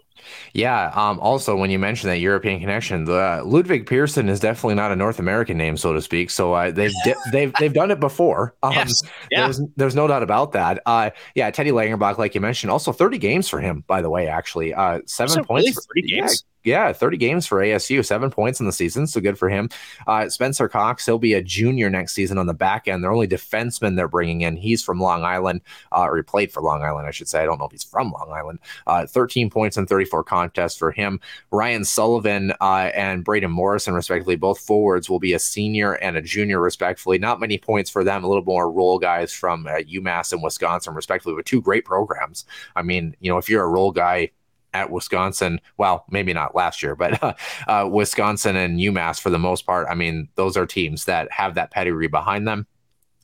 Yeah. 0.52 0.90
Um, 0.94 1.18
also, 1.20 1.56
when 1.56 1.70
you 1.70 1.78
mentioned 1.78 2.10
that 2.10 2.18
European 2.18 2.60
connection, 2.60 3.04
the 3.04 3.14
uh, 3.14 3.42
Ludvig 3.44 3.86
Persson 3.86 4.28
is 4.28 4.40
definitely 4.40 4.74
not 4.74 4.92
a 4.92 4.96
North 4.96 5.18
American 5.18 5.56
name, 5.56 5.76
so 5.76 5.92
to 5.92 6.00
speak. 6.00 6.30
So 6.30 6.52
uh, 6.52 6.70
they've 6.70 6.92
di- 7.04 7.14
they've 7.32 7.52
they've 7.58 7.72
done 7.72 7.90
it 7.90 8.00
before. 8.00 8.54
Um, 8.62 8.72
yes. 8.72 9.02
Yeah. 9.30 9.44
There's 9.44 9.60
there's 9.76 9.94
no 9.94 10.06
doubt 10.06 10.22
about 10.22 10.52
that. 10.52 10.82
Uh, 10.86 11.10
yeah. 11.34 11.50
Teddy 11.50 11.70
Lagerback, 11.70 12.18
like 12.18 12.34
you 12.34 12.40
mentioned, 12.40 12.70
also 12.70 12.92
30 12.92 13.18
games 13.18 13.48
for 13.48 13.60
him, 13.60 13.84
by 13.86 14.02
the 14.02 14.10
way. 14.10 14.28
Actually, 14.28 14.74
uh, 14.74 15.00
seven 15.06 15.44
points. 15.44 15.64
Really 15.64 15.72
for, 15.72 15.82
30 15.94 16.02
games. 16.08 16.44
Yeah, 16.64 16.86
yeah, 16.86 16.92
30 16.94 17.18
games 17.18 17.46
for 17.46 17.58
ASU, 17.60 18.04
seven 18.04 18.30
points 18.30 18.58
in 18.58 18.64
the 18.64 18.72
season. 18.72 19.06
So 19.06 19.20
good 19.20 19.38
for 19.38 19.50
him. 19.50 19.68
Uh, 20.06 20.30
Spencer 20.30 20.66
Cox, 20.66 21.04
he'll 21.04 21.18
be 21.18 21.34
a 21.34 21.42
junior 21.42 21.90
next 21.90 22.14
season 22.14 22.38
on 22.38 22.46
the 22.46 22.54
back 22.54 22.88
end. 22.88 23.04
They're 23.04 23.12
only 23.12 23.28
defenseman 23.28 23.96
they're 23.96 24.08
bringing 24.08 24.40
in. 24.40 24.56
He's 24.56 24.82
from 24.82 24.98
Long 24.98 25.24
Island, 25.24 25.60
uh, 25.92 26.04
or 26.04 26.16
he 26.16 26.22
played 26.22 26.50
for 26.50 26.62
Long 26.62 26.82
Island, 26.82 27.06
I 27.06 27.10
should 27.10 27.28
say. 27.28 27.42
I 27.42 27.44
don't 27.44 27.58
know 27.58 27.66
if 27.66 27.72
he's 27.72 27.84
from 27.84 28.10
Long 28.12 28.32
Island. 28.32 28.60
Uh, 28.86 29.06
13 29.06 29.50
points 29.50 29.76
in 29.76 29.86
34 29.86 30.24
contests 30.24 30.78
for 30.78 30.90
him. 30.90 31.20
Ryan 31.50 31.84
Sullivan 31.84 32.52
uh, 32.62 32.90
and 32.94 33.24
Braden 33.24 33.50
Morrison, 33.50 33.92
respectively, 33.92 34.36
both 34.36 34.58
forwards 34.58 35.10
will 35.10 35.20
be 35.20 35.34
a 35.34 35.38
senior 35.38 35.92
and 35.94 36.16
a 36.16 36.22
junior, 36.22 36.60
respectively. 36.60 37.18
Not 37.18 37.40
many 37.40 37.58
points 37.58 37.90
for 37.90 38.04
them, 38.04 38.24
a 38.24 38.28
little 38.28 38.42
more 38.42 38.70
role 38.70 38.98
guys 38.98 39.34
from 39.34 39.66
uh, 39.66 39.80
UMass 39.80 40.32
and 40.32 40.42
Wisconsin, 40.42 40.94
respectively, 40.94 41.34
but 41.34 41.44
two 41.44 41.60
great 41.60 41.84
programs. 41.84 42.46
I 42.74 42.82
mean, 42.82 43.14
you 43.20 43.30
know, 43.30 43.36
if 43.36 43.50
you're 43.50 43.64
a 43.64 43.68
role 43.68 43.92
guy, 43.92 44.30
at 44.74 44.90
Wisconsin. 44.90 45.60
Well, 45.78 46.04
maybe 46.10 46.34
not 46.34 46.54
last 46.54 46.82
year, 46.82 46.94
but 46.94 47.22
uh, 47.22 47.34
uh, 47.66 47.88
Wisconsin 47.90 48.56
and 48.56 48.78
UMass 48.78 49.20
for 49.20 49.30
the 49.30 49.38
most 49.38 49.64
part. 49.64 49.86
I 49.88 49.94
mean, 49.94 50.28
those 50.34 50.56
are 50.56 50.66
teams 50.66 51.06
that 51.06 51.30
have 51.32 51.54
that 51.54 51.70
pedigree 51.70 52.08
behind 52.08 52.46
them. 52.46 52.66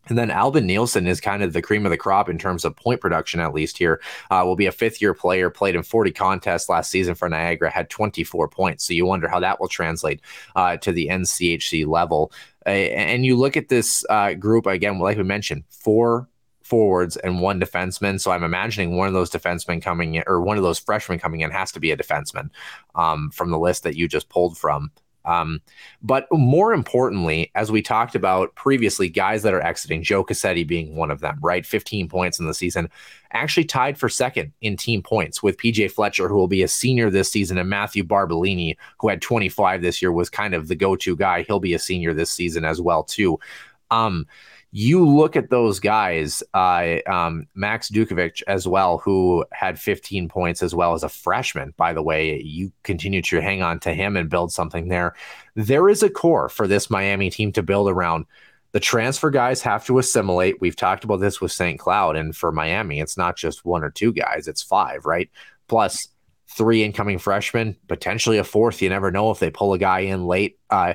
And 0.09 0.19
then 0.19 0.31
Alvin 0.31 0.67
Nielsen 0.67 1.07
is 1.07 1.21
kind 1.21 1.43
of 1.43 1.53
the 1.53 1.63
cream 1.63 1.85
of 1.87 1.91
the 1.91 1.97
crop 1.97 2.29
in 2.29 2.39
terms 2.39 2.65
of 2.65 2.75
point 2.75 3.01
production, 3.01 3.39
at 3.39 3.55
least 3.55 3.79
here. 3.79 4.01
Uh, 4.31 4.43
will 4.45 4.57
be 4.57 4.67
a 4.67 4.73
fifth 4.73 5.01
year 5.01 5.15
player, 5.15 5.51
played 5.51 5.77
in 5.77 5.83
40 5.83 6.11
contests 6.11 6.69
last 6.69 6.91
season 6.91 7.15
for 7.15 7.29
Niagara, 7.29 7.71
had 7.71 7.91
24 7.91 8.49
points. 8.49 8.85
So 8.85 8.95
you 8.95 9.07
wonder 9.07 9.29
how 9.29 9.41
that 9.41 9.61
will 9.61 9.69
translate 9.69 10.21
uh, 10.57 10.79
to 10.79 10.91
the 10.91 11.09
NCHC 11.09 11.87
level. 11.87 12.33
Uh, 12.67 12.71
and 12.71 13.25
you 13.25 13.37
look 13.37 13.57
at 13.57 13.69
this 13.69 14.05
uh, 14.11 14.35
group 14.35 14.67
again, 14.67 14.99
like 14.99 15.17
we 15.17 15.23
mentioned, 15.23 15.65
four 15.69 16.29
forwards 16.71 17.17
and 17.17 17.41
one 17.41 17.61
defenseman. 17.61 18.21
So 18.21 18.31
I'm 18.31 18.45
imagining 18.45 18.97
one 18.97 19.09
of 19.09 19.13
those 19.13 19.31
defensemen 19.31 19.83
coming 19.83 20.15
in, 20.15 20.23
or 20.29 20.41
one 20.41 20.57
of 20.57 20.63
those 20.63 20.79
freshmen 20.79 21.19
coming 21.19 21.41
in, 21.41 21.51
has 21.51 21.73
to 21.73 21.81
be 21.81 21.91
a 21.91 21.97
defenseman 21.97 22.51
um, 22.95 23.31
from 23.33 23.51
the 23.51 23.59
list 23.59 23.83
that 23.83 23.97
you 23.97 24.07
just 24.07 24.29
pulled 24.29 24.57
from. 24.57 24.93
Um, 25.25 25.61
but 26.01 26.27
more 26.33 26.73
importantly, 26.73 27.51
as 27.55 27.71
we 27.71 27.83
talked 27.83 28.15
about 28.15 28.55
previously, 28.55 29.09
guys 29.09 29.43
that 29.43 29.53
are 29.53 29.61
exiting, 29.61 30.03
Joe 30.03 30.25
Cassetti 30.25 30.67
being 30.67 30.97
one 30.97 31.11
of 31.11 31.21
them, 31.21 31.39
right? 31.43 31.67
15 31.67 32.09
points 32.09 32.39
in 32.39 32.47
the 32.47 32.55
season, 32.55 32.89
actually 33.33 33.65
tied 33.65 33.99
for 33.99 34.09
second 34.09 34.53
in 34.61 34.77
team 34.77 35.03
points 35.03 35.43
with 35.43 35.59
PJ 35.59 35.91
Fletcher, 35.91 36.29
who 36.29 36.37
will 36.37 36.49
be 36.49 36.63
a 36.63 36.69
senior 36.69 37.11
this 37.11 37.31
season, 37.31 37.59
and 37.59 37.69
Matthew 37.69 38.03
Barbolini, 38.03 38.77
who 38.99 39.09
had 39.09 39.21
25 39.21 39.83
this 39.83 40.01
year, 40.01 40.11
was 40.11 40.31
kind 40.31 40.55
of 40.55 40.69
the 40.69 40.77
go-to 40.77 41.15
guy. 41.17 41.43
He'll 41.43 41.61
be 41.61 41.75
a 41.75 41.79
senior 41.79 42.15
this 42.15 42.31
season 42.31 42.65
as 42.65 42.81
well, 42.81 43.05
too. 43.05 43.39
Um, 43.91 44.27
you 44.73 45.07
look 45.07 45.35
at 45.35 45.51
those 45.51 45.81
guys, 45.81 46.43
uh, 46.55 46.97
um, 47.07 47.47
Max 47.55 47.91
Dukovic 47.91 48.43
as 48.47 48.69
well, 48.69 48.99
who 48.99 49.45
had 49.51 49.81
15 49.81 50.29
points 50.29 50.63
as 50.63 50.75
well 50.75 50.95
as 50.95 51.03
a 51.03 51.09
freshman. 51.09 51.75
By 51.77 51.93
the 51.93 52.03
way, 52.03 52.41
you 52.41 52.71
continue 52.85 53.21
to 53.23 53.41
hang 53.41 53.63
on 53.63 53.81
to 53.81 53.93
him 53.93 54.17
and 54.17 54.31
build 54.31 54.53
something 54.53 54.89
there. 54.89 55.15
There 55.57 55.89
is 55.89 56.05
a 56.05 56.11
core 56.11 56.49
for 56.49 56.69
this 56.69 56.89
Miami 56.89 57.31
team 57.31 57.51
to 57.53 57.63
build 57.63 57.89
around. 57.89 58.27
The 58.73 58.81
transfer 58.81 59.31
guys 59.31 59.61
have 59.63 59.85
to 59.87 59.99
assimilate. 59.99 60.61
We've 60.61 60.77
talked 60.77 61.03
about 61.03 61.19
this 61.19 61.41
with 61.41 61.51
St. 61.51 61.79
Cloud, 61.79 62.15
and 62.15 62.37
for 62.37 62.53
Miami, 62.53 63.01
it's 63.01 63.17
not 63.17 63.37
just 63.37 63.65
one 63.65 63.83
or 63.83 63.91
two 63.91 64.13
guys; 64.13 64.47
it's 64.47 64.63
five, 64.63 65.05
right? 65.05 65.29
Plus 65.67 66.07
three 66.47 66.85
incoming 66.85 67.19
freshmen, 67.19 67.77
potentially 67.89 68.39
a 68.39 68.45
fourth. 68.45 68.81
You 68.81 68.89
never 68.89 69.11
know 69.11 69.33
if 69.33 69.41
they 69.41 69.51
pull 69.51 69.73
a 69.73 69.79
guy 69.79 70.01
in 70.01 70.27
late. 70.27 70.61
Uh, 70.71 70.95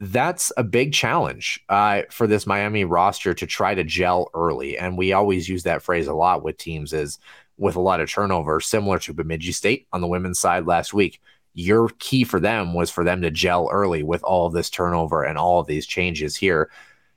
that's 0.00 0.50
a 0.56 0.64
big 0.64 0.94
challenge 0.94 1.62
uh, 1.68 2.02
for 2.10 2.26
this 2.26 2.46
Miami 2.46 2.84
roster 2.84 3.34
to 3.34 3.46
try 3.46 3.74
to 3.74 3.84
gel 3.84 4.30
early. 4.32 4.78
And 4.78 4.96
we 4.96 5.12
always 5.12 5.48
use 5.48 5.64
that 5.64 5.82
phrase 5.82 6.06
a 6.06 6.14
lot 6.14 6.42
with 6.42 6.56
teams 6.56 6.94
is 6.94 7.18
with 7.58 7.76
a 7.76 7.80
lot 7.80 8.00
of 8.00 8.10
turnover, 8.10 8.60
similar 8.60 8.98
to 9.00 9.12
Bemidji 9.12 9.52
State 9.52 9.86
on 9.92 10.00
the 10.00 10.06
women's 10.06 10.40
side 10.40 10.66
last 10.66 10.94
week. 10.94 11.20
Your 11.52 11.90
key 11.98 12.24
for 12.24 12.40
them 12.40 12.72
was 12.72 12.90
for 12.90 13.04
them 13.04 13.20
to 13.20 13.30
gel 13.30 13.68
early 13.70 14.02
with 14.02 14.22
all 14.22 14.46
of 14.46 14.54
this 14.54 14.70
turnover 14.70 15.22
and 15.22 15.36
all 15.36 15.60
of 15.60 15.66
these 15.66 15.86
changes 15.86 16.34
here. 16.34 16.70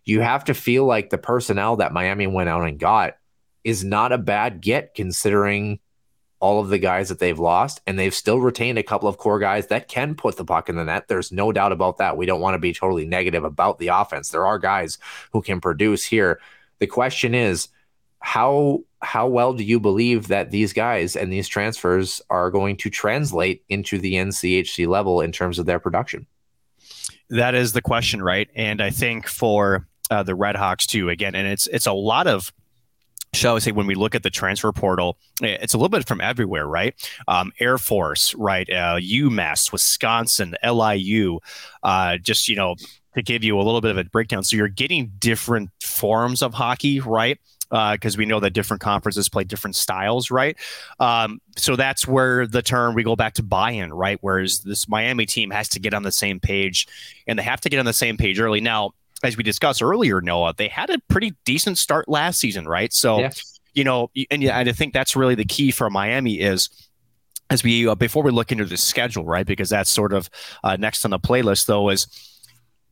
You 0.04 0.20
have 0.20 0.44
to 0.46 0.54
feel 0.54 0.84
like 0.84 1.10
the 1.10 1.18
personnel 1.18 1.78
that 1.78 1.94
Miami 1.94 2.28
went 2.28 2.50
out 2.50 2.68
and 2.68 2.78
got 2.78 3.14
is 3.64 3.86
not 3.86 4.12
a 4.12 4.18
bad 4.18 4.60
get 4.60 4.94
considering 4.94 5.80
all 6.44 6.60
of 6.60 6.68
the 6.68 6.78
guys 6.78 7.08
that 7.08 7.20
they've 7.20 7.40
lost, 7.40 7.80
and 7.88 7.98
they've 7.98 8.14
still 8.14 8.42
retained 8.42 8.78
a 8.78 8.84
couple 8.84 9.08
of 9.08 9.18
core 9.18 9.40
guys 9.40 9.68
that 9.68 9.88
can 9.88 10.14
put 10.14 10.36
the 10.36 10.44
puck 10.44 10.68
in 10.68 10.76
the 10.76 10.84
net. 10.84 11.08
There's 11.08 11.32
no 11.32 11.54
doubt 11.54 11.72
about 11.72 12.00
that. 12.00 12.18
We 12.18 12.26
don't 12.26 12.42
want 12.42 12.56
to 12.56 12.60
be 12.60 12.74
totally 12.74 13.06
negative 13.06 13.46
about 13.46 13.80
the 13.80 13.88
offense. 13.88 14.28
There 14.28 14.46
are 14.46 14.60
guys 14.60 14.98
who 15.32 15.42
can 15.42 15.62
produce 15.62 16.04
here. 16.04 16.42
The 16.80 16.88
question 16.88 17.34
is, 17.34 17.70
how 18.20 18.82
how 19.02 19.26
well 19.26 19.54
do 19.54 19.64
you 19.64 19.80
believe 19.80 20.28
that 20.28 20.52
these 20.52 20.74
guys 20.74 21.16
and 21.16 21.32
these 21.32 21.48
transfers 21.48 22.22
are 22.30 22.52
going 22.52 22.76
to 22.76 22.90
translate 22.90 23.64
into 23.70 23.98
the 23.98 24.16
NCHC 24.16 24.86
level 24.86 25.22
in 25.22 25.32
terms 25.32 25.60
of 25.60 25.66
their 25.66 25.80
production? 25.80 26.28
That 27.30 27.56
is 27.56 27.72
the 27.72 27.82
question, 27.82 28.22
right? 28.22 28.50
And 28.54 28.82
I 28.82 28.90
think 28.90 29.30
for 29.30 29.88
uh, 30.12 30.24
the 30.24 30.36
Red 30.36 30.58
Hawks 30.58 30.86
too, 30.88 31.08
again, 31.10 31.36
and 31.36 31.48
it's 31.48 31.68
it's 31.68 31.88
a 31.88 31.94
lot 31.94 32.28
of 32.28 32.52
shall 33.34 33.56
I 33.56 33.60
say, 33.60 33.72
when 33.72 33.88
we 33.88 33.96
look 33.96 34.16
at 34.16 34.24
the 34.24 34.30
transfer 34.30 34.72
portal, 34.72 35.18
it's 35.42 35.74
a 35.74 35.78
little 35.78 35.90
bit 35.90 36.08
from 36.08 36.22
everywhere, 36.22 36.68
right? 36.68 36.94
Um, 37.28 37.52
Air 37.60 37.78
Force, 37.78 38.34
right? 38.36 38.70
Uh, 38.70 38.98
UMass, 39.00 39.72
Wisconsin, 39.72 40.56
LIU, 40.64 41.40
uh, 41.82 42.18
just, 42.18 42.48
you 42.48 42.56
know, 42.56 42.76
to 43.16 43.22
give 43.22 43.44
you 43.44 43.58
a 43.58 43.62
little 43.62 43.82
bit 43.82 43.92
of 43.92 43.98
a 43.98 44.04
breakdown. 44.06 44.44
So 44.44 44.56
you're 44.56 44.68
getting 44.68 45.12
different 45.20 45.72
forms 45.82 46.42
of 46.42 46.54
hockey, 46.54 47.00
right? 47.00 47.40
Because 47.70 48.16
uh, 48.16 48.20
we 48.20 48.26
know 48.26 48.40
that 48.40 48.52
different 48.52 48.82
conferences 48.82 49.30
play 49.30 49.44
different 49.44 49.76
styles, 49.76 50.30
right? 50.30 50.56
Um, 51.00 51.42
so 51.58 51.76
that's 51.76 52.08
where 52.08 52.46
the 52.46 52.62
term 52.62 52.94
we 52.94 53.04
go 53.04 53.16
back 53.16 53.34
to 53.36 53.44
buy-in, 53.44 53.92
right? 53.92 54.20
Whereas 54.22 54.60
this 54.60 54.88
Miami 54.88 55.26
team 55.26 55.50
has 55.50 55.70
to 55.70 55.80
get 55.80 55.94
on 55.94 56.04
the 56.04 56.12
same 56.12 56.40
page, 56.40 56.88
and 57.26 57.40
they 57.40 57.44
have 57.44 57.62
to 57.62 57.70
get 57.70 57.80
on 57.80 57.86
the 57.86 57.94
same 57.94 58.16
page 58.16 58.40
early. 58.40 58.62
Now, 58.62 58.92
as 59.24 59.38
we 59.38 59.44
discussed 59.44 59.82
earlier, 59.82 60.22
Noah, 60.22 60.54
they 60.56 60.68
had 60.68 60.90
a 60.90 61.00
pretty 61.08 61.34
decent 61.46 61.78
start 61.78 62.08
last 62.08 62.40
season, 62.40 62.68
right? 62.68 62.92
So, 62.94 63.20
yeah. 63.20 63.32
you 63.74 63.84
know, 63.84 64.12
and, 64.30 64.44
and 64.44 64.70
I 64.70 64.72
think 64.74 64.94
that's 64.94 65.16
really 65.16 65.36
the 65.36 65.46
key 65.46 65.72
for 65.72 65.90
Miami 65.90 66.40
is 66.40 66.70
as 67.50 67.64
we 67.64 67.88
uh, 67.88 67.96
before 67.96 68.24
we 68.24 68.32
look 68.32 68.52
into 68.52 68.66
the 68.66 68.78
schedule, 68.78 69.26
right? 69.26 69.46
Because 69.46 69.70
that's 69.70 69.90
sort 69.90 70.14
of 70.14 70.30
uh, 70.64 70.76
next 70.78 71.06
on 71.06 71.12
the 71.12 71.20
playlist, 71.20 71.66
though, 71.66 71.90
is 71.90 72.08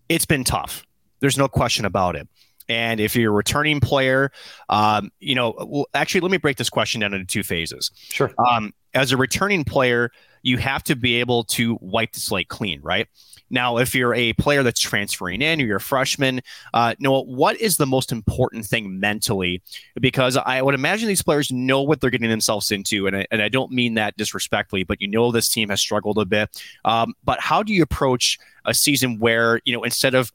it's 0.09 0.25
been 0.25 0.43
tough. 0.43 0.85
There's 1.19 1.37
no 1.37 1.47
question 1.47 1.85
about 1.85 2.15
it. 2.15 2.27
And 2.71 3.01
if 3.01 3.17
you're 3.17 3.33
a 3.33 3.35
returning 3.35 3.81
player, 3.81 4.31
um, 4.69 5.11
you 5.19 5.35
know, 5.35 5.53
well, 5.67 5.87
actually, 5.93 6.21
let 6.21 6.31
me 6.31 6.37
break 6.37 6.55
this 6.55 6.69
question 6.69 7.01
down 7.01 7.13
into 7.13 7.25
two 7.25 7.43
phases. 7.43 7.91
Sure. 8.09 8.31
Um, 8.49 8.73
as 8.93 9.11
a 9.11 9.17
returning 9.17 9.65
player, 9.65 10.09
you 10.41 10.57
have 10.57 10.81
to 10.83 10.95
be 10.95 11.15
able 11.19 11.43
to 11.43 11.77
wipe 11.81 12.13
the 12.13 12.21
slate 12.21 12.47
clean, 12.47 12.79
right? 12.81 13.09
Now, 13.49 13.77
if 13.77 13.93
you're 13.93 14.15
a 14.15 14.31
player 14.33 14.63
that's 14.63 14.79
transferring 14.79 15.41
in 15.41 15.61
or 15.61 15.65
you're 15.65 15.77
a 15.77 15.81
freshman, 15.81 16.39
uh, 16.73 16.95
Noah, 16.99 17.23
what 17.23 17.59
is 17.59 17.75
the 17.75 17.85
most 17.85 18.13
important 18.13 18.65
thing 18.65 19.01
mentally? 19.01 19.61
Because 19.99 20.37
I 20.37 20.61
would 20.61 20.75
imagine 20.75 21.09
these 21.09 21.21
players 21.21 21.51
know 21.51 21.81
what 21.81 21.99
they're 21.99 22.09
getting 22.09 22.29
themselves 22.29 22.71
into, 22.71 23.05
and 23.05 23.17
I, 23.17 23.27
and 23.31 23.41
I 23.41 23.49
don't 23.49 23.73
mean 23.73 23.95
that 23.95 24.15
disrespectfully, 24.15 24.83
but 24.83 25.01
you 25.01 25.09
know 25.09 25.33
this 25.33 25.49
team 25.49 25.67
has 25.67 25.81
struggled 25.81 26.17
a 26.17 26.25
bit. 26.25 26.63
Um, 26.85 27.13
but 27.25 27.41
how 27.41 27.63
do 27.63 27.73
you 27.73 27.83
approach 27.83 28.39
a 28.63 28.73
season 28.73 29.19
where 29.19 29.59
you 29.65 29.73
know 29.73 29.83
instead 29.83 30.15
of 30.15 30.31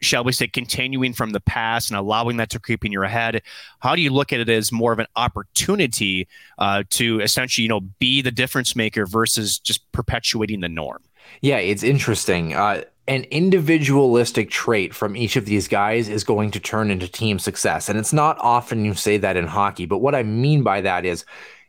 shall 0.00 0.24
we 0.24 0.32
say, 0.32 0.46
continuing 0.46 1.12
from 1.12 1.30
the 1.30 1.40
past 1.40 1.90
and 1.90 1.98
allowing 1.98 2.36
that 2.38 2.50
to 2.50 2.58
creep 2.58 2.84
in 2.84 2.92
your 2.92 3.04
head? 3.04 3.42
How 3.80 3.94
do 3.94 4.02
you 4.02 4.10
look 4.10 4.32
at 4.32 4.40
it 4.40 4.48
as 4.48 4.72
more 4.72 4.92
of 4.92 4.98
an 4.98 5.06
opportunity 5.16 6.28
uh, 6.58 6.84
to 6.90 7.20
essentially, 7.20 7.62
you 7.62 7.68
know, 7.68 7.80
be 7.80 8.22
the 8.22 8.30
difference 8.30 8.74
maker 8.74 9.06
versus 9.06 9.58
just 9.58 9.90
perpetuating 9.92 10.60
the 10.60 10.68
norm? 10.68 11.02
Yeah, 11.40 11.58
it's 11.58 11.82
interesting. 11.82 12.54
Uh, 12.54 12.82
an 13.08 13.24
individualistic 13.24 14.50
trait 14.50 14.94
from 14.94 15.16
each 15.16 15.36
of 15.36 15.44
these 15.44 15.66
guys 15.66 16.08
is 16.08 16.22
going 16.22 16.50
to 16.52 16.60
turn 16.60 16.90
into 16.90 17.08
team 17.08 17.38
success. 17.38 17.88
And 17.88 17.98
it's 17.98 18.12
not 18.12 18.38
often 18.38 18.84
you 18.84 18.94
say 18.94 19.16
that 19.18 19.36
in 19.36 19.46
hockey, 19.46 19.86
but 19.86 19.98
what 19.98 20.14
I 20.14 20.22
mean 20.22 20.62
by 20.62 20.80
that 20.82 21.04
is 21.04 21.24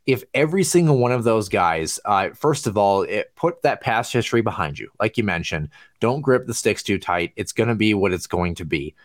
if 0.05 0.23
every 0.33 0.63
single 0.63 0.97
one 0.97 1.11
of 1.11 1.23
those 1.23 1.47
guys, 1.47 1.99
uh, 2.05 2.29
first 2.29 2.65
of 2.67 2.77
all, 2.77 3.03
it, 3.03 3.31
put 3.35 3.61
that 3.61 3.81
past 3.81 4.11
history 4.11 4.41
behind 4.41 4.79
you, 4.79 4.89
like 4.99 5.17
you 5.17 5.23
mentioned, 5.23 5.69
don't 5.99 6.21
grip 6.21 6.47
the 6.47 6.53
sticks 6.53 6.83
too 6.83 6.97
tight. 6.97 7.33
It's 7.35 7.53
going 7.53 7.69
to 7.69 7.75
be 7.75 7.93
what 7.93 8.13
it's 8.13 8.27
going 8.27 8.55
to 8.55 8.65
be. 8.65 8.95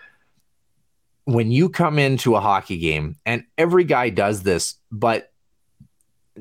When 1.24 1.50
you 1.50 1.68
come 1.68 1.98
into 1.98 2.36
a 2.36 2.40
hockey 2.40 2.78
game, 2.78 3.16
and 3.26 3.44
every 3.58 3.84
guy 3.84 4.10
does 4.10 4.42
this, 4.42 4.76
but 4.90 5.32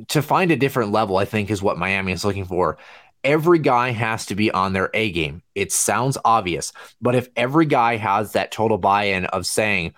to 0.10 0.22
find 0.22 0.52
a 0.52 0.58
different 0.58 0.92
level, 0.92 1.18
I 1.18 1.26
think 1.26 1.50
is 1.50 1.62
what 1.62 1.78
Miami 1.78 2.12
is 2.12 2.24
looking 2.24 2.46
for. 2.46 2.78
Every 3.24 3.60
guy 3.60 3.90
has 3.90 4.28
to 4.28 4.36
be 4.36 4.52
on 4.52 4.74
their 4.74 4.92
A 4.94 5.12
game. 5.12 5.42
It 5.56 5.72
sounds 5.72 6.18
obvious, 6.24 6.72
but 7.02 7.16
if 7.16 7.30
every 7.36 7.66
guy 7.66 7.96
has 7.96 8.34
that 8.34 8.52
total 8.52 8.78
buy 8.78 9.06
in 9.06 9.26
of 9.26 9.46
saying, 9.46 9.96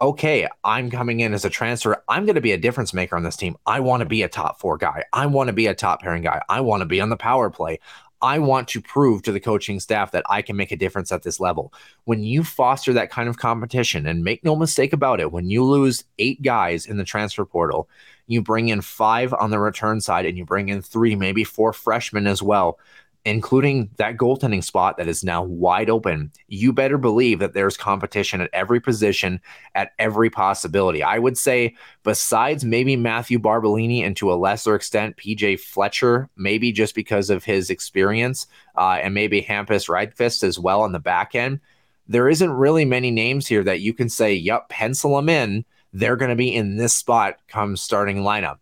okay, 0.00 0.48
I'm 0.64 0.90
coming 0.90 1.20
in 1.20 1.34
as 1.34 1.44
a 1.44 1.50
transfer. 1.50 2.02
I'm 2.08 2.24
going 2.24 2.34
to 2.34 2.40
be 2.40 2.52
a 2.52 2.58
difference 2.58 2.94
maker 2.94 3.16
on 3.16 3.22
this 3.22 3.36
team. 3.36 3.56
I 3.66 3.80
want 3.80 4.00
to 4.00 4.06
be 4.06 4.22
a 4.22 4.28
top 4.28 4.58
four 4.58 4.78
guy. 4.78 5.04
I 5.12 5.26
want 5.26 5.48
to 5.48 5.52
be 5.52 5.66
a 5.66 5.74
top 5.74 6.02
pairing 6.02 6.22
guy. 6.22 6.42
I 6.48 6.60
want 6.60 6.80
to 6.80 6.86
be 6.86 7.00
on 7.00 7.10
the 7.10 7.16
power 7.16 7.50
play. 7.50 7.80
I 8.22 8.38
want 8.38 8.68
to 8.68 8.82
prove 8.82 9.22
to 9.22 9.32
the 9.32 9.40
coaching 9.40 9.80
staff 9.80 10.12
that 10.12 10.24
I 10.28 10.42
can 10.42 10.56
make 10.56 10.72
a 10.72 10.76
difference 10.76 11.10
at 11.10 11.22
this 11.22 11.40
level. 11.40 11.72
When 12.04 12.22
you 12.22 12.44
foster 12.44 12.92
that 12.92 13.10
kind 13.10 13.28
of 13.28 13.38
competition, 13.38 14.06
and 14.06 14.22
make 14.22 14.44
no 14.44 14.56
mistake 14.56 14.92
about 14.92 15.20
it, 15.20 15.32
when 15.32 15.48
you 15.48 15.64
lose 15.64 16.04
eight 16.18 16.42
guys 16.42 16.84
in 16.84 16.98
the 16.98 17.04
transfer 17.04 17.46
portal, 17.46 17.88
you 18.26 18.42
bring 18.42 18.68
in 18.68 18.82
five 18.82 19.32
on 19.34 19.50
the 19.50 19.58
return 19.58 20.00
side 20.00 20.26
and 20.26 20.36
you 20.36 20.44
bring 20.44 20.68
in 20.68 20.82
three, 20.82 21.16
maybe 21.16 21.44
four 21.44 21.72
freshmen 21.72 22.26
as 22.26 22.42
well 22.42 22.78
including 23.24 23.90
that 23.96 24.16
goaltending 24.16 24.64
spot 24.64 24.96
that 24.96 25.08
is 25.08 25.22
now 25.22 25.42
wide 25.42 25.90
open, 25.90 26.32
you 26.48 26.72
better 26.72 26.96
believe 26.96 27.38
that 27.38 27.52
there's 27.52 27.76
competition 27.76 28.40
at 28.40 28.50
every 28.52 28.80
position, 28.80 29.40
at 29.74 29.92
every 29.98 30.30
possibility. 30.30 31.02
I 31.02 31.18
would 31.18 31.36
say, 31.36 31.74
besides 32.02 32.64
maybe 32.64 32.96
Matthew 32.96 33.38
Barbolini 33.38 34.04
and 34.04 34.16
to 34.16 34.32
a 34.32 34.34
lesser 34.34 34.74
extent, 34.74 35.16
PJ 35.16 35.60
Fletcher, 35.60 36.30
maybe 36.36 36.72
just 36.72 36.94
because 36.94 37.28
of 37.28 37.44
his 37.44 37.68
experience, 37.68 38.46
uh, 38.76 38.98
and 39.02 39.12
maybe 39.12 39.42
Hampus 39.42 39.88
Rydqvist 39.88 40.42
as 40.42 40.58
well 40.58 40.80
on 40.80 40.92
the 40.92 40.98
back 40.98 41.34
end, 41.34 41.60
there 42.08 42.28
isn't 42.28 42.50
really 42.50 42.84
many 42.84 43.10
names 43.10 43.46
here 43.46 43.62
that 43.64 43.80
you 43.80 43.92
can 43.92 44.08
say, 44.08 44.34
yep, 44.34 44.68
pencil 44.68 45.16
them 45.16 45.28
in. 45.28 45.64
They're 45.92 46.16
going 46.16 46.30
to 46.30 46.36
be 46.36 46.54
in 46.54 46.76
this 46.76 46.94
spot 46.94 47.36
come 47.48 47.76
starting 47.76 48.18
lineup 48.18 48.58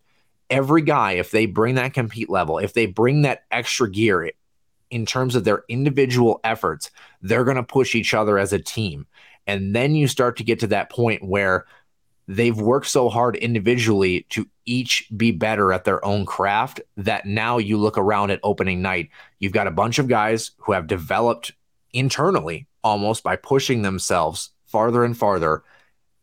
every 0.51 0.83
guy, 0.83 1.13
if 1.13 1.31
they 1.31 1.47
bring 1.47 1.75
that 1.77 1.95
compete 1.95 2.31
level, 2.31 2.59
if 2.59 2.73
they 2.73 2.87
bring 2.87 3.23
that 3.23 3.45
extra 3.51 3.91
gear, 3.91 4.31
in 4.91 5.07
terms 5.07 5.35
of 5.35 5.45
their 5.45 5.65
individual 5.69 6.41
efforts, 6.45 6.91
they're 7.23 7.45
going 7.45 7.57
to 7.57 7.63
push 7.63 7.95
each 7.95 8.15
other 8.15 8.39
as 8.39 8.53
a 8.53 8.59
team. 8.59 9.07
And 9.47 9.75
then 9.75 9.95
you 9.95 10.09
start 10.09 10.37
to 10.39 10.45
get 10.45 10.61
to 10.61 10.67
that 10.69 10.91
point 10.91 11.23
where 11.23 11.67
they've 12.27 12.61
worked 12.61 12.87
so 12.87 13.09
hard 13.09 13.37
individually 13.37 14.27
to 14.29 14.47
each 14.67 15.09
be 15.17 15.33
better 15.33 15.73
at 15.73 15.85
their 15.85 16.05
own 16.05 16.27
craft 16.27 16.81
that 16.99 17.25
now 17.25 17.57
you 17.57 17.79
look 17.79 17.97
around 17.97 18.31
at 18.31 18.41
opening 18.43 18.83
night, 18.83 19.09
you've 19.39 19.53
got 19.53 19.67
a 19.67 19.73
bunch 19.73 19.99
of 19.99 20.09
guys 20.09 20.51
who 20.59 20.73
have 20.73 20.87
developed 20.87 21.53
internally 21.93 22.67
almost 22.85 23.23
by 23.23 23.35
pushing 23.35 23.83
themselves 23.83 24.51
farther 24.67 25.05
and 25.05 25.17
farther 25.17 25.65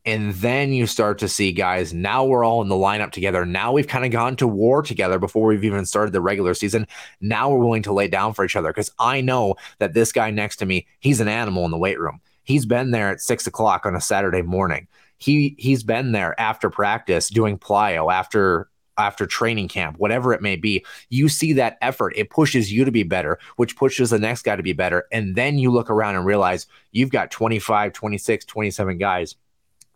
and 0.06 0.34
then 0.36 0.72
you 0.72 0.86
start 0.86 1.18
to 1.20 1.28
see 1.28 1.51
guys, 1.51 1.93
now 1.93 2.24
we're 2.24 2.43
all 2.43 2.62
in 2.62 2.68
the 2.68 2.76
lineup 2.76 3.12
together. 3.12 3.45
Now 3.45 3.72
we've 3.72 3.88
kind 3.88 4.06
of 4.06 4.12
gone 4.12 4.36
to 4.38 4.47
war 4.47 4.82
together 4.82 5.18
before 5.18 5.47
we've 5.47 5.64
even 5.64 5.86
started 5.86 6.14
the 6.14 6.22
regular 6.22 6.53
season. 6.53 6.86
Now 7.22 7.49
we're 7.49 7.64
willing 7.64 7.84
to 7.84 7.93
lay 7.93 8.08
down 8.08 8.34
for 8.34 8.45
each 8.45 8.56
other 8.56 8.70
because 8.70 8.91
I 8.99 9.22
know 9.22 9.56
that 9.80 9.93
this 9.93 10.12
guy 10.12 10.30
next 10.30 10.58
to 10.58 10.66
me, 10.66 10.88
he's 10.99 11.22
an 11.22 11.28
animal 11.28 11.66
in 11.66 11.72
the 11.72 11.78
weight 11.78 11.99
room. 11.99 12.22
He's 12.43 12.66
been 12.66 12.91
there 12.91 13.10
at 13.10 13.22
six 13.22 13.47
o'clock 13.47 13.86
on 13.86 13.95
a 13.95 14.01
Saturday 14.01 14.43
morning. 14.43 14.88
He 15.18 15.56
he's 15.58 15.82
been 15.82 16.12
there 16.12 16.39
after 16.39 16.70
practice 16.70 17.30
doing 17.30 17.58
plyo 17.58 18.14
after 18.14 18.70
after 18.97 19.26
training 19.26 19.68
camp, 19.68 19.97
whatever 19.97 20.34
it 20.34 20.41
may 20.41 20.56
be, 20.56 20.86
you 21.10 21.28
see 21.28 21.51
that 21.53 21.78
effort. 21.82 22.14
It 22.16 22.30
pushes 22.30 22.72
you 22.72 22.86
to 22.86 22.91
be 22.91 23.03
better, 23.03 23.39
which 23.58 23.76
pushes 23.76 24.10
the 24.10 24.20
next 24.20 24.43
guy 24.43 24.56
to 24.56 24.64
be 24.64 24.72
better. 24.72 25.06
And 25.12 25.36
then 25.36 25.58
you 25.58 25.70
look 25.70 25.89
around 25.89 26.16
and 26.16 26.26
realize 26.26 26.68
you've 26.91 27.10
got 27.10 27.30
25, 27.30 27.91
26, 27.91 28.45
27 28.45 28.97
guys 28.97 29.36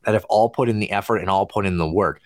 that 0.04 0.14
have 0.14 0.26
all 0.26 0.50
put 0.50 0.70
in 0.70 0.80
the 0.80 0.92
effort 0.92 1.18
and 1.18 1.30
all 1.30 1.46
put 1.46 1.66
in 1.66 1.78
the 1.78 1.90
work, 1.90 2.22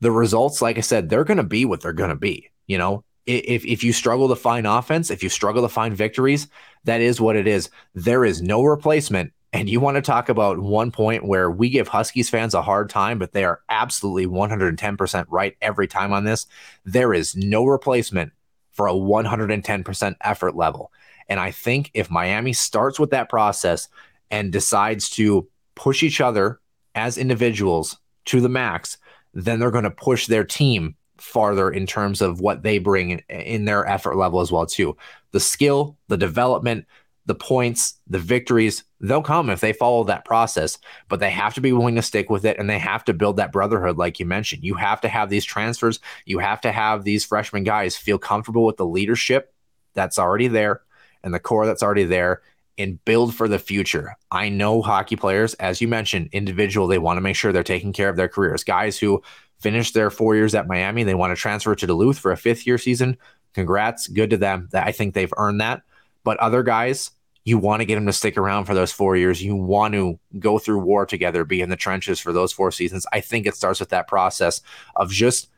the 0.00 0.10
results, 0.10 0.62
like 0.62 0.78
I 0.78 0.82
said, 0.82 1.08
they're 1.08 1.24
going 1.24 1.38
to 1.38 1.42
be 1.42 1.64
what 1.64 1.80
they're 1.80 1.92
going 1.92 2.10
to 2.10 2.16
be. 2.16 2.50
You 2.66 2.78
know, 2.78 3.04
if 3.26 3.64
if 3.64 3.84
you 3.84 3.92
struggle 3.92 4.28
to 4.28 4.36
find 4.36 4.66
offense, 4.66 5.10
if 5.10 5.22
you 5.22 5.28
struggle 5.28 5.62
to 5.62 5.68
find 5.68 5.96
victories, 5.96 6.48
that 6.84 7.00
is 7.00 7.20
what 7.20 7.36
it 7.36 7.46
is. 7.46 7.70
There 7.94 8.24
is 8.24 8.42
no 8.42 8.62
replacement. 8.62 9.32
And 9.52 9.68
you 9.68 9.80
want 9.80 9.96
to 9.96 10.02
talk 10.02 10.28
about 10.28 10.58
one 10.58 10.90
point 10.90 11.26
where 11.26 11.50
we 11.50 11.70
give 11.70 11.88
Huskies 11.88 12.28
fans 12.28 12.52
a 12.52 12.60
hard 12.60 12.90
time, 12.90 13.18
but 13.18 13.32
they 13.32 13.44
are 13.44 13.62
absolutely 13.70 14.26
110% 14.26 15.24
right 15.30 15.56
every 15.62 15.88
time 15.88 16.12
on 16.12 16.24
this. 16.24 16.46
There 16.84 17.14
is 17.14 17.34
no 17.34 17.64
replacement 17.64 18.32
for 18.72 18.88
a 18.88 18.92
110% 18.92 20.16
effort 20.20 20.54
level. 20.54 20.92
And 21.28 21.40
I 21.40 21.50
think 21.50 21.90
if 21.94 22.10
Miami 22.10 22.52
starts 22.52 23.00
with 23.00 23.10
that 23.10 23.30
process 23.30 23.88
and 24.30 24.52
decides 24.52 25.08
to 25.10 25.48
push 25.74 26.02
each 26.02 26.20
other 26.20 26.60
as 26.98 27.16
individuals 27.16 27.96
to 28.26 28.40
the 28.40 28.48
max, 28.48 28.98
then 29.32 29.58
they're 29.58 29.70
going 29.70 29.84
to 29.84 29.90
push 29.90 30.26
their 30.26 30.44
team 30.44 30.96
farther 31.16 31.70
in 31.70 31.86
terms 31.86 32.20
of 32.20 32.40
what 32.40 32.62
they 32.62 32.78
bring 32.78 33.10
in, 33.10 33.18
in 33.28 33.64
their 33.64 33.86
effort 33.86 34.16
level 34.16 34.40
as 34.40 34.52
well 34.52 34.66
too. 34.66 34.96
The 35.32 35.40
skill, 35.40 35.96
the 36.08 36.16
development, 36.16 36.86
the 37.26 37.34
points, 37.34 38.00
the 38.08 38.18
victories, 38.18 38.84
they'll 39.00 39.22
come 39.22 39.50
if 39.50 39.60
they 39.60 39.72
follow 39.72 40.04
that 40.04 40.24
process, 40.24 40.78
but 41.08 41.20
they 41.20 41.30
have 41.30 41.54
to 41.54 41.60
be 41.60 41.72
willing 41.72 41.94
to 41.96 42.02
stick 42.02 42.30
with 42.30 42.44
it 42.44 42.58
and 42.58 42.68
they 42.68 42.78
have 42.78 43.04
to 43.04 43.14
build 43.14 43.36
that 43.36 43.52
brotherhood 43.52 43.96
like 43.98 44.18
you 44.18 44.26
mentioned. 44.26 44.64
You 44.64 44.74
have 44.74 45.00
to 45.02 45.08
have 45.08 45.28
these 45.28 45.44
transfers, 45.44 46.00
you 46.24 46.38
have 46.38 46.60
to 46.62 46.72
have 46.72 47.04
these 47.04 47.24
freshman 47.24 47.64
guys 47.64 47.96
feel 47.96 48.18
comfortable 48.18 48.64
with 48.64 48.76
the 48.76 48.86
leadership 48.86 49.52
that's 49.94 50.18
already 50.18 50.48
there 50.48 50.82
and 51.22 51.34
the 51.34 51.40
core 51.40 51.66
that's 51.66 51.82
already 51.82 52.04
there 52.04 52.42
and 52.78 53.04
build 53.04 53.34
for 53.34 53.48
the 53.48 53.58
future. 53.58 54.16
I 54.30 54.48
know 54.48 54.80
hockey 54.80 55.16
players, 55.16 55.54
as 55.54 55.80
you 55.80 55.88
mentioned, 55.88 56.28
individual, 56.32 56.86
they 56.86 56.98
want 56.98 57.16
to 57.16 57.20
make 57.22 57.36
sure 57.36 57.52
they're 57.52 57.62
taking 57.62 57.92
care 57.92 58.08
of 58.08 58.16
their 58.16 58.28
careers. 58.28 58.64
Guys 58.64 58.98
who 58.98 59.22
finished 59.58 59.94
their 59.94 60.10
four 60.10 60.36
years 60.36 60.54
at 60.54 60.68
Miami, 60.68 61.02
they 61.02 61.14
want 61.14 61.36
to 61.36 61.40
transfer 61.40 61.74
to 61.74 61.86
Duluth 61.86 62.18
for 62.18 62.30
a 62.30 62.36
fifth 62.36 62.66
year 62.66 62.78
season. 62.78 63.16
Congrats, 63.54 64.06
good 64.06 64.30
to 64.30 64.36
them. 64.36 64.68
I 64.72 64.92
think 64.92 65.14
they've 65.14 65.32
earned 65.36 65.60
that. 65.60 65.82
But 66.22 66.38
other 66.38 66.62
guys, 66.62 67.10
you 67.44 67.58
want 67.58 67.80
to 67.80 67.86
get 67.86 67.94
them 67.94 68.06
to 68.06 68.12
stick 68.12 68.36
around 68.36 68.66
for 68.66 68.74
those 68.74 68.92
four 68.92 69.16
years. 69.16 69.42
You 69.42 69.56
want 69.56 69.94
to 69.94 70.18
go 70.38 70.58
through 70.58 70.80
war 70.80 71.06
together, 71.06 71.44
be 71.44 71.60
in 71.60 71.70
the 71.70 71.76
trenches 71.76 72.20
for 72.20 72.32
those 72.32 72.52
four 72.52 72.70
seasons. 72.70 73.06
I 73.12 73.20
think 73.20 73.46
it 73.46 73.56
starts 73.56 73.80
with 73.80 73.88
that 73.88 74.06
process 74.06 74.60
of 74.96 75.10
just 75.10 75.48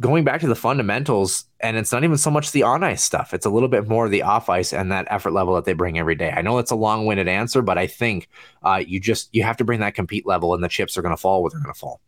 going 0.00 0.24
back 0.24 0.40
to 0.40 0.46
the 0.46 0.54
fundamentals, 0.54 1.44
and 1.60 1.76
it's 1.76 1.92
not 1.92 2.04
even 2.04 2.16
so 2.16 2.30
much 2.30 2.52
the 2.52 2.62
on 2.62 2.84
ice 2.84 3.02
stuff. 3.02 3.34
It's 3.34 3.46
a 3.46 3.50
little 3.50 3.68
bit 3.68 3.88
more 3.88 4.08
the 4.08 4.22
off 4.22 4.48
ice 4.48 4.72
and 4.72 4.92
that 4.92 5.06
effort 5.10 5.32
level 5.32 5.54
that 5.54 5.64
they 5.64 5.72
bring 5.72 5.98
every 5.98 6.14
day. 6.14 6.32
I 6.34 6.42
know 6.42 6.58
it's 6.58 6.70
a 6.70 6.76
long 6.76 7.06
winded 7.06 7.28
answer, 7.28 7.62
but 7.62 7.78
I 7.78 7.86
think 7.86 8.28
uh, 8.62 8.82
you 8.86 9.00
just 9.00 9.28
you 9.32 9.42
have 9.42 9.56
to 9.58 9.64
bring 9.64 9.80
that 9.80 9.94
compete 9.94 10.26
level, 10.26 10.54
and 10.54 10.62
the 10.62 10.68
chips 10.68 10.96
are 10.96 11.02
going 11.02 11.14
to 11.14 11.20
fall 11.20 11.42
where 11.42 11.50
they're 11.50 11.60
going 11.60 11.74
to 11.74 11.78
fall. 11.78 12.00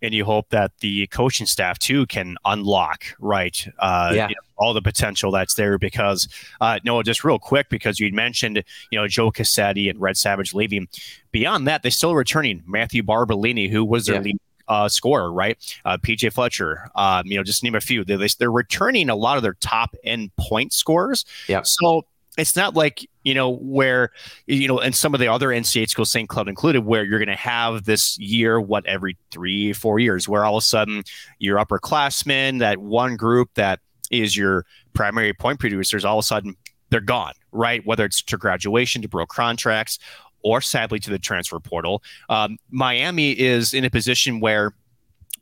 And 0.00 0.12
you 0.12 0.24
hope 0.24 0.48
that 0.50 0.72
the 0.80 1.06
coaching 1.08 1.46
staff 1.46 1.78
too 1.78 2.06
can 2.06 2.36
unlock 2.44 3.04
right, 3.20 3.66
uh, 3.78 4.12
yeah. 4.14 4.28
You 4.28 4.34
know, 4.34 4.40
all 4.56 4.74
the 4.74 4.82
potential 4.82 5.30
that's 5.30 5.54
there. 5.54 5.78
Because 5.78 6.28
uh, 6.60 6.78
Noah, 6.84 7.04
just 7.04 7.24
real 7.24 7.38
quick, 7.38 7.68
because 7.68 7.98
you 7.98 8.12
mentioned 8.12 8.62
you 8.90 8.98
know 8.98 9.08
Joe 9.08 9.30
Cassetti 9.30 9.90
and 9.90 10.00
Red 10.00 10.16
Savage 10.16 10.54
leaving. 10.54 10.88
Beyond 11.32 11.66
that, 11.66 11.82
they're 11.82 11.90
still 11.90 12.14
returning 12.14 12.62
Matthew 12.66 13.02
Barbolini, 13.02 13.70
who 13.70 13.84
was 13.84 14.06
their 14.06 14.16
yeah. 14.16 14.22
lead 14.22 14.38
uh, 14.68 14.88
scorer, 14.88 15.32
right? 15.32 15.58
Uh, 15.84 15.98
PJ 15.98 16.32
Fletcher, 16.32 16.88
um, 16.94 17.26
you 17.26 17.36
know, 17.36 17.42
just 17.42 17.62
name 17.62 17.74
a 17.74 17.80
few. 17.80 18.04
They, 18.04 18.16
they're 18.38 18.50
returning 18.50 19.08
a 19.08 19.16
lot 19.16 19.36
of 19.36 19.42
their 19.42 19.54
top 19.54 19.94
end 20.04 20.30
point 20.36 20.72
scorers. 20.72 21.24
Yeah. 21.48 21.62
So 21.64 22.06
it's 22.38 22.56
not 22.56 22.74
like 22.74 23.06
you 23.24 23.34
know 23.34 23.50
where 23.56 24.10
you 24.46 24.66
know 24.66 24.78
and 24.78 24.94
some 24.94 25.12
of 25.14 25.20
the 25.20 25.28
other 25.28 25.48
NCAA 25.48 25.88
schools, 25.88 26.10
St. 26.10 26.28
Cloud 26.28 26.48
included, 26.48 26.84
where 26.84 27.04
you're 27.04 27.18
going 27.18 27.28
to 27.28 27.36
have 27.36 27.84
this 27.84 28.18
year, 28.18 28.60
what 28.60 28.86
every 28.86 29.16
three, 29.30 29.72
four 29.72 29.98
years, 29.98 30.28
where 30.28 30.44
all 30.44 30.56
of 30.56 30.62
a 30.62 30.64
sudden 30.64 31.02
your 31.38 31.58
upperclassmen, 31.58 32.58
that 32.60 32.78
one 32.78 33.16
group 33.16 33.50
that 33.54 33.80
is 34.10 34.36
your 34.36 34.64
primary 34.94 35.34
point 35.34 35.60
producers, 35.60 36.04
all 36.04 36.18
of 36.18 36.22
a 36.22 36.26
sudden 36.26 36.56
they're 36.90 37.00
gone, 37.00 37.32
right? 37.52 37.84
Whether 37.86 38.04
it's 38.04 38.22
to 38.22 38.36
graduation, 38.36 39.02
to 39.02 39.08
broke 39.08 39.30
contracts, 39.30 39.98
or 40.42 40.60
sadly 40.60 40.98
to 41.00 41.10
the 41.10 41.18
transfer 41.18 41.58
portal. 41.60 42.02
Um, 42.28 42.58
Miami 42.70 43.32
is 43.32 43.74
in 43.74 43.84
a 43.84 43.90
position 43.90 44.40
where 44.40 44.74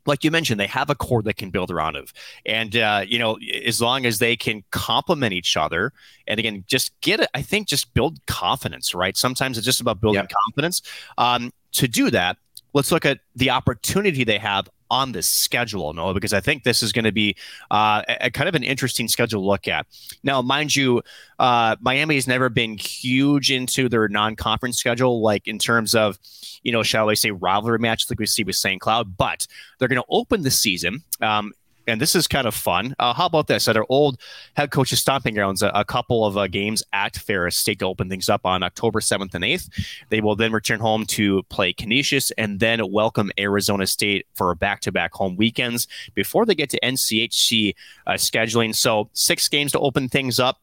like 0.06 0.24
you 0.24 0.30
mentioned, 0.30 0.58
they 0.58 0.66
have 0.66 0.90
a 0.90 0.94
core 0.94 1.22
they 1.22 1.32
can 1.32 1.50
build 1.50 1.70
around 1.70 1.96
of, 1.96 2.12
and 2.46 2.74
uh, 2.76 3.04
you 3.06 3.18
know, 3.18 3.38
as 3.66 3.80
long 3.82 4.06
as 4.06 4.18
they 4.18 4.34
can 4.34 4.64
complement 4.70 5.32
each 5.32 5.56
other, 5.56 5.92
and 6.26 6.40
again, 6.40 6.64
just 6.66 6.98
get 7.00 7.20
it. 7.20 7.28
I 7.34 7.42
think 7.42 7.68
just 7.68 7.92
build 7.92 8.24
confidence, 8.26 8.94
right? 8.94 9.16
Sometimes 9.16 9.58
it's 9.58 9.64
just 9.64 9.80
about 9.80 10.00
building 10.00 10.26
confidence. 10.46 10.82
Um, 11.18 11.52
to 11.72 11.86
do 11.86 12.10
that, 12.10 12.38
let's 12.72 12.90
look 12.90 13.04
at 13.04 13.20
the 13.36 13.50
opportunity 13.50 14.24
they 14.24 14.38
have 14.38 14.68
on 14.90 15.12
this 15.12 15.28
schedule, 15.28 15.92
Noah, 15.92 16.14
because 16.14 16.32
I 16.32 16.40
think 16.40 16.64
this 16.64 16.82
is 16.82 16.92
going 16.92 17.04
to 17.04 17.12
be 17.12 17.36
uh, 17.70 18.02
a, 18.08 18.26
a, 18.26 18.30
kind 18.30 18.48
of 18.48 18.54
an 18.54 18.62
interesting 18.62 19.08
schedule 19.08 19.40
to 19.40 19.46
look 19.46 19.68
at. 19.68 19.86
Now, 20.22 20.42
mind 20.42 20.74
you, 20.74 21.02
uh, 21.38 21.76
Miami 21.80 22.16
has 22.16 22.26
never 22.26 22.48
been 22.48 22.76
huge 22.76 23.50
into 23.50 23.88
their 23.88 24.08
non-conference 24.08 24.78
schedule, 24.78 25.22
like 25.22 25.46
in 25.46 25.58
terms 25.58 25.94
of, 25.94 26.18
you 26.62 26.72
know, 26.72 26.82
shall 26.82 27.08
I 27.08 27.14
say, 27.14 27.30
rivalry 27.30 27.78
matches 27.78 28.10
like 28.10 28.18
we 28.18 28.26
see 28.26 28.44
with 28.44 28.56
St. 28.56 28.80
Cloud, 28.80 29.16
but 29.16 29.46
they're 29.78 29.88
going 29.88 30.00
to 30.00 30.08
open 30.10 30.42
the 30.42 30.50
season. 30.50 31.02
Um, 31.20 31.52
and 31.90 32.00
this 32.00 32.14
is 32.14 32.26
kind 32.26 32.46
of 32.46 32.54
fun. 32.54 32.94
Uh, 32.98 33.12
how 33.12 33.26
about 33.26 33.46
this? 33.48 33.68
At 33.68 33.76
our 33.76 33.86
old 33.88 34.20
head 34.54 34.70
coach's 34.70 35.00
stomping 35.00 35.34
grounds, 35.34 35.62
a, 35.62 35.70
a 35.74 35.84
couple 35.84 36.24
of 36.24 36.36
uh, 36.36 36.46
games 36.46 36.82
at 36.92 37.16
Ferris 37.16 37.56
State 37.56 37.80
to 37.80 37.86
open 37.86 38.08
things 38.08 38.28
up 38.28 38.46
on 38.46 38.62
October 38.62 39.00
7th 39.00 39.34
and 39.34 39.44
8th. 39.44 39.68
They 40.08 40.20
will 40.20 40.36
then 40.36 40.52
return 40.52 40.80
home 40.80 41.04
to 41.06 41.42
play 41.44 41.72
Canisius 41.72 42.30
and 42.38 42.60
then 42.60 42.90
welcome 42.90 43.30
Arizona 43.38 43.86
State 43.86 44.26
for 44.34 44.54
back 44.54 44.80
to 44.82 44.92
back 44.92 45.12
home 45.12 45.36
weekends 45.36 45.86
before 46.14 46.46
they 46.46 46.54
get 46.54 46.70
to 46.70 46.80
NCHC 46.80 47.74
uh, 48.06 48.12
scheduling. 48.12 48.74
So, 48.74 49.10
six 49.12 49.48
games 49.48 49.72
to 49.72 49.80
open 49.80 50.08
things 50.08 50.38
up. 50.38 50.60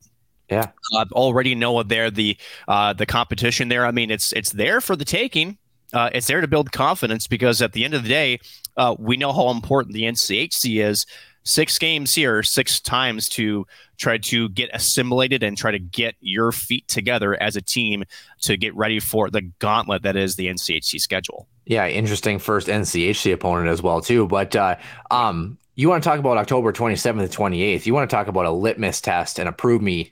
Yeah, 0.50 0.72
uh, 0.96 1.06
already 1.12 1.56
know 1.56 1.84
there 1.84 2.10
the 2.10 2.38
uh, 2.70 2.94
the 2.94 3.06
competition 3.06 3.68
there. 3.68 3.86
I 3.86 3.92
mean, 3.92 4.10
it's 4.10 4.32
it's 4.32 4.52
there 4.52 4.80
for 4.80 4.96
the 4.96 5.04
taking. 5.04 5.58
Uh, 5.94 6.10
it's 6.14 6.28
there 6.28 6.42
to 6.42 6.48
build 6.48 6.72
confidence 6.72 7.28
because 7.28 7.62
at 7.62 7.74
the 7.74 7.86
end 7.86 7.94
of 7.94 8.04
the 8.04 8.10
day, 8.10 8.40
uh, 8.76 8.96
we 9.00 9.18
know 9.18 9.34
how 9.34 9.50
important 9.50 9.94
the 9.94 10.04
NCHC 10.04 10.84
is. 10.84 11.06
Six 11.44 11.80
games 11.80 12.14
here, 12.14 12.44
six 12.44 12.82
times 12.82 13.30
to 13.30 13.66
try 13.98 14.18
to 14.18 14.50
get 14.50 14.70
assimilated 14.74 15.44
and 15.44 15.58
try 15.58 15.72
to 15.72 15.80
get 15.80 16.16
your 16.20 16.52
feet 16.52 16.86
together 16.90 17.42
as 17.42 17.56
a 17.56 17.62
team 17.62 18.04
to 18.42 18.58
get 18.58 18.76
ready 18.76 19.00
for 19.00 19.30
the 19.30 19.42
gauntlet 19.60 20.04
that 20.04 20.18
is 20.18 20.36
the 20.36 20.48
NCHC 20.48 21.00
schedule. 21.00 21.48
Yeah, 21.66 21.88
interesting 21.88 22.38
first 22.38 22.68
NCHC 22.68 23.34
opponent 23.34 23.70
as 23.70 23.82
well 23.82 24.02
too. 24.02 24.28
But 24.28 24.58
uh, 24.58 24.76
um, 25.10 25.58
you 25.76 25.88
want 25.88 26.04
to 26.04 26.10
talk 26.10 26.20
about 26.20 26.38
October 26.38 26.74
27th 26.74 27.30
to 27.30 27.38
28th. 27.38 27.86
You 27.86 27.94
want 27.94 28.10
to 28.10 28.14
talk 28.14 28.28
about 28.28 28.46
a 28.46 28.52
litmus 28.52 29.00
test 29.00 29.40
and 29.40 29.48
a 29.48 29.54
prove 29.54 29.82
me 29.82 30.12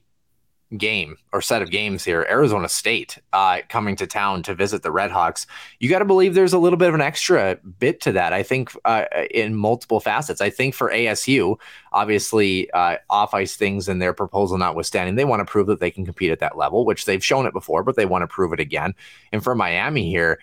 game 0.78 1.18
or 1.32 1.42
set 1.42 1.62
of 1.62 1.72
games 1.72 2.04
here, 2.04 2.26
Arizona 2.30 2.68
State 2.68 3.20
uh, 3.34 3.60
coming 3.70 3.96
to 3.96 4.08
town 4.08 4.44
to 4.44 4.56
visit 4.56 4.84
the 4.84 4.90
Redhawks. 4.90 5.46
You 5.80 5.90
got 5.90 6.00
to 6.00 6.06
believe 6.06 6.34
there's 6.34 6.54
a 6.54 6.60
little 6.60 6.78
bit 6.78 6.90
of 6.90 6.96
an 6.96 7.02
extra 7.02 7.58
bit 7.80 8.02
to 8.02 8.12
that. 8.14 8.34
I 8.34 8.44
think 8.44 8.72
uh, 8.86 9.06
in 9.32 9.56
multiple 9.56 10.00
facets. 10.00 10.42
I 10.42 10.50
think 10.50 10.74
for 10.74 10.90
ASU, 10.90 11.58
obviously 11.94 12.70
uh, 12.72 12.98
off 13.10 13.34
ice 13.34 13.56
things 13.56 13.88
and 13.88 14.02
their 14.02 14.14
proposal 14.14 14.58
notwithstanding, 14.58 15.16
they 15.16 15.26
want 15.26 15.40
to 15.40 15.52
prove 15.52 15.68
that 15.68 15.80
they 15.80 15.92
can 15.92 16.06
compete 16.06 16.32
at 16.32 16.40
that 16.40 16.58
level, 16.58 16.86
which 16.86 17.06
they've 17.06 17.24
shown 17.24 17.46
it 17.46 17.54
before, 17.54 17.84
but 17.84 17.96
they 17.96 18.06
want 18.06 18.24
to 18.24 18.28
prove 18.28 18.54
it 18.54 18.60
again. 18.60 18.94
And 19.32 19.44
for 19.44 19.56
Miami 19.56 20.10
here, 20.10 20.40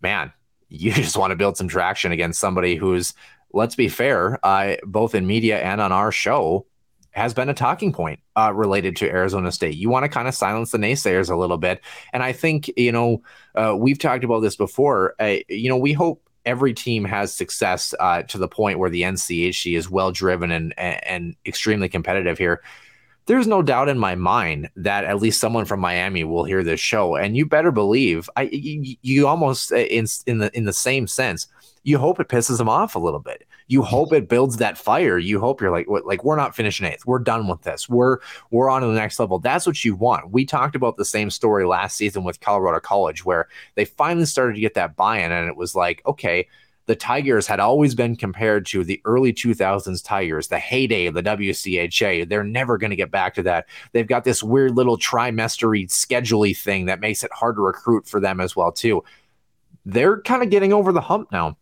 man, 0.00 0.32
you 0.68 0.92
just 0.94 1.16
want 1.16 1.30
to 1.30 1.36
build 1.36 1.56
some 1.56 1.68
traction 1.68 2.12
against 2.12 2.40
somebody 2.40 2.76
who's 2.76 3.14
let's 3.54 3.76
be 3.76 3.88
fair, 3.88 4.38
uh, 4.44 4.74
both 4.84 5.14
in 5.14 5.26
media 5.26 5.60
and 5.60 5.80
on 5.80 5.92
our 5.92 6.10
show, 6.10 6.66
has 7.14 7.32
been 7.32 7.48
a 7.48 7.54
talking 7.54 7.92
point 7.92 8.20
uh, 8.36 8.52
related 8.52 8.96
to 8.96 9.08
Arizona 9.08 9.52
State. 9.52 9.76
You 9.76 9.88
want 9.88 10.04
to 10.04 10.08
kind 10.08 10.26
of 10.26 10.34
silence 10.34 10.72
the 10.72 10.78
naysayers 10.78 11.30
a 11.30 11.36
little 11.36 11.58
bit. 11.58 11.80
And 12.12 12.22
I 12.22 12.32
think, 12.32 12.70
you 12.76 12.90
know, 12.90 13.22
uh, 13.54 13.74
we've 13.78 13.98
talked 13.98 14.24
about 14.24 14.40
this 14.40 14.56
before. 14.56 15.14
Uh, 15.20 15.36
you 15.48 15.68
know, 15.68 15.76
we 15.76 15.92
hope 15.92 16.28
every 16.44 16.74
team 16.74 17.04
has 17.04 17.32
success 17.32 17.94
uh, 18.00 18.22
to 18.24 18.36
the 18.36 18.48
point 18.48 18.80
where 18.80 18.90
the 18.90 19.02
NCHC 19.02 19.76
is 19.76 19.88
well 19.88 20.10
driven 20.10 20.50
and, 20.50 20.74
and 20.76 21.36
extremely 21.46 21.88
competitive 21.88 22.36
here. 22.36 22.62
There's 23.26 23.46
no 23.46 23.62
doubt 23.62 23.88
in 23.88 23.98
my 23.98 24.16
mind 24.16 24.68
that 24.76 25.04
at 25.04 25.20
least 25.20 25.40
someone 25.40 25.64
from 25.64 25.80
Miami 25.80 26.24
will 26.24 26.44
hear 26.44 26.62
this 26.62 26.80
show, 26.80 27.16
and 27.16 27.34
you 27.38 27.46
better 27.46 27.70
believe 27.70 28.28
I. 28.36 28.42
You, 28.42 28.96
you 29.00 29.26
almost 29.26 29.72
uh, 29.72 29.76
in 29.76 30.04
in 30.26 30.38
the 30.38 30.54
in 30.54 30.64
the 30.64 30.74
same 30.74 31.06
sense, 31.06 31.46
you 31.84 31.96
hope 31.96 32.20
it 32.20 32.28
pisses 32.28 32.58
them 32.58 32.68
off 32.68 32.96
a 32.96 32.98
little 32.98 33.20
bit 33.20 33.46
you 33.66 33.82
hope 33.82 34.12
it 34.12 34.28
builds 34.28 34.58
that 34.58 34.76
fire. 34.76 35.18
You 35.18 35.40
hope 35.40 35.60
you're 35.60 35.70
like, 35.70 35.86
like 35.88 36.24
we're 36.24 36.36
not 36.36 36.54
finishing 36.54 36.86
eighth. 36.86 37.06
We're 37.06 37.18
done 37.18 37.48
with 37.48 37.62
this. 37.62 37.88
We're 37.88 38.18
we're 38.50 38.68
on 38.68 38.82
to 38.82 38.88
the 38.88 38.94
next 38.94 39.18
level. 39.18 39.38
That's 39.38 39.66
what 39.66 39.84
you 39.84 39.94
want. 39.94 40.30
We 40.30 40.44
talked 40.44 40.76
about 40.76 40.96
the 40.96 41.04
same 41.04 41.30
story 41.30 41.64
last 41.64 41.96
season 41.96 42.24
with 42.24 42.40
Colorado 42.40 42.80
College, 42.80 43.24
where 43.24 43.48
they 43.74 43.84
finally 43.84 44.26
started 44.26 44.54
to 44.54 44.60
get 44.60 44.74
that 44.74 44.96
buy-in, 44.96 45.32
and 45.32 45.48
it 45.48 45.56
was 45.56 45.74
like, 45.74 46.02
okay, 46.06 46.46
the 46.86 46.94
Tigers 46.94 47.46
had 47.46 47.60
always 47.60 47.94
been 47.94 48.14
compared 48.14 48.66
to 48.66 48.84
the 48.84 49.00
early 49.06 49.32
2000s 49.32 50.04
Tigers, 50.04 50.48
the 50.48 50.58
heyday 50.58 51.06
of 51.06 51.14
the 51.14 51.22
WCHA. 51.22 52.28
They're 52.28 52.44
never 52.44 52.76
going 52.76 52.90
to 52.90 52.96
get 52.96 53.10
back 53.10 53.34
to 53.34 53.42
that. 53.44 53.66
They've 53.92 54.06
got 54.06 54.24
this 54.24 54.42
weird 54.42 54.76
little 54.76 54.98
trimestery 54.98 55.88
scheduley 55.88 56.54
thing 56.54 56.84
that 56.86 57.00
makes 57.00 57.24
it 57.24 57.32
hard 57.32 57.56
to 57.56 57.62
recruit 57.62 58.06
for 58.06 58.20
them 58.20 58.38
as 58.38 58.54
well 58.54 58.70
too. 58.70 59.02
They're 59.86 60.20
kind 60.20 60.42
of 60.42 60.50
getting 60.50 60.74
over 60.74 60.92
the 60.92 61.00
hump 61.00 61.32
now 61.32 61.56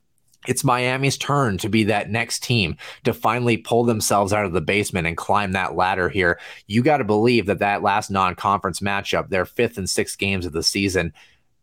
it's 0.46 0.64
Miami's 0.64 1.16
turn 1.16 1.58
to 1.58 1.68
be 1.68 1.84
that 1.84 2.10
next 2.10 2.42
team 2.42 2.76
to 3.04 3.12
finally 3.12 3.56
pull 3.56 3.84
themselves 3.84 4.32
out 4.32 4.44
of 4.44 4.52
the 4.52 4.60
basement 4.60 5.06
and 5.06 5.16
climb 5.16 5.52
that 5.52 5.76
ladder 5.76 6.08
here. 6.08 6.38
You 6.66 6.82
got 6.82 6.98
to 6.98 7.04
believe 7.04 7.46
that 7.46 7.60
that 7.60 7.82
last 7.82 8.10
non-conference 8.10 8.80
matchup, 8.80 9.28
their 9.28 9.44
fifth 9.44 9.78
and 9.78 9.88
sixth 9.88 10.18
games 10.18 10.46
of 10.46 10.52
the 10.52 10.62
season, 10.62 11.12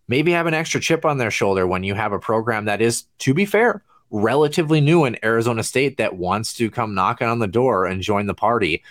maybe 0.08 0.32
have 0.32 0.48
an 0.48 0.54
extra 0.54 0.80
chip 0.80 1.06
on 1.06 1.18
their 1.18 1.32
shoulder 1.32 1.68
when 1.68 1.84
you 1.84 1.94
have 1.94 2.14
a 2.14 2.20
program 2.20 2.66
that 2.66 2.82
is, 2.82 3.04
to 3.20 3.34
be 3.34 3.46
fair, 3.46 3.84
relatively 4.12 4.82
new 4.82 5.06
in 5.06 5.24
Arizona 5.24 5.64
State 5.64 5.98
that 5.98 6.16
wants 6.16 6.54
to 6.54 6.72
come 6.72 6.96
knocking 6.96 7.28
on 7.28 7.40
the 7.40 7.48
door 7.48 7.86
and 7.86 8.02
join 8.02 8.26
the 8.26 8.34
party. 8.34 8.84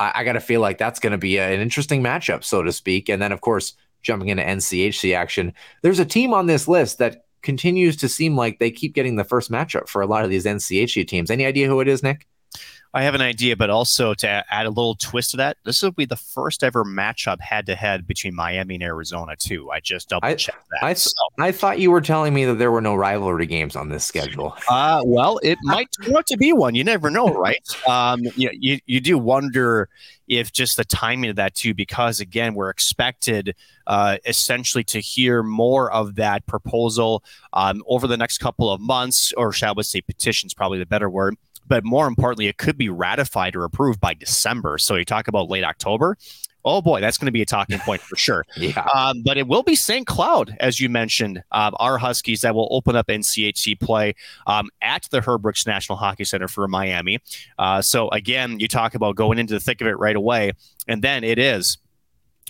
I, 0.00 0.12
I 0.16 0.24
got 0.24 0.32
to 0.32 0.40
feel 0.40 0.60
like 0.60 0.78
that's 0.78 1.00
going 1.00 1.12
to 1.12 1.18
be 1.18 1.36
a, 1.36 1.54
an 1.54 1.60
interesting 1.60 2.02
matchup, 2.02 2.42
so 2.42 2.62
to 2.62 2.72
speak. 2.72 3.08
And 3.08 3.20
then, 3.20 3.32
of 3.32 3.40
course, 3.40 3.74
jumping 4.02 4.28
into 4.28 4.42
NCHC 4.42 5.14
action, 5.14 5.52
there's 5.82 5.98
a 5.98 6.04
team 6.04 6.32
on 6.32 6.46
this 6.46 6.68
list 6.68 6.98
that 6.98 7.25
continues 7.46 7.96
to 7.96 8.08
seem 8.08 8.36
like 8.36 8.58
they 8.58 8.72
keep 8.72 8.92
getting 8.92 9.14
the 9.14 9.24
first 9.24 9.52
matchup 9.52 9.88
for 9.88 10.02
a 10.02 10.06
lot 10.06 10.24
of 10.24 10.30
these 10.30 10.44
NCHC 10.44 11.06
teams. 11.06 11.30
Any 11.30 11.46
idea 11.46 11.68
who 11.68 11.80
it 11.80 11.86
is, 11.86 12.02
Nick? 12.02 12.26
I 12.96 13.02
have 13.02 13.14
an 13.14 13.20
idea, 13.20 13.56
but 13.56 13.68
also 13.68 14.14
to 14.14 14.26
add 14.48 14.64
a 14.64 14.70
little 14.70 14.94
twist 14.94 15.32
to 15.32 15.36
that, 15.36 15.58
this 15.64 15.82
will 15.82 15.90
be 15.90 16.06
the 16.06 16.16
first 16.16 16.64
ever 16.64 16.82
matchup 16.82 17.42
head 17.42 17.66
to 17.66 17.74
head 17.74 18.06
between 18.06 18.34
Miami 18.34 18.76
and 18.76 18.82
Arizona, 18.82 19.36
too. 19.36 19.70
I 19.70 19.80
just 19.80 20.08
double 20.08 20.34
checked 20.34 20.66
that. 20.70 20.82
I, 20.82 20.94
so. 20.94 21.10
I 21.38 21.52
thought 21.52 21.78
you 21.78 21.90
were 21.90 22.00
telling 22.00 22.32
me 22.32 22.46
that 22.46 22.54
there 22.54 22.72
were 22.72 22.80
no 22.80 22.94
rivalry 22.94 23.44
games 23.44 23.76
on 23.76 23.90
this 23.90 24.04
schedule. 24.06 24.56
Uh, 24.68 25.02
well, 25.04 25.38
it 25.42 25.58
might 25.62 25.88
turn 26.02 26.16
out 26.16 26.26
to 26.26 26.36
be 26.36 26.52
one. 26.52 26.74
You 26.74 26.84
never 26.84 27.08
know, 27.10 27.28
right? 27.28 27.62
Um, 27.88 28.24
you, 28.34 28.50
you, 28.52 28.78
you 28.86 29.00
do 29.00 29.16
wonder 29.16 29.88
if 30.28 30.52
just 30.52 30.76
the 30.76 30.84
timing 30.84 31.30
of 31.30 31.36
that, 31.36 31.54
too, 31.54 31.72
because 31.72 32.20
again, 32.20 32.54
we're 32.54 32.68
expected 32.68 33.54
uh, 33.86 34.18
essentially 34.26 34.82
to 34.84 35.00
hear 35.00 35.42
more 35.42 35.90
of 35.92 36.16
that 36.16 36.46
proposal 36.46 37.22
um, 37.52 37.82
over 37.86 38.06
the 38.06 38.16
next 38.16 38.38
couple 38.38 38.70
of 38.70 38.80
months, 38.80 39.32
or 39.36 39.52
shall 39.52 39.74
we 39.74 39.82
say, 39.82 40.00
petitions, 40.00 40.52
probably 40.52 40.78
the 40.78 40.86
better 40.86 41.08
word 41.08 41.36
but 41.66 41.84
more 41.84 42.06
importantly, 42.06 42.48
it 42.48 42.58
could 42.58 42.76
be 42.76 42.88
ratified 42.88 43.56
or 43.56 43.64
approved 43.64 44.00
by 44.00 44.14
December. 44.14 44.78
So 44.78 44.96
you 44.96 45.04
talk 45.04 45.28
about 45.28 45.48
late 45.48 45.64
October. 45.64 46.16
Oh 46.64 46.82
boy, 46.82 47.00
that's 47.00 47.16
going 47.16 47.26
to 47.26 47.32
be 47.32 47.42
a 47.42 47.46
talking 47.46 47.78
point 47.78 48.00
for 48.00 48.16
sure. 48.16 48.44
yeah. 48.56 48.84
Um, 48.92 49.22
but 49.22 49.36
it 49.36 49.46
will 49.46 49.62
be 49.62 49.76
St. 49.76 50.04
Cloud, 50.04 50.56
as 50.58 50.80
you 50.80 50.88
mentioned, 50.88 51.44
um, 51.52 51.76
our 51.78 51.96
Huskies 51.96 52.40
that 52.40 52.56
will 52.56 52.66
open 52.72 52.96
up 52.96 53.06
NCHC 53.06 53.78
play 53.78 54.16
um, 54.48 54.68
at 54.82 55.06
the 55.12 55.20
Herb 55.20 55.42
Brooks 55.42 55.64
National 55.64 55.96
Hockey 55.96 56.24
Center 56.24 56.48
for 56.48 56.66
Miami. 56.66 57.20
Uh, 57.56 57.80
so 57.82 58.08
again, 58.08 58.58
you 58.58 58.66
talk 58.66 58.96
about 58.96 59.14
going 59.14 59.38
into 59.38 59.54
the 59.54 59.60
thick 59.60 59.80
of 59.80 59.86
it 59.86 59.96
right 59.96 60.16
away, 60.16 60.52
and 60.88 61.02
then 61.02 61.22
it 61.22 61.38
is 61.38 61.78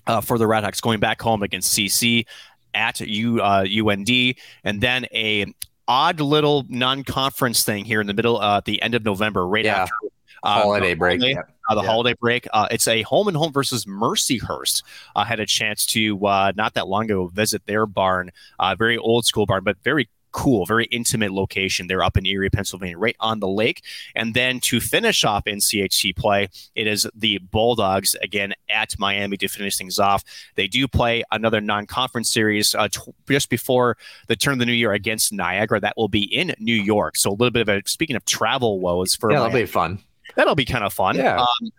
uh, 0.06 0.22
for 0.22 0.38
the 0.38 0.46
Redhawks 0.46 0.80
going 0.80 0.98
back 0.98 1.20
home 1.20 1.42
against 1.42 1.76
CC 1.76 2.24
at 2.72 3.00
U, 3.00 3.42
uh, 3.42 3.66
UND, 3.66 4.34
and 4.64 4.80
then 4.80 5.06
a 5.12 5.46
odd 5.88 6.20
little 6.20 6.64
non-conference 6.68 7.64
thing 7.64 7.84
here 7.84 8.00
in 8.00 8.06
the 8.06 8.14
middle, 8.14 8.40
uh, 8.40 8.58
at 8.58 8.64
the 8.64 8.80
end 8.82 8.94
of 8.94 9.04
November, 9.04 9.46
right 9.46 9.64
yeah. 9.64 9.82
after 9.82 9.94
uh, 10.42 10.62
holiday 10.62 10.94
break. 10.94 11.20
Holiday, 11.20 11.40
uh, 11.68 11.74
the 11.74 11.82
yeah. 11.82 11.86
holiday 11.86 12.14
break. 12.20 12.46
Uh, 12.52 12.68
it's 12.70 12.88
a 12.88 13.02
home 13.02 13.28
and 13.28 13.36
home 13.36 13.52
versus 13.52 13.84
Mercyhurst. 13.84 14.82
I 15.14 15.24
had 15.24 15.40
a 15.40 15.46
chance 15.46 15.86
to 15.86 16.24
uh, 16.26 16.52
not 16.56 16.74
that 16.74 16.88
long 16.88 17.04
ago 17.06 17.28
visit 17.28 17.66
their 17.66 17.86
barn, 17.86 18.30
uh, 18.58 18.74
very 18.76 18.96
old 18.96 19.26
school 19.26 19.46
barn, 19.46 19.64
but 19.64 19.76
very 19.82 20.08
cool, 20.36 20.66
very 20.66 20.84
intimate 20.86 21.32
location. 21.32 21.86
They're 21.86 22.04
up 22.04 22.18
in 22.18 22.26
Erie, 22.26 22.50
Pennsylvania, 22.50 22.98
right 22.98 23.16
on 23.20 23.40
the 23.40 23.48
lake. 23.48 23.82
And 24.14 24.34
then 24.34 24.60
to 24.60 24.80
finish 24.80 25.24
off 25.24 25.44
NCHC 25.46 26.14
play, 26.14 26.48
it 26.74 26.86
is 26.86 27.08
the 27.14 27.38
Bulldogs 27.38 28.14
again 28.16 28.52
at 28.68 28.98
Miami 28.98 29.38
to 29.38 29.48
finish 29.48 29.78
things 29.78 29.98
off. 29.98 30.22
They 30.54 30.66
do 30.66 30.86
play 30.86 31.24
another 31.32 31.62
non-conference 31.62 32.30
series 32.30 32.74
uh, 32.74 32.88
t- 32.88 33.00
just 33.26 33.48
before 33.48 33.96
the 34.26 34.36
turn 34.36 34.52
of 34.52 34.58
the 34.58 34.66
new 34.66 34.72
year 34.72 34.92
against 34.92 35.32
Niagara. 35.32 35.80
That 35.80 35.94
will 35.96 36.08
be 36.08 36.24
in 36.24 36.54
New 36.58 36.74
York. 36.74 37.16
So 37.16 37.30
a 37.30 37.32
little 37.32 37.50
bit 37.50 37.66
of 37.66 37.70
a 37.70 37.88
speaking 37.88 38.14
of 38.14 38.24
travel 38.26 38.78
woes 38.78 39.14
for 39.14 39.32
yeah, 39.32 39.38
that'll 39.38 39.54
be 39.54 39.64
fun. 39.64 40.00
That'll 40.34 40.54
be 40.54 40.66
kind 40.66 40.84
of 40.84 40.92
fun. 40.92 41.16
Yeah. 41.16 41.40
Um, 41.40 41.72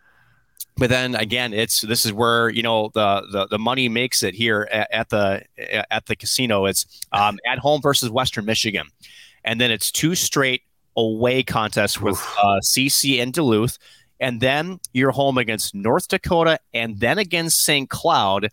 but 0.78 0.90
then 0.90 1.16
again, 1.16 1.54
it's 1.54 1.82
this 1.82 2.06
is 2.06 2.14
where 2.14 2.50
you 2.50 2.62
know 2.62 2.92
the 2.94 3.28
the, 3.32 3.48
the 3.48 3.60
money 3.60 3.90
makes 3.90 4.24
it 4.24 4.36
here 4.36 4.68
at, 4.72 4.88
at 4.92 5.10
the 5.10 5.44
at 5.92 6.06
the 6.06 6.16
casino. 6.16 6.66
It's 6.66 6.86
um, 7.12 7.40
at 7.46 7.60
home 7.60 7.82
versus 7.82 8.10
Western 8.10 8.46
Michigan, 8.46 8.88
and 9.44 9.60
then 9.60 9.72
it's 9.72 9.92
two 9.92 10.16
straight 10.16 10.62
away 10.96 11.44
contests 11.44 12.02
with 12.02 12.18
uh, 12.42 12.60
CC 12.64 13.22
and 13.22 13.34
Duluth, 13.34 13.78
and 14.20 14.42
then 14.42 14.80
you're 14.94 15.12
home 15.12 15.38
against 15.38 15.76
North 15.76 16.08
Dakota, 16.08 16.60
and 16.74 17.00
then 17.00 17.18
against 17.18 17.64
St. 17.64 17.90
Cloud. 17.90 18.50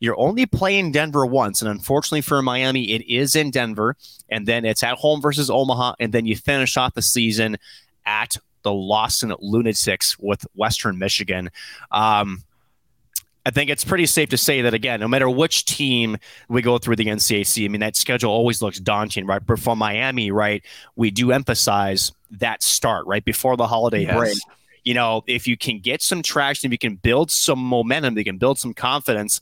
you're 0.00 0.18
only 0.18 0.46
playing 0.46 0.90
Denver 0.90 1.24
once. 1.24 1.62
And 1.62 1.70
unfortunately 1.70 2.22
for 2.22 2.42
Miami, 2.42 2.90
it 2.92 3.06
is 3.06 3.36
in 3.36 3.50
Denver. 3.50 3.96
And 4.28 4.48
then 4.48 4.64
it's 4.64 4.82
at 4.82 4.94
home 4.94 5.20
versus 5.20 5.48
Omaha. 5.48 5.94
And 6.00 6.12
then 6.12 6.26
you 6.26 6.34
finish 6.34 6.76
off 6.76 6.94
the 6.94 7.02
season 7.02 7.56
at 8.04 8.36
the 8.62 8.72
Lawson 8.72 9.34
Lunatics 9.40 10.18
with 10.18 10.46
Western 10.54 10.98
Michigan. 10.98 11.50
Um, 11.90 12.44
I 13.44 13.50
think 13.50 13.70
it's 13.70 13.84
pretty 13.84 14.06
safe 14.06 14.28
to 14.28 14.36
say 14.36 14.62
that 14.62 14.74
again, 14.74 15.00
no 15.00 15.08
matter 15.08 15.28
which 15.28 15.64
team 15.64 16.16
we 16.48 16.62
go 16.62 16.78
through 16.78 16.96
the 16.96 17.06
NCHC, 17.06 17.64
I 17.64 17.68
mean 17.68 17.80
that 17.80 17.96
schedule 17.96 18.30
always 18.30 18.62
looks 18.62 18.78
daunting, 18.78 19.26
right? 19.26 19.44
But 19.44 19.58
for 19.58 19.74
Miami, 19.74 20.30
right, 20.30 20.62
we 20.94 21.10
do 21.10 21.32
emphasize 21.32 22.12
that 22.30 22.62
start 22.62 23.06
right 23.06 23.24
before 23.24 23.56
the 23.56 23.66
holiday 23.66 24.02
yes. 24.02 24.16
break. 24.16 24.36
You 24.84 24.94
know, 24.94 25.22
if 25.26 25.46
you 25.46 25.56
can 25.56 25.80
get 25.80 26.02
some 26.02 26.22
traction, 26.22 26.68
if 26.68 26.72
you 26.72 26.78
can 26.78 26.96
build 26.96 27.30
some 27.30 27.58
momentum, 27.58 28.16
you 28.16 28.24
can 28.24 28.38
build 28.38 28.58
some 28.58 28.74
confidence. 28.74 29.40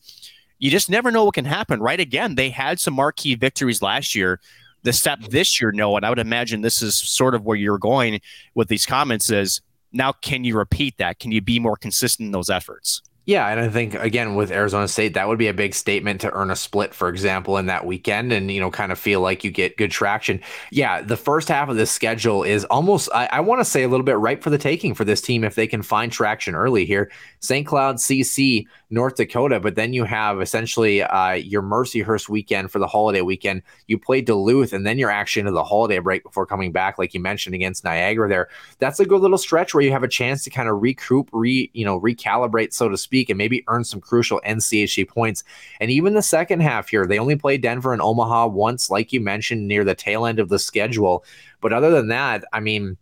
You 0.59 0.71
just 0.71 0.91
never 0.91 1.11
know 1.11 1.25
what 1.25 1.35
can 1.35 1.47
happen, 1.47 1.81
right? 1.81 2.01
Again, 2.01 2.35
they 2.35 2.51
had 2.51 2.81
some 2.81 2.95
marquee 2.95 3.35
victories 3.35 3.81
last 3.81 4.15
year. 4.15 4.41
The 4.83 4.93
step 4.93 5.21
this 5.21 5.61
year, 5.61 5.73
no, 5.73 5.97
and 5.97 6.07
I 6.07 6.09
would 6.09 6.19
imagine 6.19 6.63
this 6.63 6.83
is 6.83 6.99
sort 6.99 7.35
of 7.35 7.45
where 7.45 7.57
you're 7.57 7.79
going 7.79 8.21
with 8.55 8.69
these 8.69 8.87
comments 8.87 9.31
is 9.31 9.61
now 9.93 10.13
can 10.13 10.45
you 10.45 10.57
repeat 10.57 10.97
that? 10.99 11.19
Can 11.19 11.33
you 11.33 11.41
be 11.41 11.59
more 11.59 11.77
consistent 11.77 12.27
in 12.27 12.33
those 12.33 12.51
efforts? 12.51 13.03
Yeah, 13.27 13.47
and 13.47 13.61
I 13.61 13.69
think 13.69 13.95
again 13.95 14.35
with 14.35 14.51
Arizona 14.51 14.89
State, 14.89 15.15
that 15.15 15.29
would 15.29 15.39
be 15.39 15.47
a 15.47 15.55
big 15.55 15.75
statement 15.75 16.23
to 16.23 16.33
earn 16.33 16.51
a 16.51 16.57
split, 16.57 16.95
for 16.95 17.09
example, 17.09 17.59
in 17.59 17.67
that 17.67 17.87
weekend, 17.87 18.33
and 18.33 18.51
you 18.51 18.59
know, 18.59 18.71
kind 18.71 18.91
of 18.91 18.99
feel 18.99 19.21
like 19.21 19.45
you 19.45 19.51
get 19.51 19.77
good 19.77 19.91
traction. 19.91 20.41
Yeah, 20.73 21.03
the 21.03 21.17
first 21.17 21.47
half 21.49 21.69
of 21.69 21.77
this 21.77 21.91
schedule 21.91 22.43
is 22.43 22.65
almost, 22.65 23.09
I, 23.15 23.27
I 23.27 23.41
want 23.41 23.61
to 23.61 23.65
say, 23.65 23.83
a 23.83 23.89
little 23.89 24.05
bit 24.05 24.17
ripe 24.17 24.43
for 24.43 24.51
the 24.51 24.59
taking 24.59 24.95
for 24.95 25.05
this 25.05 25.21
team 25.21 25.45
if 25.45 25.55
they 25.55 25.67
can 25.67 25.83
find 25.83 26.11
traction 26.11 26.55
early 26.55 26.87
here. 26.87 27.11
St. 27.41 27.67
Cloud, 27.67 27.97
CC, 27.97 28.67
North 28.91 29.15
Dakota, 29.15 29.61
but 29.61 29.77
then 29.77 29.93
you 29.93 30.05
have 30.05 30.41
essentially 30.41 31.03
uh, 31.03 31.33
your 31.33 31.63
Mercyhurst 31.63 32.29
weekend 32.29 32.73
for 32.73 32.81
the 32.81 32.89
holiday 32.89 33.21
weekend. 33.21 33.63
You 33.87 33.99
play 33.99 34.21
Duluth, 34.21 34.73
and 34.73 34.85
then 34.85 34.99
you're 34.99 35.11
actually 35.11 35.41
into 35.41 35.53
the 35.53 35.63
holiday 35.63 36.01
break 36.01 36.25
before 36.25 36.45
coming 36.45 36.73
back, 36.73 36.99
like 36.99 37.15
you 37.15 37.21
mentioned 37.21 37.55
against 37.55 37.85
Niagara. 37.85 38.29
There, 38.29 38.49
that's 38.81 38.99
a 38.99 39.07
good 39.07 39.21
little 39.21 39.39
stretch 39.39 39.73
where 39.73 39.85
you 39.85 39.93
have 39.93 40.03
a 40.03 40.09
chance 40.09 40.43
to 40.45 40.51
kind 40.51 40.69
of 40.69 40.83
recoup, 40.83 41.31
re 41.33 41.71
you 41.73 41.85
know, 41.85 42.01
recalibrate, 42.01 42.73
so 42.73 42.89
to 42.89 42.99
speak, 42.99 43.31
and 43.31 43.39
maybe 43.39 43.63
earn 43.69 43.85
some 43.85 44.01
crucial 44.01 44.41
NCHC 44.45 45.09
points. 45.09 45.45
And 45.81 45.91
even 45.91 46.15
the 46.15 46.23
second 46.23 46.61
half 46.61 46.89
here, 46.89 47.07
they 47.07 47.21
only 47.21 47.37
play 47.37 47.59
Denver 47.59 47.93
and 47.93 48.03
Omaha 48.03 48.49
once, 48.49 48.91
like 48.91 49.13
you 49.13 49.21
mentioned, 49.21 49.69
near 49.69 49.85
the 49.85 49.95
tail 49.95 50.27
end 50.27 50.41
of 50.41 50.49
the 50.49 50.59
schedule. 50.59 51.25
But 51.61 51.73
other 51.73 51.91
than 51.91 52.09
that, 52.09 52.45
I 52.53 52.59
mean 52.59 52.97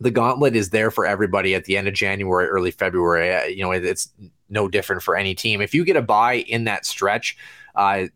the 0.00 0.10
gauntlet 0.10 0.56
is 0.56 0.70
there 0.70 0.90
for 0.90 1.06
everybody 1.06 1.54
at 1.54 1.64
the 1.64 1.76
end 1.76 1.86
of 1.86 1.94
January, 1.94 2.46
early 2.48 2.70
February. 2.70 3.34
Uh, 3.34 3.44
you 3.44 3.62
know, 3.62 3.70
it's 3.70 4.12
no 4.48 4.68
different 4.68 5.02
for 5.02 5.16
any 5.16 5.34
team. 5.34 5.60
If 5.60 5.74
you 5.74 5.84
get 5.84 5.96
a 5.96 6.02
buy 6.02 6.34
in 6.34 6.64
that 6.64 6.86
stretch, 6.86 7.36
uh, 7.74 8.06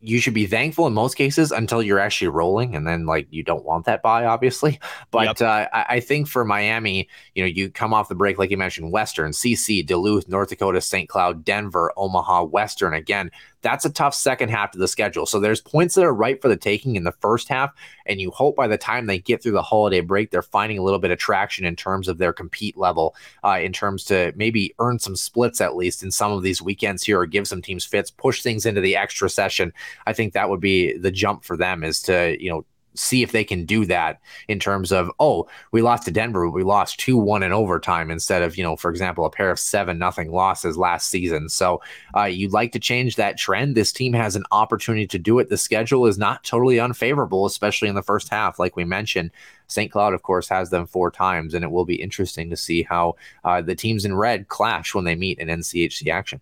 you 0.00 0.20
should 0.20 0.34
be 0.34 0.46
thankful 0.46 0.86
in 0.86 0.94
most 0.94 1.14
cases 1.14 1.50
until 1.50 1.82
you're 1.82 1.98
actually 1.98 2.28
rolling, 2.28 2.76
and 2.76 2.86
then 2.86 3.04
like 3.04 3.26
you 3.30 3.42
don't 3.42 3.64
want 3.64 3.86
that 3.86 4.02
buy, 4.02 4.24
obviously. 4.24 4.78
But 5.10 5.40
yep. 5.40 5.40
uh, 5.40 5.66
I, 5.72 5.86
I, 5.96 6.00
think 6.00 6.28
for 6.28 6.44
Miami, 6.44 7.08
you 7.34 7.42
know, 7.42 7.46
you 7.46 7.70
come 7.70 7.94
off 7.94 8.08
the 8.10 8.14
break 8.14 8.38
like 8.38 8.50
you 8.50 8.58
mentioned, 8.58 8.92
Western, 8.92 9.32
CC, 9.32 9.84
Duluth, 9.84 10.28
North 10.28 10.50
Dakota, 10.50 10.82
St. 10.82 11.08
Cloud, 11.08 11.44
Denver, 11.44 11.92
Omaha, 11.96 12.44
Western. 12.44 12.92
Again, 12.92 13.30
that's 13.62 13.84
a 13.84 13.90
tough 13.90 14.14
second 14.14 14.50
half 14.50 14.74
of 14.74 14.80
the 14.80 14.88
schedule. 14.88 15.26
So 15.26 15.40
there's 15.40 15.60
points 15.60 15.94
that 15.94 16.04
are 16.04 16.14
right 16.14 16.40
for 16.40 16.48
the 16.48 16.56
taking 16.56 16.96
in 16.96 17.04
the 17.04 17.12
first 17.12 17.48
half, 17.48 17.72
and 18.06 18.20
you 18.20 18.30
hope 18.30 18.56
by 18.56 18.68
the 18.68 18.78
time 18.78 19.06
they 19.06 19.18
get 19.18 19.42
through 19.42 19.52
the 19.52 19.62
holiday 19.62 20.00
break, 20.00 20.30
they're 20.30 20.42
finding 20.42 20.78
a 20.78 20.82
little 20.82 20.98
bit 20.98 21.10
of 21.10 21.18
traction 21.18 21.64
in 21.64 21.76
terms 21.76 22.08
of 22.08 22.18
their 22.18 22.32
compete 22.32 22.76
level, 22.76 23.14
uh, 23.44 23.58
in 23.60 23.72
terms 23.72 24.04
to 24.04 24.32
maybe 24.36 24.74
earn 24.78 24.98
some 24.98 25.16
splits 25.16 25.60
at 25.60 25.76
least 25.76 26.02
in 26.02 26.10
some 26.10 26.32
of 26.32 26.42
these 26.42 26.62
weekends 26.62 27.02
here, 27.02 27.20
or 27.20 27.26
give 27.26 27.48
some 27.48 27.62
teams 27.62 27.84
fits, 27.84 28.10
push 28.10 28.42
things 28.42 28.66
into 28.66 28.80
the 28.80 28.96
extra 28.96 29.28
session. 29.28 29.72
I 30.06 30.12
think 30.12 30.32
that 30.32 30.48
would 30.48 30.60
be 30.60 30.96
the 30.96 31.10
jump 31.10 31.44
for 31.44 31.56
them 31.56 31.82
is 31.82 32.00
to 32.02 32.36
you 32.40 32.50
know 32.50 32.64
see 32.98 33.22
if 33.22 33.32
they 33.32 33.44
can 33.44 33.64
do 33.64 33.84
that 33.84 34.20
in 34.48 34.58
terms 34.58 34.92
of 34.92 35.10
oh 35.20 35.46
we 35.72 35.82
lost 35.82 36.04
to 36.04 36.10
denver 36.10 36.46
but 36.46 36.52
we 36.54 36.62
lost 36.62 37.00
2-1 37.00 37.44
in 37.44 37.52
overtime 37.52 38.10
instead 38.10 38.42
of 38.42 38.56
you 38.56 38.62
know 38.62 38.76
for 38.76 38.90
example 38.90 39.24
a 39.24 39.30
pair 39.30 39.50
of 39.50 39.58
7 39.58 39.98
nothing 39.98 40.30
losses 40.30 40.76
last 40.76 41.08
season 41.08 41.48
so 41.48 41.80
uh, 42.16 42.24
you'd 42.24 42.52
like 42.52 42.72
to 42.72 42.78
change 42.78 43.16
that 43.16 43.38
trend 43.38 43.74
this 43.74 43.92
team 43.92 44.12
has 44.12 44.36
an 44.36 44.44
opportunity 44.50 45.06
to 45.06 45.18
do 45.18 45.38
it 45.38 45.48
the 45.48 45.56
schedule 45.56 46.06
is 46.06 46.18
not 46.18 46.44
totally 46.44 46.80
unfavorable 46.80 47.46
especially 47.46 47.88
in 47.88 47.94
the 47.94 48.02
first 48.02 48.28
half 48.28 48.58
like 48.58 48.76
we 48.76 48.84
mentioned 48.84 49.30
St. 49.70 49.92
Cloud, 49.92 50.14
of 50.14 50.22
course, 50.22 50.48
has 50.48 50.70
them 50.70 50.86
four 50.86 51.10
times, 51.10 51.52
and 51.52 51.62
it 51.62 51.70
will 51.70 51.84
be 51.84 52.00
interesting 52.00 52.48
to 52.48 52.56
see 52.56 52.82
how 52.82 53.16
uh, 53.44 53.60
the 53.60 53.74
teams 53.74 54.06
in 54.06 54.16
red 54.16 54.48
clash 54.48 54.94
when 54.94 55.04
they 55.04 55.14
meet 55.14 55.38
in 55.38 55.48
NCHC 55.48 56.10
action. 56.10 56.40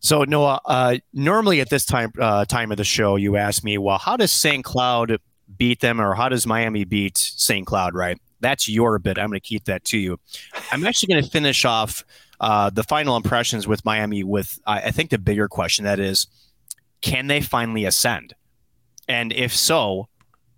So 0.00 0.24
Noah, 0.24 0.60
uh, 0.64 0.98
normally 1.12 1.60
at 1.60 1.70
this 1.70 1.84
time 1.84 2.12
uh, 2.18 2.44
time 2.44 2.70
of 2.70 2.76
the 2.76 2.84
show, 2.84 3.16
you 3.16 3.36
ask 3.36 3.64
me, 3.64 3.78
well, 3.78 3.98
how 3.98 4.16
does 4.16 4.30
St. 4.30 4.64
Cloud 4.64 5.18
beat 5.58 5.80
them, 5.80 6.00
or 6.00 6.14
how 6.14 6.28
does 6.28 6.46
Miami 6.46 6.84
beat 6.84 7.16
St. 7.16 7.66
Cloud, 7.66 7.94
right? 7.94 8.18
That's 8.40 8.68
your 8.68 8.98
bit. 8.98 9.18
I'm 9.18 9.28
going 9.28 9.40
to 9.40 9.46
keep 9.46 9.64
that 9.64 9.84
to 9.86 9.98
you. 9.98 10.18
I'm 10.70 10.86
actually 10.86 11.14
going 11.14 11.24
to 11.24 11.30
finish 11.30 11.64
off 11.64 12.04
uh, 12.40 12.70
the 12.70 12.82
final 12.82 13.16
impressions 13.16 13.66
with 13.66 13.84
Miami 13.84 14.22
with, 14.22 14.58
I 14.66 14.90
think, 14.90 15.10
the 15.10 15.18
bigger 15.18 15.48
question 15.48 15.84
that 15.84 15.98
is, 15.98 16.26
can 17.00 17.26
they 17.28 17.40
finally 17.40 17.84
ascend? 17.84 18.34
And 19.08 19.32
if 19.32 19.54
so, 19.54 20.08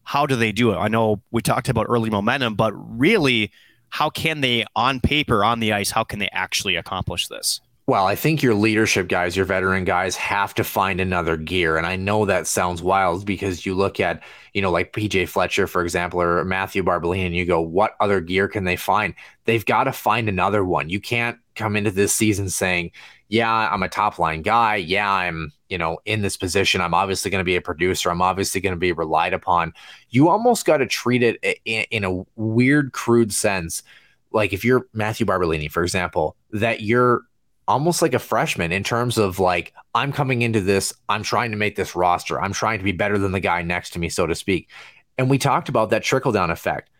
how 0.02 0.26
do 0.26 0.36
they 0.36 0.52
do 0.52 0.72
it? 0.72 0.76
I 0.76 0.88
know 0.88 1.22
we 1.30 1.42
talked 1.42 1.68
about 1.68 1.86
early 1.88 2.10
momentum, 2.10 2.54
but 2.54 2.72
really, 2.74 3.52
how 3.90 4.10
can 4.10 4.40
they, 4.40 4.64
on 4.74 5.00
paper, 5.00 5.44
on 5.44 5.60
the 5.60 5.72
ice, 5.72 5.90
how 5.90 6.04
can 6.04 6.18
they 6.18 6.28
actually 6.32 6.76
accomplish 6.76 7.28
this? 7.28 7.60
Well, 7.88 8.04
I 8.04 8.16
think 8.16 8.42
your 8.42 8.52
leadership 8.52 9.08
guys, 9.08 9.34
your 9.34 9.46
veteran 9.46 9.84
guys 9.84 10.14
have 10.16 10.52
to 10.56 10.62
find 10.62 11.00
another 11.00 11.38
gear. 11.38 11.78
And 11.78 11.86
I 11.86 11.96
know 11.96 12.26
that 12.26 12.46
sounds 12.46 12.82
wild 12.82 13.24
because 13.24 13.64
you 13.64 13.74
look 13.74 13.98
at, 13.98 14.22
you 14.52 14.60
know, 14.60 14.70
like 14.70 14.92
PJ 14.92 15.26
Fletcher, 15.26 15.66
for 15.66 15.82
example, 15.82 16.20
or 16.20 16.44
Matthew 16.44 16.82
Barbolini, 16.82 17.24
and 17.24 17.34
you 17.34 17.46
go, 17.46 17.62
what 17.62 17.96
other 17.98 18.20
gear 18.20 18.46
can 18.46 18.64
they 18.64 18.76
find? 18.76 19.14
They've 19.46 19.64
got 19.64 19.84
to 19.84 19.92
find 19.92 20.28
another 20.28 20.66
one. 20.66 20.90
You 20.90 21.00
can't 21.00 21.38
come 21.56 21.76
into 21.76 21.90
this 21.90 22.14
season 22.14 22.50
saying, 22.50 22.90
yeah, 23.28 23.50
I'm 23.50 23.82
a 23.82 23.88
top 23.88 24.18
line 24.18 24.42
guy. 24.42 24.76
Yeah, 24.76 25.10
I'm, 25.10 25.50
you 25.70 25.78
know, 25.78 25.96
in 26.04 26.20
this 26.20 26.36
position. 26.36 26.82
I'm 26.82 26.92
obviously 26.92 27.30
going 27.30 27.40
to 27.40 27.44
be 27.44 27.56
a 27.56 27.62
producer. 27.62 28.10
I'm 28.10 28.20
obviously 28.20 28.60
going 28.60 28.74
to 28.74 28.78
be 28.78 28.92
relied 28.92 29.32
upon. 29.32 29.72
You 30.10 30.28
almost 30.28 30.66
got 30.66 30.76
to 30.76 30.86
treat 30.86 31.22
it 31.22 31.42
in, 31.64 31.86
in 31.90 32.04
a 32.04 32.22
weird, 32.36 32.92
crude 32.92 33.32
sense. 33.32 33.82
Like 34.30 34.52
if 34.52 34.62
you're 34.62 34.86
Matthew 34.92 35.24
Barbolini, 35.24 35.72
for 35.72 35.82
example, 35.82 36.36
that 36.50 36.82
you're 36.82 37.22
almost 37.68 38.00
like 38.00 38.14
a 38.14 38.18
freshman 38.18 38.72
in 38.72 38.82
terms 38.82 39.18
of 39.18 39.38
like 39.38 39.74
I'm 39.94 40.10
coming 40.10 40.42
into 40.42 40.60
this, 40.60 40.92
I'm 41.08 41.22
trying 41.22 41.50
to 41.50 41.56
make 41.56 41.76
this 41.76 41.94
roster. 41.94 42.40
I'm 42.40 42.54
trying 42.54 42.78
to 42.78 42.84
be 42.84 42.92
better 42.92 43.18
than 43.18 43.30
the 43.30 43.40
guy 43.40 43.62
next 43.62 43.90
to 43.90 43.98
me, 43.98 44.08
so 44.08 44.26
to 44.26 44.34
speak. 44.34 44.70
And 45.18 45.28
we 45.28 45.38
talked 45.38 45.68
about 45.68 45.90
that 45.90 46.02
trickle 46.02 46.32
down 46.32 46.50
effect. 46.50 46.90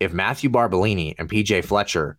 If 0.00 0.12
Matthew 0.12 0.50
Barbolini 0.50 1.14
and 1.18 1.28
PJ 1.28 1.64
Fletcher 1.64 2.18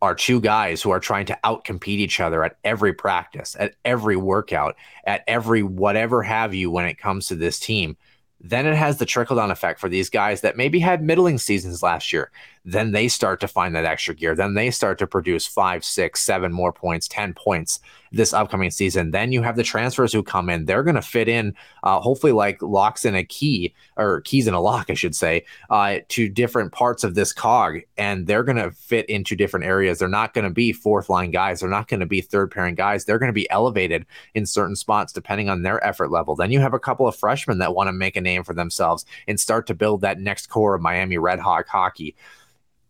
are 0.00 0.14
two 0.14 0.40
guys 0.40 0.82
who 0.82 0.90
are 0.90 1.00
trying 1.00 1.26
to 1.26 1.38
outcompete 1.42 1.98
each 1.98 2.20
other 2.20 2.44
at 2.44 2.56
every 2.62 2.92
practice, 2.92 3.56
at 3.58 3.74
every 3.84 4.16
workout, 4.16 4.76
at 5.04 5.24
every 5.26 5.62
whatever 5.62 6.22
have 6.22 6.54
you 6.54 6.70
when 6.70 6.86
it 6.86 6.98
comes 6.98 7.26
to 7.26 7.34
this 7.34 7.58
team, 7.58 7.96
then 8.40 8.66
it 8.66 8.76
has 8.76 8.98
the 8.98 9.06
trickle 9.06 9.36
down 9.36 9.50
effect 9.50 9.80
for 9.80 9.88
these 9.88 10.10
guys 10.10 10.42
that 10.42 10.56
maybe 10.56 10.78
had 10.78 11.02
middling 11.02 11.38
seasons 11.38 11.82
last 11.82 12.12
year 12.12 12.30
then 12.72 12.92
they 12.92 13.08
start 13.08 13.40
to 13.40 13.48
find 13.48 13.74
that 13.74 13.86
extra 13.86 14.14
gear. 14.14 14.34
Then 14.34 14.54
they 14.54 14.70
start 14.70 14.98
to 14.98 15.06
produce 15.06 15.46
five, 15.46 15.84
six, 15.84 16.20
seven 16.20 16.52
more 16.52 16.72
points, 16.72 17.08
10 17.08 17.32
points 17.32 17.80
this 18.12 18.32
upcoming 18.32 18.70
season. 18.70 19.10
Then 19.10 19.32
you 19.32 19.42
have 19.42 19.56
the 19.56 19.62
transfers 19.62 20.12
who 20.12 20.22
come 20.22 20.50
in. 20.50 20.64
They're 20.64 20.82
going 20.82 20.94
to 20.94 21.02
fit 21.02 21.28
in, 21.28 21.54
uh, 21.82 22.00
hopefully, 22.00 22.32
like 22.32 22.60
locks 22.62 23.04
in 23.04 23.14
a 23.14 23.24
key 23.24 23.74
or 23.96 24.20
keys 24.22 24.46
in 24.46 24.54
a 24.54 24.60
lock, 24.60 24.90
I 24.90 24.94
should 24.94 25.14
say, 25.14 25.44
uh, 25.70 25.98
to 26.08 26.28
different 26.28 26.72
parts 26.72 27.04
of 27.04 27.14
this 27.14 27.32
cog. 27.32 27.78
And 27.96 28.26
they're 28.26 28.44
going 28.44 28.56
to 28.56 28.70
fit 28.70 29.08
into 29.08 29.36
different 29.36 29.66
areas. 29.66 29.98
They're 29.98 30.08
not 30.08 30.34
going 30.34 30.44
to 30.44 30.50
be 30.50 30.72
fourth 30.72 31.08
line 31.08 31.30
guys. 31.30 31.60
They're 31.60 31.70
not 31.70 31.88
going 31.88 32.00
to 32.00 32.06
be 32.06 32.20
third 32.20 32.50
pairing 32.50 32.74
guys. 32.74 33.04
They're 33.04 33.18
going 33.18 33.28
to 33.28 33.32
be 33.32 33.50
elevated 33.50 34.06
in 34.34 34.46
certain 34.46 34.76
spots 34.76 35.12
depending 35.12 35.48
on 35.48 35.62
their 35.62 35.84
effort 35.86 36.10
level. 36.10 36.36
Then 36.36 36.50
you 36.50 36.60
have 36.60 36.74
a 36.74 36.78
couple 36.78 37.06
of 37.06 37.16
freshmen 37.16 37.58
that 37.58 37.74
want 37.74 37.88
to 37.88 37.92
make 37.92 38.16
a 38.16 38.20
name 38.20 38.44
for 38.44 38.54
themselves 38.54 39.04
and 39.26 39.40
start 39.40 39.66
to 39.68 39.74
build 39.74 40.02
that 40.02 40.20
next 40.20 40.48
core 40.48 40.74
of 40.74 40.82
Miami 40.82 41.18
Red 41.18 41.38
Hawk 41.38 41.66
hockey. 41.68 42.14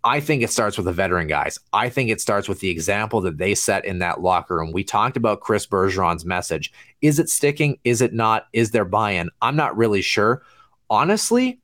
I 0.08 0.20
think 0.20 0.42
it 0.42 0.48
starts 0.48 0.78
with 0.78 0.86
the 0.86 0.92
veteran 0.92 1.26
guys. 1.26 1.60
I 1.74 1.90
think 1.90 2.08
it 2.08 2.18
starts 2.18 2.48
with 2.48 2.60
the 2.60 2.70
example 2.70 3.20
that 3.20 3.36
they 3.36 3.54
set 3.54 3.84
in 3.84 3.98
that 3.98 4.22
locker 4.22 4.56
room. 4.56 4.72
We 4.72 4.82
talked 4.82 5.18
about 5.18 5.42
Chris 5.42 5.66
Bergeron's 5.66 6.24
message. 6.24 6.72
Is 7.02 7.18
it 7.18 7.28
sticking? 7.28 7.78
Is 7.84 8.00
it 8.00 8.14
not? 8.14 8.46
Is 8.54 8.70
there 8.70 8.86
buy 8.86 9.10
in? 9.10 9.28
I'm 9.42 9.54
not 9.54 9.76
really 9.76 10.00
sure. 10.00 10.40
Honestly, 10.88 11.60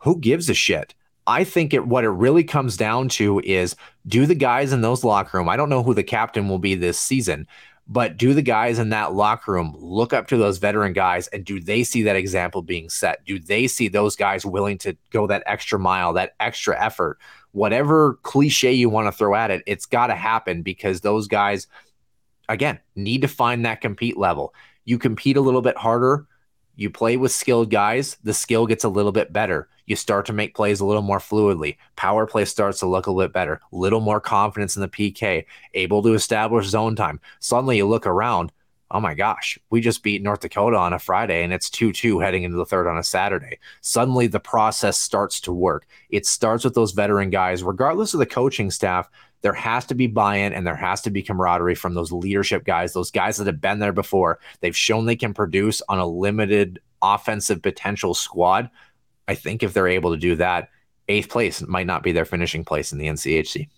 who 0.00 0.18
gives 0.18 0.50
a 0.50 0.54
shit? 0.54 0.94
I 1.26 1.44
think 1.44 1.72
it 1.72 1.86
what 1.86 2.04
it 2.04 2.10
really 2.10 2.44
comes 2.44 2.76
down 2.76 3.08
to 3.10 3.40
is 3.40 3.74
do 4.06 4.26
the 4.26 4.34
guys 4.34 4.74
in 4.74 4.82
those 4.82 5.02
locker 5.02 5.38
room. 5.38 5.48
I 5.48 5.56
don't 5.56 5.70
know 5.70 5.82
who 5.82 5.94
the 5.94 6.04
captain 6.04 6.46
will 6.46 6.58
be 6.58 6.74
this 6.74 6.98
season, 6.98 7.46
but 7.86 8.18
do 8.18 8.34
the 8.34 8.42
guys 8.42 8.78
in 8.78 8.90
that 8.90 9.14
locker 9.14 9.52
room 9.52 9.74
look 9.78 10.12
up 10.12 10.28
to 10.28 10.36
those 10.36 10.58
veteran 10.58 10.92
guys 10.92 11.26
and 11.28 11.42
do 11.42 11.58
they 11.58 11.84
see 11.84 12.02
that 12.02 12.16
example 12.16 12.60
being 12.60 12.90
set? 12.90 13.24
Do 13.24 13.38
they 13.38 13.66
see 13.66 13.88
those 13.88 14.14
guys 14.14 14.44
willing 14.44 14.76
to 14.78 14.94
go 15.10 15.26
that 15.28 15.42
extra 15.46 15.78
mile, 15.78 16.12
that 16.12 16.34
extra 16.38 16.78
effort 16.78 17.18
whatever 17.58 18.14
cliche 18.22 18.72
you 18.72 18.88
want 18.88 19.06
to 19.06 19.12
throw 19.12 19.34
at 19.34 19.50
it, 19.50 19.62
it's 19.66 19.86
got 19.86 20.06
to 20.06 20.14
happen 20.14 20.62
because 20.62 21.00
those 21.00 21.26
guys, 21.26 21.66
again, 22.48 22.78
need 22.94 23.22
to 23.22 23.28
find 23.28 23.66
that 23.66 23.80
compete 23.80 24.16
level. 24.16 24.54
you 24.84 24.98
compete 24.98 25.36
a 25.36 25.40
little 25.42 25.60
bit 25.60 25.76
harder, 25.76 26.26
you 26.76 26.88
play 26.88 27.18
with 27.18 27.30
skilled 27.32 27.70
guys, 27.70 28.16
the 28.24 28.32
skill 28.32 28.66
gets 28.66 28.84
a 28.84 28.88
little 28.88 29.12
bit 29.12 29.32
better. 29.32 29.68
You 29.84 29.96
start 29.96 30.24
to 30.26 30.32
make 30.32 30.54
plays 30.54 30.80
a 30.80 30.86
little 30.86 31.02
more 31.02 31.18
fluidly. 31.18 31.76
Power 31.96 32.26
play 32.26 32.46
starts 32.46 32.78
to 32.80 32.86
look 32.86 33.06
a 33.06 33.10
little 33.10 33.28
bit 33.28 33.34
better, 33.34 33.60
little 33.70 34.00
more 34.00 34.20
confidence 34.20 34.76
in 34.76 34.82
the 34.82 34.88
PK, 34.88 35.44
able 35.74 36.02
to 36.02 36.14
establish 36.14 36.68
zone 36.68 36.96
time. 36.96 37.20
Suddenly 37.40 37.78
you 37.78 37.86
look 37.86 38.06
around, 38.06 38.52
oh 38.90 39.00
my 39.00 39.14
gosh, 39.14 39.58
we 39.70 39.80
just 39.80 40.02
beat 40.02 40.22
North 40.22 40.40
Dakota 40.40 40.76
on 40.76 40.92
a 40.92 40.98
Friday 40.98 41.42
and 41.42 41.52
it's 41.52 41.68
2 41.68 41.92
2 41.92 42.20
heading 42.20 42.44
into 42.44 42.56
the 42.56 42.64
third 42.64 42.86
on 42.86 42.98
a 42.98 43.04
Saturday. 43.04 43.58
Suddenly 43.80 44.26
the 44.26 44.40
process 44.40 44.98
starts 44.98 45.40
to 45.42 45.52
work. 45.52 45.86
It 46.10 46.26
starts 46.26 46.64
with 46.64 46.74
those 46.74 46.92
veteran 46.92 47.30
guys, 47.30 47.62
regardless 47.62 48.14
of 48.14 48.20
the 48.20 48.26
coaching 48.26 48.70
staff. 48.70 49.08
There 49.40 49.52
has 49.52 49.84
to 49.86 49.94
be 49.94 50.08
buy 50.08 50.36
in 50.36 50.52
and 50.52 50.66
there 50.66 50.74
has 50.74 51.00
to 51.02 51.10
be 51.10 51.22
camaraderie 51.22 51.76
from 51.76 51.94
those 51.94 52.10
leadership 52.10 52.64
guys, 52.64 52.92
those 52.92 53.10
guys 53.10 53.36
that 53.36 53.46
have 53.46 53.60
been 53.60 53.78
there 53.78 53.92
before. 53.92 54.40
They've 54.60 54.76
shown 54.76 55.06
they 55.06 55.16
can 55.16 55.32
produce 55.32 55.80
on 55.88 55.98
a 55.98 56.06
limited 56.06 56.80
offensive 57.02 57.62
potential 57.62 58.14
squad. 58.14 58.68
I 59.28 59.34
think 59.34 59.62
if 59.62 59.74
they're 59.74 59.86
able 59.86 60.10
to 60.12 60.16
do 60.16 60.34
that, 60.36 60.70
eighth 61.08 61.28
place 61.28 61.62
might 61.62 61.86
not 61.86 62.02
be 62.02 62.12
their 62.12 62.24
finishing 62.24 62.64
place 62.64 62.92
in 62.92 62.98
the 62.98 63.06
NCHC. 63.06 63.68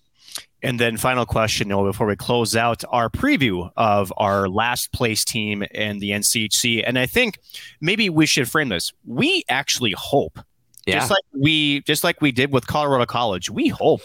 And 0.62 0.78
then 0.78 0.96
final 0.96 1.24
question, 1.24 1.68
Noah, 1.68 1.84
before 1.84 2.06
we 2.06 2.16
close 2.16 2.54
out 2.54 2.84
our 2.90 3.08
preview 3.08 3.70
of 3.76 4.12
our 4.16 4.48
last 4.48 4.92
place 4.92 5.24
team 5.24 5.62
in 5.62 5.98
the 5.98 6.10
NCHC. 6.10 6.84
And 6.86 6.98
I 6.98 7.06
think 7.06 7.38
maybe 7.80 8.10
we 8.10 8.26
should 8.26 8.48
frame 8.48 8.68
this. 8.68 8.92
We 9.06 9.44
actually 9.48 9.92
hope, 9.92 10.38
yeah. 10.86 10.98
just 10.98 11.10
like 11.10 11.24
we 11.32 11.80
just 11.82 12.04
like 12.04 12.20
we 12.20 12.32
did 12.32 12.52
with 12.52 12.66
Colorado 12.66 13.06
College, 13.06 13.48
we 13.50 13.68
hope 13.68 14.02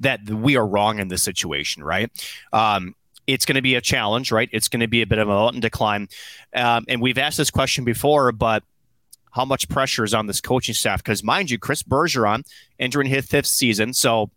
that 0.00 0.28
we 0.28 0.56
are 0.56 0.66
wrong 0.66 0.98
in 0.98 1.08
this 1.08 1.22
situation, 1.22 1.84
right? 1.84 2.10
Um, 2.52 2.94
it's 3.26 3.46
going 3.46 3.56
to 3.56 3.62
be 3.62 3.74
a 3.76 3.80
challenge, 3.80 4.32
right? 4.32 4.48
It's 4.52 4.68
going 4.68 4.80
to 4.80 4.88
be 4.88 5.02
a 5.02 5.06
bit 5.06 5.18
of 5.18 5.28
a 5.28 5.32
mountain 5.32 5.62
to 5.62 5.70
climb. 5.70 6.08
Um, 6.54 6.84
and 6.88 7.00
we've 7.00 7.18
asked 7.18 7.38
this 7.38 7.50
question 7.50 7.84
before, 7.84 8.32
but 8.32 8.62
how 9.30 9.44
much 9.44 9.68
pressure 9.68 10.04
is 10.04 10.12
on 10.12 10.26
this 10.26 10.40
coaching 10.40 10.74
staff? 10.74 11.02
Because 11.02 11.22
mind 11.22 11.50
you, 11.50 11.58
Chris 11.58 11.82
Bergeron 11.82 12.44
entering 12.78 13.08
his 13.08 13.26
fifth 13.26 13.46
season, 13.46 13.92
so 13.92 14.30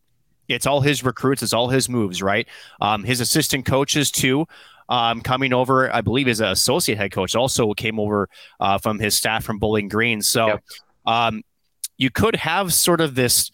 it's 0.47 0.65
all 0.65 0.81
his 0.81 1.03
recruits, 1.03 1.43
it's 1.43 1.53
all 1.53 1.69
his 1.69 1.89
moves, 1.89 2.21
right? 2.21 2.47
Um, 2.81 3.03
his 3.03 3.19
assistant 3.21 3.65
coaches 3.65 4.11
too. 4.11 4.47
Um, 4.89 5.19
coming 5.21 5.51
over, 5.51 5.93
I 5.93 6.01
believe, 6.01 6.29
as 6.29 6.39
an 6.39 6.47
associate 6.47 6.97
head 6.97 7.11
coach, 7.11 7.35
also 7.35 7.73
came 7.73 7.99
over 7.99 8.29
uh, 8.59 8.77
from 8.77 8.99
his 8.99 9.15
staff 9.15 9.43
from 9.43 9.59
Bowling 9.59 9.89
Green. 9.89 10.21
So 10.21 10.47
yep. 10.47 10.63
um, 11.05 11.43
you 11.97 12.09
could 12.09 12.37
have 12.37 12.73
sort 12.73 13.01
of 13.01 13.15
this, 13.15 13.51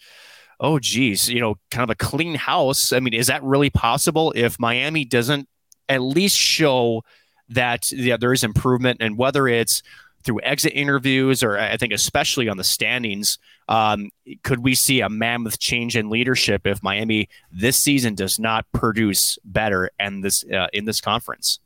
oh, 0.60 0.78
geez, 0.78 1.28
you 1.28 1.40
know, 1.40 1.56
kind 1.72 1.82
of 1.82 1.90
a 1.90 1.96
clean 1.96 2.36
house. 2.36 2.92
I 2.92 3.00
mean, 3.00 3.14
is 3.14 3.26
that 3.26 3.42
really 3.42 3.70
possible 3.70 4.32
if 4.36 4.60
Miami 4.60 5.04
doesn't 5.04 5.48
at 5.88 6.00
least 6.00 6.36
show 6.36 7.02
that 7.48 7.90
yeah, 7.92 8.16
there 8.16 8.32
is 8.32 8.44
improvement 8.44 8.98
and 9.00 9.18
whether 9.18 9.48
it's 9.48 9.82
through 10.24 10.40
exit 10.42 10.72
interviews 10.74 11.42
or 11.42 11.58
I 11.58 11.76
think 11.76 11.92
especially 11.92 12.48
on 12.48 12.56
the 12.56 12.64
standings, 12.64 13.38
um, 13.68 14.10
could 14.42 14.60
we 14.60 14.74
see 14.74 15.00
a 15.00 15.08
mammoth 15.08 15.58
change 15.58 15.96
in 15.96 16.10
leadership 16.10 16.66
if 16.66 16.82
Miami 16.82 17.28
this 17.52 17.76
season 17.76 18.14
does 18.14 18.38
not 18.38 18.66
produce 18.72 19.38
better 19.44 19.90
and 19.98 20.24
this 20.24 20.44
uh, 20.44 20.68
in 20.72 20.84
this 20.84 21.00
conference? 21.00 21.60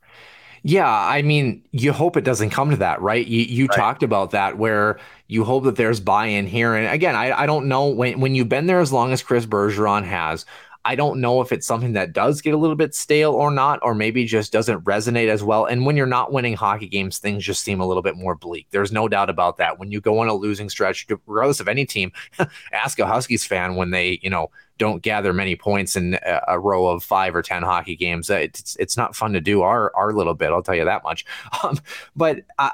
Yeah, 0.62 0.90
I 0.90 1.22
mean, 1.22 1.62
you 1.70 1.92
hope 1.92 2.16
it 2.16 2.24
doesn't 2.24 2.50
come 2.50 2.70
to 2.70 2.76
that, 2.78 3.00
right? 3.00 3.26
You 3.26 3.42
you 3.42 3.66
right. 3.66 3.76
talked 3.76 4.02
about 4.02 4.32
that 4.32 4.58
where 4.58 4.98
you 5.28 5.44
hope 5.44 5.64
that 5.64 5.76
there's 5.76 6.00
buy-in 6.00 6.46
here. 6.46 6.74
And 6.74 6.92
again, 6.92 7.14
I, 7.14 7.42
I 7.42 7.46
don't 7.46 7.68
know 7.68 7.86
when 7.86 8.20
when 8.20 8.34
you've 8.34 8.48
been 8.48 8.66
there 8.66 8.80
as 8.80 8.92
long 8.92 9.12
as 9.12 9.22
Chris 9.22 9.46
Bergeron 9.46 10.04
has, 10.04 10.44
I 10.88 10.94
don't 10.94 11.20
know 11.20 11.42
if 11.42 11.52
it's 11.52 11.66
something 11.66 11.92
that 11.92 12.14
does 12.14 12.40
get 12.40 12.54
a 12.54 12.56
little 12.56 12.74
bit 12.74 12.94
stale 12.94 13.32
or 13.32 13.50
not, 13.50 13.78
or 13.82 13.94
maybe 13.94 14.24
just 14.24 14.54
doesn't 14.54 14.84
resonate 14.84 15.28
as 15.28 15.44
well. 15.44 15.66
And 15.66 15.84
when 15.84 15.98
you're 15.98 16.06
not 16.06 16.32
winning 16.32 16.54
hockey 16.54 16.88
games, 16.88 17.18
things 17.18 17.44
just 17.44 17.62
seem 17.62 17.78
a 17.78 17.86
little 17.86 18.02
bit 18.02 18.16
more 18.16 18.34
bleak. 18.34 18.68
There's 18.70 18.90
no 18.90 19.06
doubt 19.06 19.28
about 19.28 19.58
that. 19.58 19.78
When 19.78 19.92
you 19.92 20.00
go 20.00 20.20
on 20.20 20.28
a 20.28 20.34
losing 20.34 20.70
stretch, 20.70 21.06
regardless 21.26 21.60
of 21.60 21.68
any 21.68 21.84
team, 21.84 22.10
ask 22.72 22.98
a 22.98 23.06
Huskies 23.06 23.44
fan 23.44 23.74
when 23.74 23.90
they, 23.90 24.18
you 24.22 24.30
know, 24.30 24.50
don't 24.78 25.02
gather 25.02 25.34
many 25.34 25.56
points 25.56 25.94
in 25.94 26.18
a, 26.24 26.58
row 26.58 26.86
of 26.86 27.04
five 27.04 27.36
or 27.36 27.42
ten 27.42 27.62
hockey 27.62 27.94
games. 27.94 28.30
It's 28.30 28.74
it's 28.76 28.96
not 28.96 29.14
fun 29.14 29.34
to 29.34 29.42
do 29.42 29.60
our 29.60 29.94
our 29.94 30.14
little 30.14 30.32
bit. 30.32 30.52
I'll 30.52 30.62
tell 30.62 30.74
you 30.74 30.86
that 30.86 31.04
much. 31.04 31.26
Um, 31.62 31.78
but 32.16 32.44
I, 32.58 32.72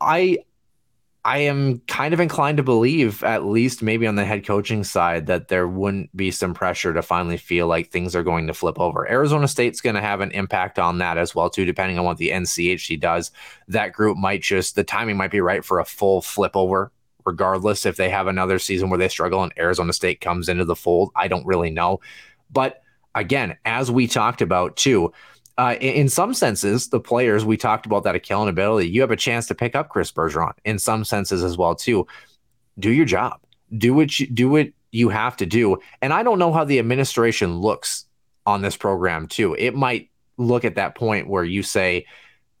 I 0.00 0.38
I 1.24 1.38
am 1.38 1.80
kind 1.80 2.14
of 2.14 2.20
inclined 2.20 2.56
to 2.56 2.62
believe, 2.62 3.22
at 3.22 3.44
least 3.44 3.82
maybe 3.82 4.06
on 4.06 4.14
the 4.14 4.24
head 4.24 4.46
coaching 4.46 4.84
side, 4.84 5.26
that 5.26 5.48
there 5.48 5.68
wouldn't 5.68 6.14
be 6.16 6.30
some 6.30 6.54
pressure 6.54 6.94
to 6.94 7.02
finally 7.02 7.36
feel 7.36 7.66
like 7.66 7.90
things 7.90 8.16
are 8.16 8.22
going 8.22 8.46
to 8.46 8.54
flip 8.54 8.80
over. 8.80 9.08
Arizona 9.10 9.46
State's 9.46 9.82
going 9.82 9.96
to 9.96 10.00
have 10.00 10.22
an 10.22 10.30
impact 10.30 10.78
on 10.78 10.98
that 10.98 11.18
as 11.18 11.34
well, 11.34 11.50
too, 11.50 11.66
depending 11.66 11.98
on 11.98 12.06
what 12.06 12.16
the 12.16 12.30
NCHC 12.30 12.98
does. 12.98 13.32
That 13.68 13.92
group 13.92 14.16
might 14.16 14.40
just 14.40 14.76
the 14.76 14.84
timing 14.84 15.18
might 15.18 15.30
be 15.30 15.42
right 15.42 15.62
for 15.62 15.78
a 15.78 15.84
full 15.84 16.22
flip 16.22 16.56
over, 16.56 16.90
regardless 17.26 17.84
if 17.84 17.96
they 17.96 18.08
have 18.08 18.26
another 18.26 18.58
season 18.58 18.88
where 18.88 18.98
they 18.98 19.08
struggle 19.08 19.42
and 19.42 19.52
Arizona 19.58 19.92
State 19.92 20.22
comes 20.22 20.48
into 20.48 20.64
the 20.64 20.76
fold. 20.76 21.10
I 21.14 21.28
don't 21.28 21.46
really 21.46 21.70
know, 21.70 22.00
but 22.50 22.82
again, 23.14 23.58
as 23.66 23.90
we 23.90 24.06
talked 24.06 24.40
about 24.40 24.76
too 24.76 25.12
uh, 25.60 25.74
in, 25.74 25.94
in, 25.94 26.08
some 26.08 26.32
senses, 26.32 26.88
the 26.88 26.98
players 26.98 27.44
we 27.44 27.54
talked 27.54 27.84
about 27.84 28.02
that 28.04 28.14
accountability, 28.14 28.88
you 28.88 29.02
have 29.02 29.10
a 29.10 29.16
chance 29.16 29.46
to 29.46 29.54
pick 29.54 29.74
up 29.74 29.90
Chris 29.90 30.10
Bergeron 30.10 30.54
in 30.64 30.78
some 30.78 31.04
senses 31.04 31.44
as 31.44 31.58
well 31.58 31.74
too. 31.74 32.06
Do 32.78 32.90
your 32.90 33.04
job. 33.04 33.38
Do 33.76 33.92
what 33.92 34.18
you 34.18 34.26
do 34.26 34.48
what 34.48 34.68
you 34.90 35.10
have 35.10 35.36
to 35.36 35.44
do. 35.44 35.78
And 36.00 36.14
I 36.14 36.22
don't 36.22 36.38
know 36.38 36.50
how 36.50 36.64
the 36.64 36.78
administration 36.78 37.58
looks 37.58 38.06
on 38.46 38.62
this 38.62 38.74
program 38.74 39.28
too. 39.28 39.54
It 39.58 39.74
might 39.74 40.08
look 40.38 40.64
at 40.64 40.76
that 40.76 40.94
point 40.94 41.28
where 41.28 41.44
you 41.44 41.62
say 41.62 42.06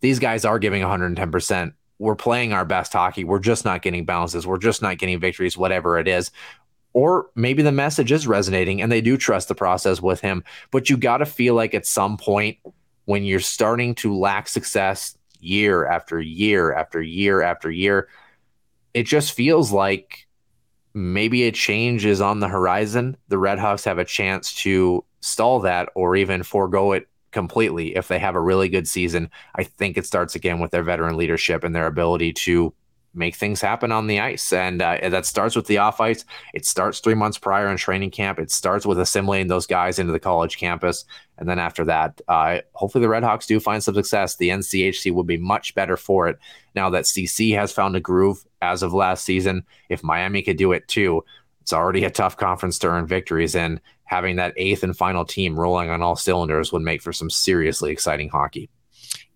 these 0.00 0.18
guys 0.18 0.44
are 0.44 0.58
giving 0.58 0.82
110%. 0.82 1.72
We're 1.98 2.16
playing 2.16 2.52
our 2.52 2.66
best 2.66 2.92
hockey. 2.92 3.24
We're 3.24 3.38
just 3.38 3.64
not 3.64 3.80
getting 3.80 4.04
bounces. 4.04 4.46
We're 4.46 4.58
just 4.58 4.82
not 4.82 4.98
getting 4.98 5.18
victories, 5.18 5.56
whatever 5.56 5.98
it 5.98 6.06
is. 6.06 6.30
Or 6.92 7.30
maybe 7.34 7.62
the 7.62 7.72
message 7.72 8.12
is 8.12 8.26
resonating 8.26 8.82
and 8.82 8.92
they 8.92 9.00
do 9.00 9.16
trust 9.16 9.48
the 9.48 9.54
process 9.54 10.02
with 10.02 10.20
him. 10.20 10.44
But 10.70 10.90
you 10.90 10.98
got 10.98 11.18
to 11.18 11.26
feel 11.26 11.54
like 11.54 11.72
at 11.72 11.86
some 11.86 12.18
point 12.18 12.58
when 13.04 13.24
you're 13.24 13.40
starting 13.40 13.94
to 13.96 14.16
lack 14.16 14.48
success 14.48 15.16
year 15.40 15.86
after 15.86 16.20
year 16.20 16.72
after 16.72 17.02
year 17.02 17.42
after 17.42 17.70
year, 17.70 18.08
it 18.94 19.04
just 19.04 19.32
feels 19.32 19.72
like 19.72 20.26
maybe 20.94 21.44
a 21.44 21.52
change 21.52 22.04
is 22.04 22.20
on 22.20 22.40
the 22.40 22.48
horizon. 22.48 23.16
The 23.28 23.36
Redhawks 23.36 23.84
have 23.84 23.98
a 23.98 24.04
chance 24.04 24.52
to 24.62 25.04
stall 25.20 25.60
that 25.60 25.88
or 25.94 26.16
even 26.16 26.42
forego 26.42 26.92
it 26.92 27.08
completely 27.30 27.94
if 27.96 28.08
they 28.08 28.18
have 28.18 28.34
a 28.34 28.40
really 28.40 28.68
good 28.68 28.88
season. 28.88 29.30
I 29.54 29.64
think 29.64 29.96
it 29.96 30.06
starts 30.06 30.34
again 30.34 30.58
with 30.58 30.72
their 30.72 30.82
veteran 30.82 31.16
leadership 31.16 31.62
and 31.62 31.74
their 31.74 31.86
ability 31.86 32.32
to 32.32 32.74
make 33.14 33.34
things 33.34 33.60
happen 33.60 33.90
on 33.92 34.06
the 34.06 34.20
ice. 34.20 34.52
And 34.52 34.80
uh, 34.80 35.08
that 35.08 35.26
starts 35.26 35.56
with 35.56 35.66
the 35.66 35.78
off 35.78 36.00
ice. 36.00 36.24
It 36.54 36.64
starts 36.64 37.00
three 37.00 37.14
months 37.14 37.38
prior 37.38 37.68
in 37.68 37.76
training 37.76 38.10
camp. 38.10 38.38
It 38.38 38.50
starts 38.50 38.86
with 38.86 39.00
assimilating 39.00 39.48
those 39.48 39.66
guys 39.66 39.98
into 39.98 40.12
the 40.12 40.20
college 40.20 40.58
campus. 40.58 41.04
And 41.38 41.48
then 41.48 41.58
after 41.58 41.84
that, 41.86 42.20
uh, 42.28 42.58
hopefully 42.72 43.02
the 43.02 43.12
Redhawks 43.12 43.46
do 43.46 43.58
find 43.58 43.82
some 43.82 43.94
success. 43.94 44.36
The 44.36 44.50
NCHC 44.50 45.12
will 45.12 45.24
be 45.24 45.38
much 45.38 45.74
better 45.74 45.96
for 45.96 46.28
it 46.28 46.38
now 46.74 46.90
that 46.90 47.04
CC 47.04 47.54
has 47.54 47.72
found 47.72 47.96
a 47.96 48.00
groove 48.00 48.44
as 48.62 48.82
of 48.82 48.92
last 48.92 49.24
season. 49.24 49.64
If 49.88 50.04
Miami 50.04 50.42
could 50.42 50.58
do 50.58 50.72
it 50.72 50.86
too, 50.86 51.24
it's 51.62 51.72
already 51.72 52.04
a 52.04 52.10
tough 52.10 52.36
conference 52.36 52.78
to 52.80 52.88
earn 52.88 53.06
victories 53.06 53.54
in. 53.54 53.80
Having 54.04 54.36
that 54.36 54.54
eighth 54.56 54.82
and 54.82 54.96
final 54.96 55.24
team 55.24 55.58
rolling 55.58 55.88
on 55.88 56.02
all 56.02 56.16
cylinders 56.16 56.72
would 56.72 56.82
make 56.82 57.00
for 57.00 57.12
some 57.12 57.30
seriously 57.30 57.92
exciting 57.92 58.28
hockey 58.28 58.68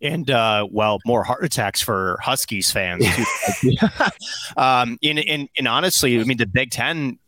and 0.02 0.30
uh, 0.30 0.66
well, 0.70 0.98
more 1.06 1.24
heart 1.24 1.44
attacks 1.44 1.80
for 1.80 2.18
Huskies 2.22 2.70
fans. 2.70 3.06
um, 4.56 4.98
and, 5.02 5.18
and, 5.18 5.48
and 5.56 5.68
honestly, 5.68 6.20
I 6.20 6.24
mean, 6.24 6.36
the 6.36 6.46
Big 6.46 6.70
Ten, 6.70 7.18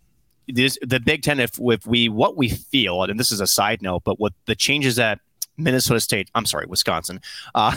this, 0.49 0.79
the 0.83 1.01
Big 1.01 1.23
Ten, 1.23 1.41
if, 1.41 1.59
if 1.59 1.87
we 1.87 2.09
what 2.09 2.37
we 2.37 2.49
feel, 2.51 3.03
and 3.03 3.19
this 3.19 3.33
is 3.33 3.41
a 3.41 3.47
side 3.47 3.83
note, 3.83 4.03
but 4.05 4.21
what 4.21 4.33
the 4.47 4.55
changes 4.55 4.97
that 4.97 5.21
Minnesota 5.57 6.01
State, 6.01 6.31
I'm 6.35 6.47
sorry, 6.47 6.67
Wisconsin. 6.67 7.21
Uh, 7.55 7.73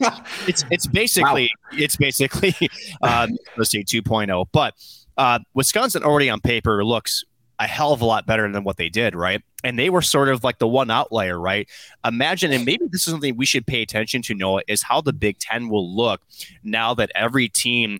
it's 0.46 0.64
it's 0.70 0.86
basically 0.86 1.50
wow. 1.72 1.78
it's 1.78 1.96
basically 1.96 2.54
uh, 3.02 3.26
Minnesota 3.28 3.64
State 3.64 3.86
2.0, 3.88 4.46
but 4.52 4.74
uh, 5.16 5.38
Wisconsin 5.54 6.04
already 6.04 6.30
on 6.30 6.40
paper 6.40 6.84
looks 6.84 7.24
a 7.58 7.66
hell 7.66 7.92
of 7.92 8.00
a 8.00 8.04
lot 8.04 8.26
better 8.26 8.50
than 8.50 8.64
what 8.64 8.76
they 8.76 8.88
did, 8.88 9.14
right? 9.14 9.42
And 9.64 9.78
they 9.78 9.90
were 9.90 10.02
sort 10.02 10.28
of 10.28 10.44
like 10.44 10.58
the 10.58 10.68
one 10.68 10.90
outlier, 10.90 11.38
right? 11.38 11.68
Imagine, 12.04 12.52
and 12.52 12.64
maybe 12.64 12.86
this 12.86 13.06
is 13.06 13.10
something 13.10 13.36
we 13.36 13.46
should 13.46 13.66
pay 13.66 13.82
attention 13.82 14.22
to, 14.22 14.34
Noah, 14.34 14.62
is 14.68 14.82
how 14.82 15.00
the 15.00 15.12
Big 15.12 15.38
Ten 15.38 15.68
will 15.68 15.94
look 15.94 16.20
now 16.62 16.94
that 16.94 17.10
every 17.14 17.48
team 17.48 17.98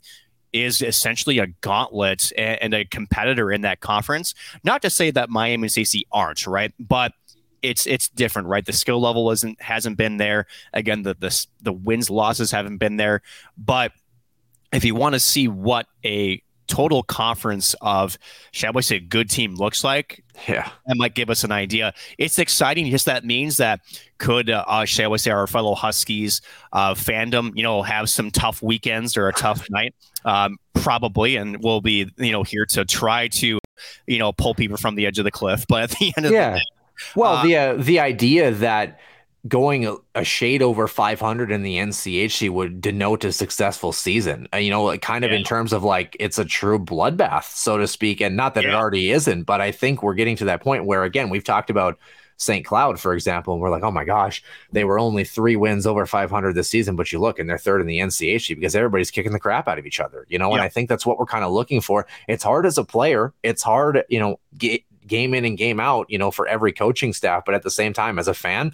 is 0.52 0.80
essentially 0.80 1.38
a 1.38 1.48
gauntlet 1.60 2.32
and, 2.36 2.72
a 2.74 2.84
competitor 2.84 3.50
in 3.50 3.62
that 3.62 3.80
conference. 3.80 4.34
Not 4.64 4.82
to 4.82 4.90
say 4.90 5.10
that 5.10 5.28
Miami 5.28 5.64
and 5.64 5.70
CC 5.70 6.02
aren't, 6.12 6.46
right? 6.46 6.72
But 6.78 7.12
it's 7.62 7.86
it's 7.86 8.08
different, 8.08 8.48
right? 8.48 8.64
The 8.64 8.72
skill 8.72 9.00
level 9.00 9.30
isn't 9.30 9.60
hasn't 9.60 9.96
been 9.96 10.18
there. 10.18 10.46
Again, 10.72 11.02
the 11.02 11.14
the 11.14 11.46
the 11.60 11.72
wins 11.72 12.10
losses 12.10 12.50
haven't 12.50 12.78
been 12.78 12.96
there. 12.96 13.22
But 13.56 13.92
if 14.72 14.84
you 14.84 14.94
want 14.94 15.14
to 15.14 15.20
see 15.20 15.48
what 15.48 15.86
a 16.04 16.42
total 16.66 17.02
conference 17.02 17.74
of, 17.80 18.18
shall 18.52 18.72
we 18.72 18.82
say, 18.82 18.98
good 18.98 19.30
team 19.30 19.54
looks 19.54 19.84
like, 19.84 20.22
yeah, 20.48 20.70
that 20.86 20.96
might 20.96 21.14
give 21.14 21.30
us 21.30 21.44
an 21.44 21.52
idea. 21.52 21.94
It's 22.18 22.38
exciting. 22.38 22.90
Just 22.90 23.06
that 23.06 23.24
means 23.24 23.56
that 23.56 23.80
could, 24.18 24.50
uh, 24.50 24.84
shall 24.84 25.10
we 25.10 25.18
say, 25.18 25.30
our 25.30 25.46
fellow 25.46 25.74
Huskies 25.74 26.40
uh, 26.72 26.94
fandom, 26.94 27.52
you 27.54 27.62
know, 27.62 27.82
have 27.82 28.10
some 28.10 28.30
tough 28.30 28.62
weekends 28.62 29.16
or 29.16 29.28
a 29.28 29.32
tough 29.32 29.66
night, 29.70 29.94
um, 30.24 30.58
probably, 30.74 31.36
and 31.36 31.62
we'll 31.62 31.80
be, 31.80 32.10
you 32.18 32.32
know, 32.32 32.42
here 32.42 32.66
to 32.66 32.84
try 32.84 33.28
to, 33.28 33.58
you 34.06 34.18
know, 34.18 34.32
pull 34.32 34.54
people 34.54 34.76
from 34.76 34.94
the 34.94 35.06
edge 35.06 35.18
of 35.18 35.24
the 35.24 35.30
cliff. 35.30 35.64
But 35.68 35.84
at 35.84 35.90
the 35.98 36.12
end 36.16 36.26
of 36.26 36.32
yeah. 36.32 36.50
the 36.50 36.58
day, 36.58 36.64
well, 37.14 37.36
Uh, 37.36 37.42
the 37.44 37.56
uh, 37.56 37.74
the 37.74 38.00
idea 38.00 38.50
that 38.52 38.98
going 39.48 39.86
a, 39.86 39.96
a 40.14 40.24
shade 40.24 40.62
over 40.62 40.88
500 40.88 41.50
in 41.50 41.62
the 41.62 41.76
NCHC 41.76 42.50
would 42.50 42.80
denote 42.80 43.24
a 43.24 43.32
successful 43.32 43.92
season. 43.92 44.48
Uh, 44.52 44.58
you 44.58 44.70
know, 44.70 44.84
like, 44.84 45.02
kind 45.02 45.24
of 45.24 45.32
in 45.32 45.44
terms 45.44 45.72
of 45.72 45.84
like 45.84 46.16
it's 46.18 46.38
a 46.38 46.44
true 46.44 46.78
bloodbath, 46.78 47.44
so 47.44 47.78
to 47.78 47.86
speak, 47.86 48.20
and 48.20 48.36
not 48.36 48.54
that 48.54 48.64
it 48.64 48.74
already 48.74 49.10
isn't, 49.10 49.44
but 49.44 49.60
I 49.60 49.72
think 49.72 50.02
we're 50.02 50.14
getting 50.14 50.36
to 50.36 50.46
that 50.46 50.62
point 50.62 50.84
where 50.84 51.04
again 51.04 51.30
we've 51.30 51.44
talked 51.44 51.70
about 51.70 51.98
St. 52.38 52.64
Cloud, 52.64 53.00
for 53.00 53.14
example, 53.14 53.54
and 53.54 53.62
we're 53.62 53.70
like, 53.70 53.82
oh 53.82 53.90
my 53.90 54.04
gosh, 54.04 54.42
they 54.72 54.84
were 54.84 54.98
only 54.98 55.24
three 55.24 55.56
wins 55.56 55.86
over 55.86 56.04
500 56.04 56.54
this 56.54 56.68
season, 56.68 56.96
but 56.96 57.10
you 57.10 57.18
look 57.18 57.38
and 57.38 57.48
they're 57.48 57.58
third 57.58 57.80
in 57.80 57.86
the 57.86 57.98
NCHC 57.98 58.54
because 58.54 58.76
everybody's 58.76 59.10
kicking 59.10 59.32
the 59.32 59.40
crap 59.40 59.68
out 59.68 59.78
of 59.78 59.86
each 59.86 60.00
other, 60.00 60.26
you 60.28 60.38
know. 60.38 60.52
And 60.52 60.60
I 60.60 60.68
think 60.68 60.88
that's 60.88 61.06
what 61.06 61.18
we're 61.18 61.26
kind 61.26 61.44
of 61.44 61.52
looking 61.52 61.80
for. 61.80 62.06
It's 62.28 62.44
hard 62.44 62.66
as 62.66 62.78
a 62.78 62.84
player. 62.84 63.32
It's 63.42 63.62
hard, 63.62 64.04
you 64.08 64.20
know, 64.20 64.38
ga- 64.58 64.84
game 65.06 65.34
in 65.34 65.44
and 65.44 65.56
game 65.56 65.80
out, 65.80 66.10
you 66.10 66.18
know, 66.18 66.30
for 66.30 66.46
every 66.46 66.72
coaching 66.72 67.12
staff. 67.12 67.44
But 67.44 67.54
at 67.54 67.62
the 67.62 67.70
same 67.70 67.92
time, 67.92 68.18
as 68.18 68.28
a 68.28 68.34
fan, 68.34 68.72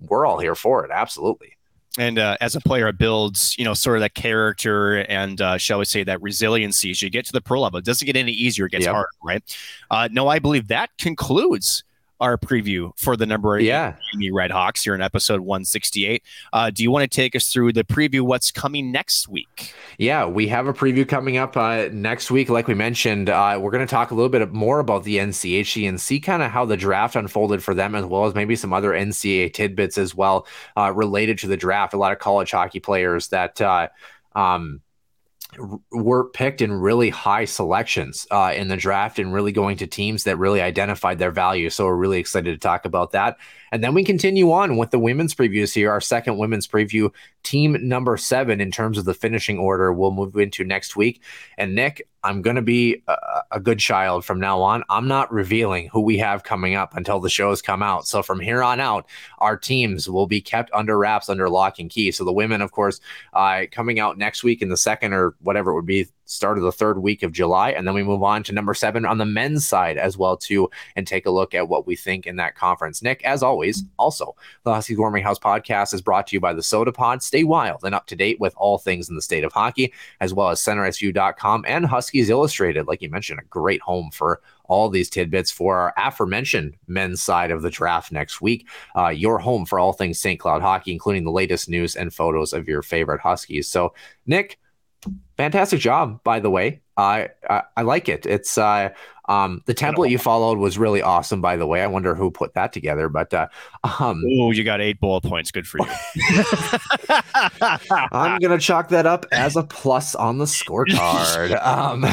we're 0.00 0.26
all 0.26 0.38
here 0.38 0.54
for 0.54 0.84
it. 0.84 0.90
Absolutely. 0.92 1.56
and 1.98 2.18
uh, 2.18 2.36
as 2.40 2.54
a 2.54 2.60
player, 2.60 2.88
it 2.88 2.98
builds, 2.98 3.56
you 3.58 3.64
know, 3.64 3.74
sort 3.74 3.96
of 3.96 4.00
that 4.00 4.14
character 4.14 4.98
and, 5.08 5.40
uh, 5.40 5.58
shall 5.58 5.78
we 5.80 5.84
say, 5.84 6.04
that 6.04 6.22
resiliency 6.22 6.90
as 6.90 7.02
you 7.02 7.10
get 7.10 7.26
to 7.26 7.32
the 7.32 7.40
pro 7.40 7.60
level. 7.60 7.78
It 7.78 7.84
doesn't 7.84 8.06
get 8.06 8.16
any 8.16 8.32
easier; 8.32 8.66
it 8.66 8.70
gets 8.70 8.84
Yep. 8.84 8.94
harder, 8.94 9.08
right? 9.24 9.56
Uh, 9.90 10.08
no, 10.12 10.28
I 10.28 10.38
believe 10.38 10.68
that 10.68 10.90
concludes 10.98 11.82
our 12.20 12.36
preview 12.36 12.90
for 12.98 13.16
the 13.16 13.26
number 13.26 13.58
eight 13.58 13.64
Yeah. 13.64 13.94
Miami 14.14 14.30
Red 14.30 14.50
Hawks 14.50 14.84
here 14.84 14.94
in 14.94 15.00
episode 15.00 15.40
168. 15.40 16.22
Uh, 16.52 16.70
do 16.70 16.82
you 16.82 16.90
want 16.90 17.10
to 17.10 17.14
take 17.14 17.34
us 17.34 17.52
through 17.52 17.72
the 17.72 17.84
preview? 17.84 18.20
What's 18.20 18.50
coming 18.50 18.92
next 18.92 19.28
week? 19.28 19.74
Yeah, 19.98 20.26
we 20.26 20.48
have 20.48 20.66
a 20.66 20.72
preview 20.72 21.08
coming 21.08 21.36
up 21.36 21.56
uh, 21.56 21.88
next 21.92 22.30
week. 22.30 22.48
Like 22.50 22.68
we 22.68 22.74
mentioned, 22.74 23.30
uh, 23.30 23.58
we're 23.60 23.70
going 23.70 23.86
to 23.86 23.90
talk 23.90 24.10
a 24.10 24.14
little 24.14 24.28
bit 24.28 24.52
more 24.52 24.80
about 24.80 25.04
the 25.04 25.18
NCHC 25.18 25.88
and 25.88 26.00
see 26.00 26.20
kind 26.20 26.42
of 26.42 26.50
how 26.50 26.64
the 26.64 26.76
draft 26.76 27.16
unfolded 27.16 27.62
for 27.62 27.74
them, 27.74 27.94
as 27.94 28.04
well 28.04 28.26
as 28.26 28.34
maybe 28.34 28.56
some 28.56 28.72
other 28.72 28.90
NCAA 28.92 29.52
tidbits 29.52 29.96
as 29.98 30.14
well 30.14 30.46
uh, 30.76 30.92
related 30.94 31.38
to 31.38 31.46
the 31.46 31.56
draft. 31.56 31.94
A 31.94 31.96
lot 31.98 32.12
of 32.12 32.18
college 32.18 32.50
hockey 32.50 32.80
players 32.80 33.28
that 33.28 33.60
uh, 33.60 33.88
um, 34.34 34.80
were 35.90 36.28
picked 36.30 36.60
in 36.60 36.72
really 36.72 37.10
high 37.10 37.44
selections 37.44 38.26
uh, 38.30 38.52
in 38.54 38.68
the 38.68 38.76
draft 38.76 39.18
and 39.18 39.32
really 39.32 39.52
going 39.52 39.76
to 39.78 39.86
teams 39.86 40.24
that 40.24 40.36
really 40.36 40.60
identified 40.60 41.18
their 41.18 41.30
value. 41.30 41.70
So 41.70 41.86
we're 41.86 41.96
really 41.96 42.18
excited 42.18 42.52
to 42.52 42.58
talk 42.58 42.84
about 42.84 43.12
that. 43.12 43.38
And 43.72 43.82
then 43.82 43.94
we 43.94 44.04
continue 44.04 44.52
on 44.52 44.76
with 44.76 44.90
the 44.90 44.98
women's 44.98 45.34
previews 45.34 45.72
here. 45.72 45.90
Our 45.90 46.00
second 46.00 46.38
women's 46.38 46.66
preview, 46.66 47.12
team 47.42 47.76
number 47.80 48.16
seven, 48.16 48.60
in 48.60 48.70
terms 48.70 48.98
of 48.98 49.04
the 49.04 49.14
finishing 49.14 49.58
order, 49.58 49.92
we'll 49.92 50.10
move 50.10 50.36
into 50.36 50.64
next 50.64 50.96
week. 50.96 51.22
And 51.56 51.74
Nick, 51.74 52.08
I'm 52.22 52.42
going 52.42 52.56
to 52.56 52.62
be 52.62 53.02
a, 53.08 53.16
a 53.52 53.60
good 53.60 53.78
child 53.78 54.24
from 54.24 54.40
now 54.40 54.60
on. 54.60 54.84
I'm 54.90 55.08
not 55.08 55.32
revealing 55.32 55.88
who 55.88 56.00
we 56.00 56.18
have 56.18 56.42
coming 56.42 56.74
up 56.74 56.94
until 56.96 57.20
the 57.20 57.30
shows 57.30 57.62
come 57.62 57.82
out. 57.82 58.06
So 58.06 58.22
from 58.22 58.40
here 58.40 58.62
on 58.62 58.80
out, 58.80 59.06
our 59.38 59.56
teams 59.56 60.08
will 60.08 60.26
be 60.26 60.40
kept 60.40 60.70
under 60.72 60.98
wraps, 60.98 61.28
under 61.28 61.48
lock 61.48 61.78
and 61.78 61.88
key. 61.88 62.10
So 62.10 62.24
the 62.24 62.32
women, 62.32 62.60
of 62.60 62.72
course, 62.72 63.00
uh, 63.32 63.62
coming 63.70 63.98
out 63.98 64.18
next 64.18 64.44
week 64.44 64.60
in 64.62 64.68
the 64.68 64.76
second 64.76 65.14
or 65.14 65.34
whatever 65.40 65.70
it 65.70 65.74
would 65.74 65.86
be, 65.86 66.08
start 66.30 66.58
of 66.58 66.64
the 66.64 66.72
third 66.72 67.02
week 67.02 67.22
of 67.22 67.32
July. 67.32 67.70
And 67.70 67.86
then 67.86 67.94
we 67.94 68.02
move 68.02 68.22
on 68.22 68.42
to 68.44 68.52
number 68.52 68.72
seven 68.72 69.04
on 69.04 69.18
the 69.18 69.24
men's 69.24 69.66
side 69.66 69.98
as 69.98 70.16
well, 70.16 70.36
too, 70.36 70.70
and 70.96 71.06
take 71.06 71.26
a 71.26 71.30
look 71.30 71.54
at 71.54 71.68
what 71.68 71.86
we 71.86 71.96
think 71.96 72.26
in 72.26 72.36
that 72.36 72.54
conference. 72.54 73.02
Nick, 73.02 73.24
as 73.24 73.42
always, 73.42 73.84
also, 73.98 74.36
the 74.64 74.72
Huskies 74.72 74.98
Warming 74.98 75.24
House 75.24 75.38
podcast 75.38 75.92
is 75.92 76.02
brought 76.02 76.28
to 76.28 76.36
you 76.36 76.40
by 76.40 76.52
the 76.52 76.62
Sota 76.62 76.94
Pod. 76.94 77.22
Stay 77.22 77.44
wild 77.44 77.84
and 77.84 77.94
up 77.94 78.06
to 78.06 78.16
date 78.16 78.38
with 78.38 78.54
all 78.56 78.78
things 78.78 79.08
in 79.08 79.16
the 79.16 79.22
state 79.22 79.44
of 79.44 79.52
hockey, 79.52 79.92
as 80.20 80.32
well 80.32 80.50
as 80.50 80.60
CenterIceView.com 80.60 81.64
and 81.66 81.84
Huskies 81.84 82.30
Illustrated. 82.30 82.86
Like 82.86 83.02
you 83.02 83.10
mentioned, 83.10 83.40
a 83.40 83.44
great 83.44 83.82
home 83.82 84.10
for 84.12 84.40
all 84.64 84.88
these 84.88 85.10
tidbits 85.10 85.50
for 85.50 85.76
our 85.76 85.92
aforementioned 85.96 86.76
men's 86.86 87.20
side 87.20 87.50
of 87.50 87.62
the 87.62 87.70
draft 87.70 88.12
next 88.12 88.40
week. 88.40 88.68
Uh, 88.96 89.08
your 89.08 89.40
home 89.40 89.66
for 89.66 89.80
all 89.80 89.92
things 89.92 90.20
St. 90.20 90.38
Cloud 90.38 90.62
hockey, 90.62 90.92
including 90.92 91.24
the 91.24 91.32
latest 91.32 91.68
news 91.68 91.96
and 91.96 92.14
photos 92.14 92.52
of 92.52 92.68
your 92.68 92.80
favorite 92.80 93.20
Huskies. 93.20 93.66
So, 93.66 93.92
Nick, 94.26 94.60
fantastic 95.36 95.80
job, 95.80 96.22
by 96.24 96.40
the 96.40 96.50
way. 96.50 96.82
I 96.96 97.28
I, 97.48 97.62
I 97.76 97.82
like 97.82 98.08
it. 98.08 98.26
It's 98.26 98.58
uh, 98.58 98.90
um, 99.30 99.62
the 99.66 99.74
template 99.74 100.10
you 100.10 100.18
followed 100.18 100.58
was 100.58 100.76
really 100.76 101.00
awesome, 101.02 101.40
by 101.40 101.56
the 101.56 101.66
way. 101.66 101.82
I 101.82 101.86
wonder 101.86 102.14
who 102.16 102.30
put 102.30 102.54
that 102.54 102.72
together, 102.72 103.08
but 103.08 103.32
uh, 103.32 103.46
um, 103.84 104.22
Oh, 104.26 104.50
you 104.50 104.64
got 104.64 104.80
eight 104.80 104.98
bullet 105.00 105.22
points. 105.22 105.50
Good 105.52 105.66
for 105.68 105.78
you. 105.78 105.86
I'm 108.12 108.38
gonna 108.40 108.58
chalk 108.58 108.88
that 108.88 109.06
up 109.06 109.26
as 109.32 109.56
a 109.56 109.62
plus 109.62 110.14
on 110.14 110.38
the 110.38 110.44
scorecard. 110.46 111.60
um, 111.66 112.04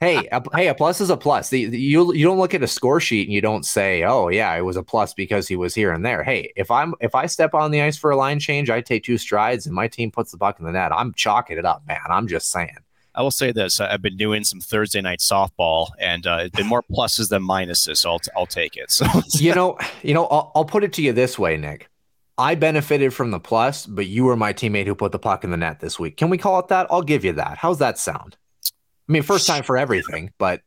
hey, 0.00 0.28
a, 0.32 0.42
hey, 0.56 0.68
a 0.68 0.74
plus 0.74 1.00
is 1.00 1.10
a 1.10 1.16
plus. 1.16 1.50
The, 1.50 1.66
the- 1.66 1.78
you 1.80 2.12
you 2.12 2.24
don't 2.24 2.38
look 2.38 2.54
at 2.54 2.62
a 2.62 2.66
score 2.68 3.00
sheet 3.00 3.28
and 3.28 3.32
you 3.34 3.40
don't 3.40 3.64
say, 3.64 4.02
oh 4.04 4.28
yeah, 4.28 4.54
it 4.56 4.62
was 4.62 4.76
a 4.76 4.82
plus 4.82 5.14
because 5.14 5.46
he 5.48 5.56
was 5.56 5.74
here 5.74 5.92
and 5.92 6.04
there. 6.04 6.22
Hey, 6.24 6.52
if 6.56 6.70
I'm 6.70 6.94
if 7.00 7.14
I 7.14 7.26
step 7.26 7.54
on 7.54 7.70
the 7.70 7.82
ice 7.82 7.96
for 7.96 8.10
a 8.10 8.16
line 8.16 8.40
change, 8.40 8.68
I 8.68 8.80
take 8.80 9.04
two 9.04 9.18
strides 9.18 9.66
and 9.66 9.74
my 9.74 9.86
team 9.88 10.10
puts 10.10 10.32
the 10.32 10.38
puck 10.38 10.58
in 10.58 10.64
the 10.66 10.72
net. 10.72 10.92
I'm 10.92 11.14
chalking 11.14 11.56
it 11.58 11.64
up, 11.64 11.82
man. 11.86 12.00
I'm 12.08 12.26
just 12.26 12.50
saying. 12.50 12.76
I 13.18 13.22
will 13.22 13.32
say 13.32 13.50
this: 13.50 13.80
I've 13.80 14.00
been 14.00 14.16
doing 14.16 14.44
some 14.44 14.60
Thursday 14.60 15.00
night 15.00 15.18
softball, 15.18 15.88
and 15.98 16.24
uh, 16.24 16.38
it's 16.42 16.56
been 16.56 16.68
more 16.68 16.82
pluses 16.90 17.28
than 17.28 17.42
minuses. 17.42 17.96
So 17.98 18.12
I'll, 18.12 18.20
I'll 18.36 18.46
take 18.46 18.76
it. 18.76 18.86
So 18.98 19.06
you 19.34 19.54
know, 19.54 19.76
you 20.02 20.14
know, 20.14 20.26
I'll, 20.26 20.52
I'll 20.54 20.64
put 20.64 20.84
it 20.84 20.92
to 20.94 21.02
you 21.02 21.12
this 21.12 21.38
way, 21.38 21.56
Nick. 21.56 21.88
I 22.36 22.54
benefited 22.54 23.12
from 23.12 23.32
the 23.32 23.40
plus, 23.40 23.84
but 23.86 24.06
you 24.06 24.24
were 24.24 24.36
my 24.36 24.52
teammate 24.52 24.86
who 24.86 24.94
put 24.94 25.12
the 25.12 25.18
puck 25.18 25.42
in 25.42 25.50
the 25.50 25.56
net 25.56 25.80
this 25.80 25.98
week. 25.98 26.16
Can 26.16 26.30
we 26.30 26.38
call 26.38 26.60
it 26.60 26.68
that? 26.68 26.86
I'll 26.90 27.02
give 27.02 27.24
you 27.24 27.32
that. 27.32 27.58
How's 27.58 27.78
that 27.78 27.98
sound? 27.98 28.36
I 28.64 29.12
mean, 29.12 29.22
first 29.22 29.46
time 29.46 29.64
for 29.64 29.76
everything, 29.76 30.32
but 30.38 30.62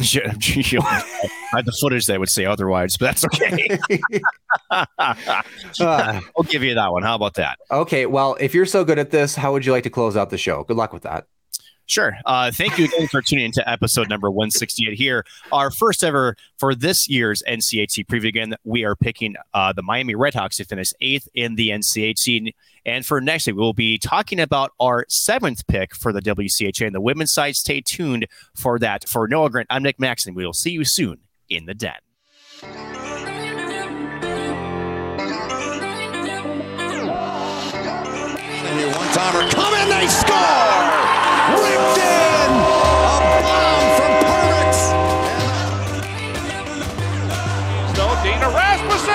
Yeah, 0.02 0.32
I 0.32 1.28
had 1.52 1.66
the 1.66 1.76
footage 1.78 2.06
that 2.06 2.18
would 2.18 2.30
say 2.30 2.46
otherwise, 2.46 2.96
but 2.96 3.06
that's 3.06 3.24
okay. 3.26 3.78
uh, 4.70 6.20
I'll 6.36 6.44
give 6.44 6.62
you 6.62 6.74
that 6.74 6.90
one. 6.90 7.02
How 7.02 7.14
about 7.14 7.34
that? 7.34 7.58
okay. 7.70 8.06
Well, 8.06 8.36
if 8.40 8.54
you're 8.54 8.66
so 8.66 8.84
good 8.84 8.98
at 8.98 9.10
this, 9.10 9.34
how 9.34 9.52
would 9.52 9.66
you 9.66 9.72
like 9.72 9.84
to 9.84 9.90
close 9.90 10.16
out 10.16 10.30
the 10.30 10.38
show? 10.38 10.64
Good 10.64 10.78
luck 10.78 10.94
with 10.94 11.02
that. 11.02 11.26
Sure. 11.90 12.16
Uh, 12.24 12.52
thank 12.52 12.78
you 12.78 12.84
again 12.84 13.08
for 13.08 13.20
tuning 13.20 13.46
into 13.46 13.68
episode 13.68 14.08
number 14.08 14.30
168 14.30 14.96
here. 14.96 15.24
Our 15.50 15.72
first 15.72 16.04
ever 16.04 16.36
for 16.56 16.72
this 16.72 17.08
year's 17.08 17.42
NCHC 17.48 18.06
preview. 18.06 18.28
Again, 18.28 18.54
we 18.62 18.84
are 18.84 18.94
picking 18.94 19.34
uh, 19.54 19.72
the 19.72 19.82
Miami 19.82 20.14
Redhawks 20.14 20.54
to 20.58 20.64
finish 20.64 20.92
eighth 21.00 21.26
in 21.34 21.56
the 21.56 21.70
NCHC. 21.70 22.54
And 22.86 23.04
for 23.04 23.20
next 23.20 23.48
week, 23.48 23.56
we'll 23.56 23.72
be 23.72 23.98
talking 23.98 24.38
about 24.38 24.70
our 24.78 25.04
seventh 25.08 25.66
pick 25.66 25.96
for 25.96 26.12
the 26.12 26.22
WCHA 26.22 26.86
and 26.86 26.94
the 26.94 27.00
women's 27.00 27.32
side. 27.32 27.56
Stay 27.56 27.80
tuned 27.80 28.28
for 28.54 28.78
that. 28.78 29.08
For 29.08 29.26
Noah 29.26 29.50
Grant, 29.50 29.66
I'm 29.68 29.82
Nick 29.82 29.98
Maxon. 29.98 30.34
We 30.34 30.46
will 30.46 30.52
see 30.52 30.70
you 30.70 30.84
soon 30.84 31.18
in 31.48 31.66
the 31.66 31.74
den. 31.74 31.94
Timer. 39.12 39.50
Come 39.50 39.88
they 39.88 40.06
score! 40.06 40.89